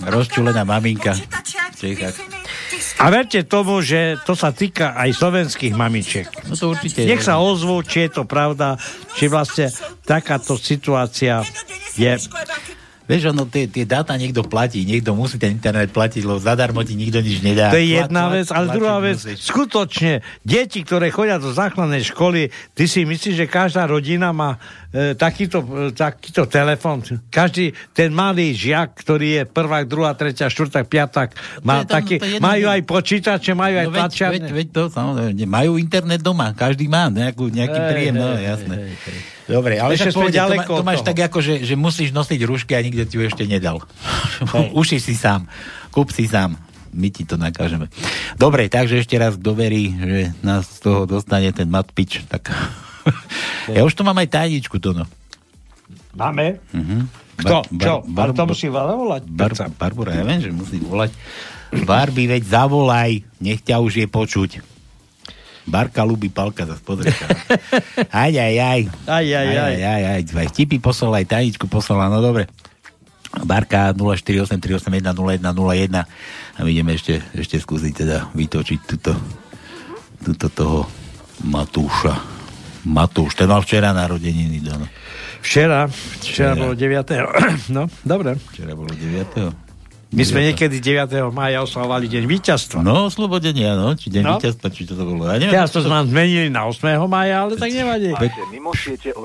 [0.00, 1.12] Rozčulená maminka.
[3.00, 6.28] A verte tomu, že to sa týka aj slovenských mamičiek.
[6.48, 8.76] No to určite Nech sa ozvú, či je to pravda,
[9.16, 9.72] či vlastne
[10.04, 11.40] takáto situácia
[11.96, 12.12] je...
[13.10, 16.94] Vieš, ono, tie, tie dáta niekto platí, niekto musí ten internet platiť, lebo zadarmo ti
[16.94, 17.74] nikto nič nedá.
[17.74, 19.42] To je jedna vec, ale druhá vec, musíš.
[19.42, 24.62] skutočne, deti, ktoré chodia do základnej školy, ty si myslíš, že každá rodina má
[24.94, 27.02] e, takýto, e, takýto telefon?
[27.26, 31.94] Každý ten malý žiak, ktorý je prvák, druhá, tretia, štvrták, piatak, má To je tam-
[31.98, 34.38] taký, to je jedno- majú aj počítače, majú aj No veď, tlačiarne.
[34.38, 38.44] veď, veď to, samozrejme, majú internet doma, každý má nejakú, nejaký Hej, príjem, no hej,
[38.46, 38.74] jasné.
[39.50, 41.08] Dobre, ale Ešte však sme povedz, to, ďaleko má, to máš toho.
[41.10, 43.82] tak ako, že, že musíš nosiť rúšky a nikto ti ju ešte nedal.
[44.80, 45.50] Uši si sám,
[45.90, 46.54] kúp si sám.
[46.90, 47.86] My ti to nakážeme.
[48.34, 52.50] Dobre, takže ešte raz kto verí, že nás z toho dostane ten matpič, tak...
[53.76, 55.06] ja už tu mám aj tajničku, to no.
[56.14, 56.58] Máme?
[56.70, 57.10] Mhm.
[57.40, 57.64] Kto?
[57.72, 57.94] Bar- Čo?
[58.04, 59.22] bar- to musí volať.
[59.24, 61.14] Bar, Barbara, ja viem, že musí volať.
[61.86, 64.50] Barbie, veď zavolaj, nech ťa už je počuť.
[65.68, 67.28] Barka ľubí palka, zase pozri sa.
[68.24, 68.80] Aj, aj, aj.
[69.06, 69.76] Aj, aj, aj.
[69.76, 70.46] aj, aj, aj.
[70.56, 72.48] Vtipy poslala, aj tajničku poslala, no dobre.
[73.44, 76.02] Barka 0483810101 a
[76.66, 79.14] my ideme ešte, ešte skúsiť teda vytočiť túto,
[80.24, 80.90] túto toho
[81.46, 82.40] Matúša.
[82.90, 84.88] Matúš, ten mal včera narodeniny, Dono.
[85.40, 85.88] Včera,
[86.20, 87.06] včera, bolo 9.
[87.76, 88.36] no, dobre.
[88.50, 89.69] Včera bolo 9.
[90.10, 91.06] My sme niekedy 9.
[91.30, 92.82] maja oslavovali deň víťazstva.
[92.82, 94.32] No, oslobodenia, no, či deň No.
[94.36, 95.22] víťazstva, či čo to bolo.
[95.22, 97.06] Ja neviem, Teraz to čo nám zmenili na 8.
[97.06, 98.10] maja, ale tak nevadí.
[98.18, 98.34] Pe-.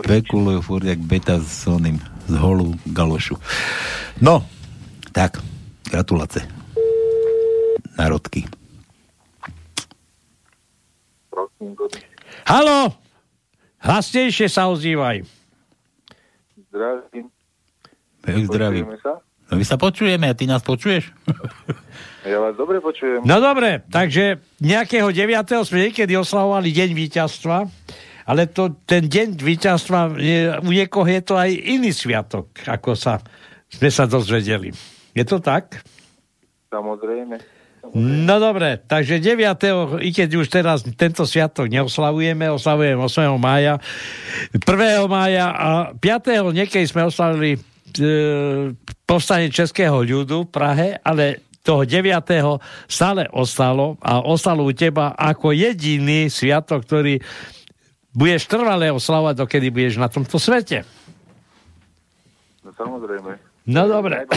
[0.06, 1.98] Spekulujú furt jak beta s oným,
[2.30, 3.34] z holu galošu.
[4.22, 4.46] No,
[5.10, 5.42] tak,
[5.90, 6.46] gratulace.
[7.98, 8.46] Národky.
[12.46, 12.94] Halo!
[13.82, 15.26] Hlasnejšie sa ozývaj.
[16.70, 17.26] Zdravím.
[18.22, 18.86] Ja zdravím.
[18.86, 19.14] Počujeme sa?
[19.50, 21.12] No my sa počujeme a ty nás počuješ?
[22.26, 23.22] Ja vás dobre počujem.
[23.22, 25.46] No dobre, takže nejakého 9.
[25.62, 27.70] sme niekedy oslavovali deň víťazstva,
[28.26, 33.22] ale to, ten deň víťazstva, je, u niekoho je to aj iný sviatok, ako sa,
[33.70, 34.74] sme sa dozvedeli.
[35.14, 35.86] Je to tak?
[36.74, 37.38] Samozrejme.
[37.94, 40.02] No dobre, takže 9.
[40.02, 43.38] i keď už teraz tento sviatok neoslavujeme, oslavujeme 8.
[43.38, 43.78] mája,
[44.58, 44.66] 1.
[45.06, 46.58] mája a 5.
[46.58, 47.62] niekedy sme oslavili
[49.06, 52.06] povstanie českého ľudu v Prahe, ale toho 9.
[52.86, 57.18] stále ostalo a ostalo u teba ako jediný sviatok, ktorý
[58.14, 60.86] budeš trvalé oslavovať, dokedy budeš na tomto svete.
[62.62, 63.56] No samozrejme.
[63.66, 64.30] No dobre.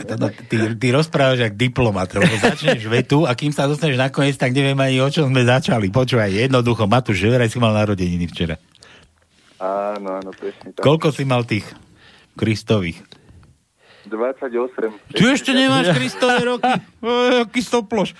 [0.00, 4.56] Teda, ty, ty rozprávaš jak diplomat, lebo začneš vetu a kým sa dostaneš nakoniec, tak
[4.56, 5.92] neviem ani o čom sme začali.
[5.92, 8.56] Počúvaj, jednoducho, Matúš, že si mal narodeniny včera.
[9.60, 10.80] Áno, áno, presne tak.
[10.80, 11.68] Koľko si mal tých
[12.34, 13.02] Kristových?
[14.04, 15.16] 28.
[15.16, 16.72] Ty ešte nemáš Kristové roky?
[17.04, 18.16] O, aký stoploš.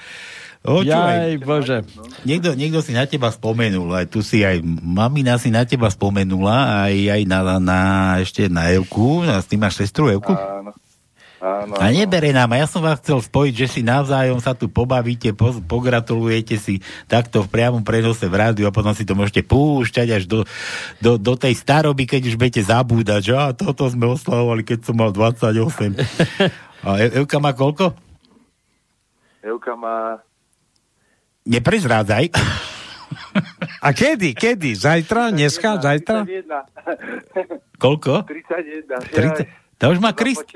[0.65, 1.85] Jaj, Bože.
[2.25, 6.89] Niekto, niekto si na teba spomenul, aj tu si aj mamina si na teba spomenula,
[6.89, 7.81] aj, aj na, na,
[8.25, 10.33] ešte na Evku, a s tým máš sestru Evku?
[10.33, 10.73] Áno.
[11.45, 14.73] Áno, A nebere nám, a ja som vás chcel spojiť, že si navzájom sa tu
[14.73, 19.45] pobavíte, po, pogratulujete si takto v priamom prenose v rádiu a potom si to môžete
[19.45, 20.49] púšťať až do,
[21.05, 24.97] do, do tej staroby, keď už budete zabúdať, že a toto sme oslavovali, keď som
[24.97, 25.93] mal 28.
[26.81, 27.93] A E- Evka má koľko?
[29.45, 30.25] Evka má...
[31.45, 32.33] Neprezrádzaj.
[33.85, 34.33] A kedy?
[34.33, 34.73] Kedy?
[34.81, 35.29] Zajtra?
[35.29, 35.77] Dneska?
[35.77, 36.25] Zajtra?
[36.25, 37.77] 31.
[37.77, 38.25] Koľko?
[38.33, 39.13] 31.
[39.13, 39.64] 30.
[39.79, 40.47] To už má Krist.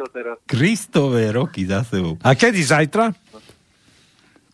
[0.47, 2.17] Kristové roky za sebou.
[2.23, 2.61] A kedy?
[2.63, 3.11] Zajtra?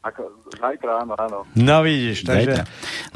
[0.05, 1.39] Ako, zajtra, áno, áno.
[1.57, 2.61] No vidíš, Zajtra.
[2.61, 2.63] takže...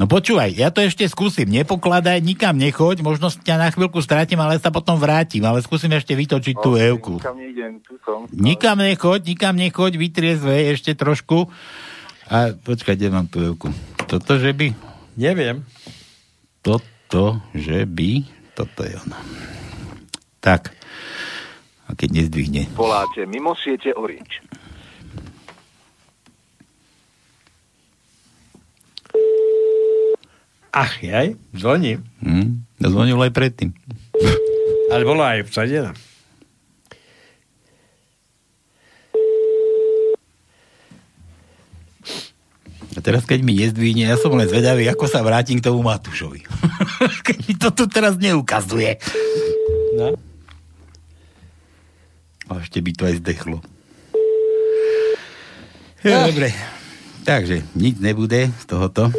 [0.01, 1.45] No počúvaj, ja to ešte skúsim.
[1.45, 5.45] Nepokladaj, nikam nechoď, možno ťa na chvíľku strátim, ale sa potom vrátim.
[5.45, 7.13] Ale skúsim ešte vytočiť tú Ok, Evku.
[7.21, 8.25] Nikam nejdem, tu som.
[8.33, 11.53] Nikam nechoď, nikam nechoď, vytriezve ešte trošku.
[12.25, 13.69] A počkaj, kde mám tú Evku?
[14.09, 14.73] Toto, že by?
[15.13, 15.61] Neviem.
[16.65, 18.25] Toto, že by?
[18.57, 19.17] Toto je ono.
[20.41, 20.73] Tak.
[21.89, 22.69] A keď nezdvihne.
[22.77, 24.45] Voláte mimo siete Orange.
[30.69, 31.97] Ach, jaj, zvoní.
[32.21, 32.61] Hm?
[32.77, 33.73] Zvonil aj predtým.
[34.93, 35.91] Ale bola aj obsadená.
[42.93, 46.45] A teraz, keď mi nezdvihne, ja som len zvedavý, ako sa vrátim k tomu Matúšovi.
[47.25, 49.01] keď mi to tu teraz neukazuje.
[49.97, 50.28] No.
[52.49, 53.57] A ešte by to aj zdechlo.
[56.01, 56.49] Ja, dobre.
[57.27, 59.13] Takže, nič nebude z tohoto.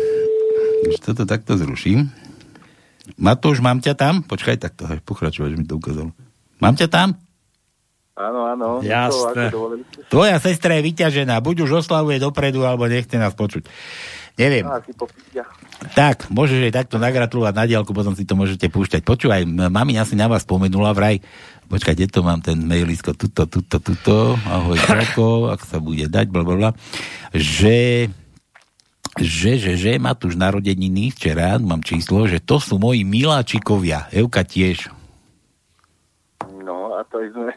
[0.89, 2.11] Už toto takto zruším.
[3.21, 4.27] Matúš, mám ťa tam?
[4.27, 6.11] Počkaj, takto, hej, pokračovať, že mi to ukázalo.
[6.59, 7.09] Mám ťa tam?
[8.21, 8.69] Áno, áno.
[8.85, 9.49] Jasné.
[9.49, 9.81] To?
[10.13, 13.65] Tvoja sestra je vyťažená, buď už oslavuje dopredu, alebo nechce nás počuť.
[14.41, 14.65] Neviem.
[15.93, 19.05] Tak, môžeš jej takto nagratulovať na diálku, potom si to môžete púšťať.
[19.05, 21.21] Počúvaj, mami asi na vás spomenula vraj,
[21.69, 26.33] počkaj, kde to mám ten mailisko, tuto, tuto, tuto, ahoj, Krako, ak sa bude dať,
[26.33, 26.73] blablabla,
[27.37, 28.09] že
[29.19, 34.07] že, že, že už narodeniny včera, mám číslo, že to sú moji miláčikovia.
[34.15, 34.89] Evka tiež.
[36.63, 37.53] No, a to sme...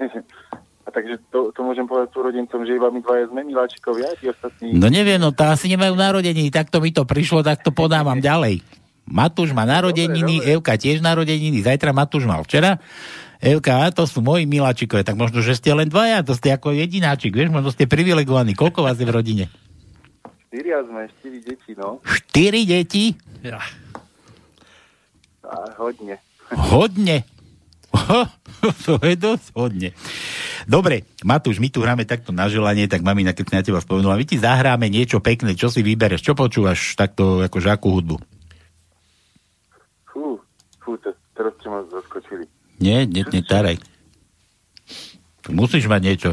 [0.94, 4.78] Takže to, to môžem povedať súrodencom, že iba my dvaja sme miláčikovia, tí ostatní...
[4.78, 8.62] No neviem, no tá asi nemajú narodeniny, takto mi to prišlo, tak to podávam ďalej.
[9.10, 10.54] Matúš má narodeniny, Dobre, dobre.
[10.54, 12.78] Evka tiež narodeniny, zajtra Matúš mal včera.
[13.44, 16.72] Evka, a to sú moji miláčikové, tak možno, že ste len dvaja, to ste ako
[16.72, 18.56] jedináčik, vieš, možno ste privilegovaní.
[18.56, 19.46] Koľko vás je v rodine?
[20.48, 22.00] Štyria sme, štyri deti, no.
[22.06, 23.06] Štyri deti?
[23.44, 23.60] Ja.
[25.44, 26.22] A hodne.
[26.54, 27.33] Hodne.
[28.86, 29.90] to je dosť hodne.
[30.66, 34.18] Dobre, Matúš, my tu hráme takto na želanie, tak mamina, keď si na teba spomenula,
[34.18, 38.16] my ti zahráme niečo pekné, čo si vybereš, čo počúvaš takto, ako žáku hudbu?
[40.10, 40.40] Fú,
[40.82, 42.46] fú, to, teraz ste ma zaskočili.
[42.82, 43.78] Nie, ne, netáraj.
[45.52, 46.32] Musíš mať niečo.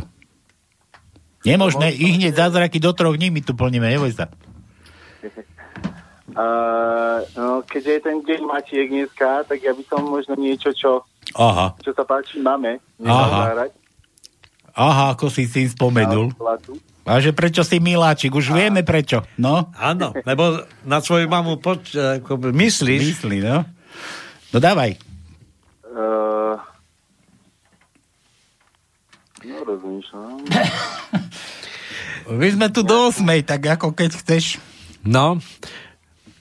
[1.42, 4.28] Nemožné, ich hneď zázraky do troch dní my tu plníme, neboj sa.
[6.30, 11.02] Uh, no, keďže je ten deň Matiek dneska, tak ja by som možno niečo, čo,
[11.38, 13.70] Aha, čo sa páči mame, Aha.
[14.74, 16.34] aha, ako si si spomenul.
[17.06, 19.70] A že prečo si miláčik, už vieme prečo, no.
[19.74, 23.02] Áno, lebo na svoju mamu poč- ako myslíš.
[23.02, 23.66] Myslí, no.
[24.50, 24.98] No dávaj.
[25.90, 26.54] Uh,
[29.46, 30.38] no, rozmýšľam.
[32.30, 34.62] My sme tu do 8, tak ako keď chceš.
[35.02, 35.42] No.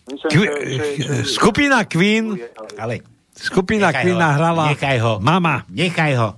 [0.09, 2.37] Že- skupina Queen,
[2.77, 3.01] Ale
[3.39, 5.13] skupina Nechaj Queen ho, hrala Nechaj ho.
[5.23, 5.63] Mama.
[5.71, 6.29] Nechaj ho.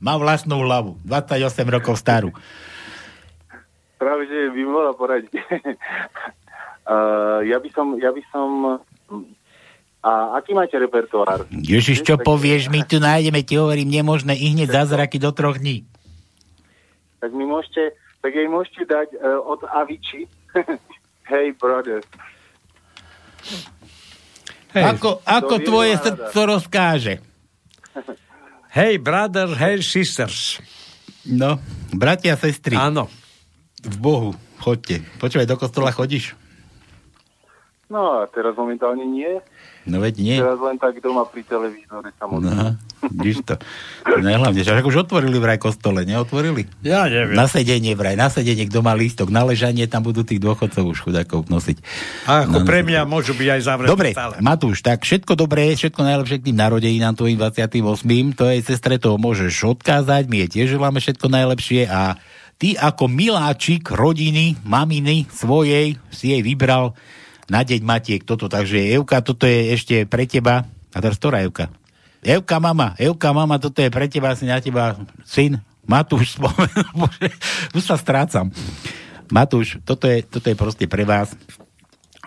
[0.00, 0.96] Má vlastnú hlavu.
[1.04, 2.30] 28 rokov starú.
[4.00, 5.32] Práve, že by mohla poradiť.
[6.88, 8.80] uh, ja by som, ja by som...
[10.00, 11.44] A aký máte repertoár?
[11.52, 15.84] Ježiš, čo povieš, my tu nájdeme, ti hovorím, nemožné i hneď zázraky do troch dní.
[17.20, 17.92] Tak mi môžete,
[18.24, 20.24] tak jej môžete dať uh, od Aviči.
[21.30, 22.00] hey, brother.
[24.70, 24.84] Hej.
[24.96, 27.14] Ako, ako To tvoje je srdce rozkáže.
[28.70, 30.62] Hey brother, hey sisters.
[31.26, 31.58] No,
[31.90, 32.78] bratia, sestry.
[32.78, 33.10] Áno.
[33.82, 34.30] V Bohu,
[34.62, 35.02] chodte.
[35.18, 36.38] Počúvaj, do kostola chodíš?
[37.90, 39.42] No a teraz momentálne nie.
[39.88, 40.36] No veď nie.
[40.36, 42.52] Teraz len tak doma pri televízore samotné.
[42.52, 42.66] No,
[43.16, 43.56] vidíš to.
[44.04, 46.68] Najhlavne, že už otvorili vraj kostole, neotvorili?
[46.84, 47.32] Ja neviem.
[47.32, 50.98] Na sedenie vraj, na sedenie, kto má lístok, na ležanie, tam budú tých dôchodcov už
[51.08, 51.80] chudákov nosiť.
[52.28, 52.68] A ako No, no.
[52.68, 54.36] pre mňa môžu byť aj zavreté Dobre, stále.
[54.44, 58.36] Matúš, tak všetko dobré, všetko najlepšie k tým narodeninám tvojim 28.
[58.36, 62.20] To jej sestre to môžeš odkázať, my jej tiež želáme všetko najlepšie a
[62.60, 66.92] ty ako miláčik rodiny, maminy svojej si jej vybral
[67.50, 68.46] na deň Matiek toto.
[68.46, 70.64] Takže Evka, toto je ešte pre teba.
[70.90, 71.66] A teraz ktorá Evka?
[72.20, 74.94] Evka mama, Evka mama, toto je pre teba, asi na teba
[75.26, 75.58] syn.
[75.82, 77.28] Matúš, spomenul, bože,
[77.72, 78.54] už sa strácam.
[79.26, 81.34] Matúš, toto je, toto je proste pre vás.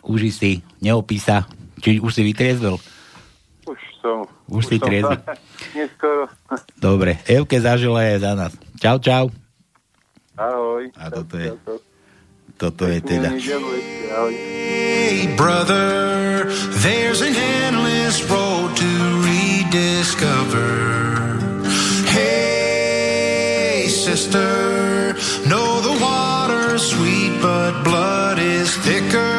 [0.04, 1.48] Uži si, neopísa.
[1.80, 2.76] Či už si vytriezvel?
[3.64, 4.28] Už som.
[4.48, 5.16] Už si som triezvy.
[5.16, 5.36] sa-
[5.78, 6.28] Neskoro.
[6.84, 8.52] Dobre, Evke zažila je za nás.
[8.76, 9.26] Čau, čau.
[10.34, 10.90] Ahoj.
[10.98, 11.54] A toto je,
[12.64, 13.35] toto je teda.
[15.35, 16.48] brother,
[16.80, 18.91] there's an endless road to
[19.27, 20.72] rediscover.
[22.07, 25.11] Hey, sister,
[25.44, 29.32] know the water's sweet, but blood is thicker.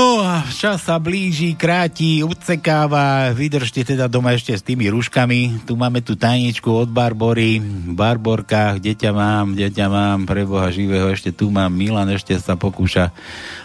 [0.00, 3.36] No a čas sa blíži, kráti, odsekáva.
[3.36, 5.68] Vydržte teda doma ešte s tými rúškami.
[5.68, 7.60] Tu máme tu tajničku od Barbory.
[7.92, 11.04] Barborka, kde ťa mám, kde ťa mám, pre Boha živého.
[11.12, 13.12] Ešte tu mám Milan, ešte sa pokúša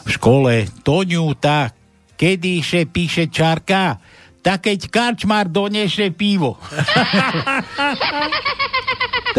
[0.03, 0.67] v škole.
[0.83, 1.71] Toňu, tá,
[2.19, 4.03] kedy še píše čárka?
[4.43, 6.59] Tak keď karčmár doneše pivo.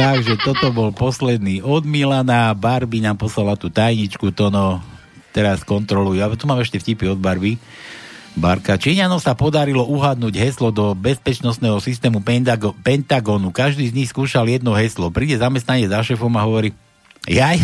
[0.01, 2.57] Takže toto bol posledný od Milana.
[2.57, 4.81] Barbie nám poslala tú tajničku, to no,
[5.37, 6.17] teraz kontrolujú.
[6.25, 7.61] A tu mám ešte vtipy od Barbie.
[8.37, 8.77] Barka.
[8.77, 13.49] Číňanom sa podarilo uhadnúť heslo do bezpečnostného systému Pentago- Pentagonu.
[13.49, 15.09] Každý z nich skúšal jedno heslo.
[15.09, 16.73] Príde zamestnanie za šéfom a hovorí
[17.27, 17.59] Jaj?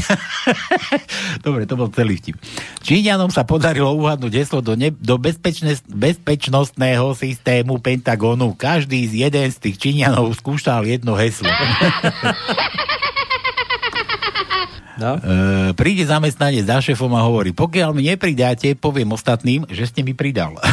[1.46, 2.34] Dobre, to bol celý vtip.
[2.82, 8.58] Číňanom sa podarilo uhadnúť heslo do, ne- do bezpečne- bezpečnostného systému Pentagonu.
[8.58, 11.46] Každý z jeden z tých Číňanov skúšal jedno heslo.
[15.00, 15.16] No?
[15.16, 20.12] E, príde zamestnanie za šéfom a hovorí, pokiaľ mi nepridáte, poviem ostatným, že ste mi
[20.12, 20.56] pridal.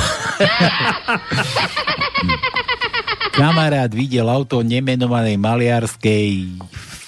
[3.39, 6.59] Kamarát videl auto nemenovanej maliarskej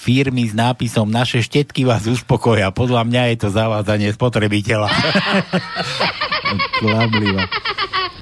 [0.01, 2.73] firmy s nápisom Naše štetky vás uspokoja.
[2.73, 4.89] Podľa mňa je to zavádzanie spotrebiteľa.
[6.81, 7.45] Klamlivá.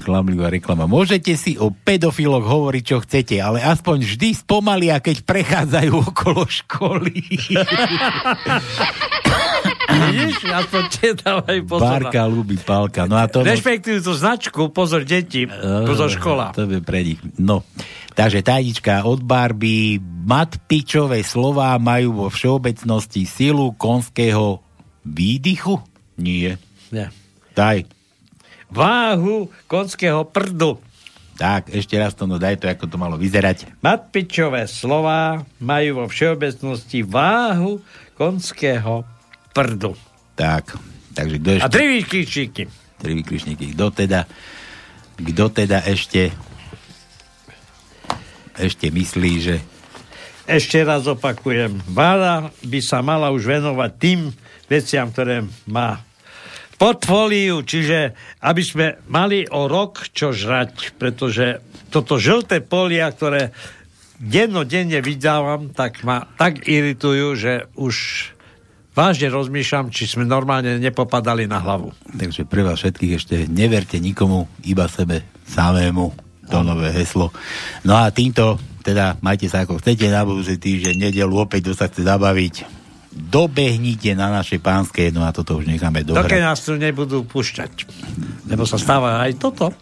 [0.10, 0.90] Klamlivá reklama.
[0.90, 7.14] Môžete si o pedofiloch hovoriť, čo chcete, ale aspoň vždy spomalia, keď prechádzajú okolo školy.
[9.90, 10.50] Vidíš?
[10.50, 10.84] Aspoň
[11.22, 12.02] dávajú pozor.
[12.02, 13.06] Bárka ľúbi pálka.
[13.06, 13.46] No a to...
[13.46, 15.46] Rešpektujú tú značku, pozor deti,
[15.86, 16.58] pozor škola.
[16.58, 17.22] To je pre nich.
[17.38, 17.62] No,
[18.18, 20.02] takže tajnička od Barbie.
[20.02, 24.66] Matpičové slová majú vo všeobecnosti silu konského
[25.06, 25.78] výdychu?
[26.18, 26.58] Nie.
[26.90, 27.14] Nie.
[27.54, 27.99] Daj.
[28.70, 30.78] Váhu konského prdu.
[31.40, 33.80] Tak, ešte raz to, no daj to, ako to malo vyzerať.
[33.80, 37.80] Matpičové slova majú vo všeobecnosti váhu
[38.20, 39.08] konského
[39.56, 39.96] prdu.
[40.36, 40.76] Tak,
[41.16, 41.66] takže kto ešte...
[41.66, 42.64] A tri výkričníky.
[43.00, 43.66] Tri vykričníky.
[43.72, 44.28] Kto teda,
[45.16, 46.36] kto teda ešte
[48.60, 49.56] ešte myslí, že
[50.44, 51.80] Ešte raz opakujem.
[51.88, 54.20] Vláda by sa mala už venovať tým
[54.68, 56.04] veciam, ktoré má
[56.80, 61.60] portfóliu, čiže aby sme mali o rok čo žrať, pretože
[61.92, 63.52] toto žlté polia, ktoré
[64.16, 67.96] dennodenne vydávam, tak ma tak iritujú, že už
[68.96, 71.92] vážne rozmýšľam, či sme normálne nepopadali na hlavu.
[72.16, 76.16] Takže pre vás všetkých ešte neverte nikomu, iba sebe samému.
[76.50, 77.30] To nové heslo.
[77.86, 81.86] No a týmto, teda majte sa ako chcete na budúci týždeň, nedelu opäť, kto sa
[81.86, 82.79] chce zabaviť.
[83.10, 86.30] Dobehnite na naše pánske, no a toto už necháme dohrať.
[86.46, 87.90] nás tu nebudú púšťať.
[88.46, 89.74] Lebo sa stáva aj toto.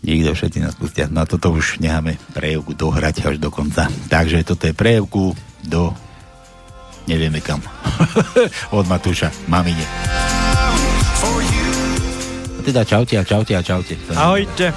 [0.00, 1.06] Nikto všetci nás pustia.
[1.12, 3.86] No a toto už necháme prejevku dohrať až do konca.
[4.08, 5.36] Takže toto je prejevku
[5.68, 5.92] do
[7.06, 7.60] nevieme kam.
[8.78, 9.84] Od Matúša, mamine.
[12.60, 13.94] Teda čaute a čaute a čaute.
[14.14, 14.70] Ahojte.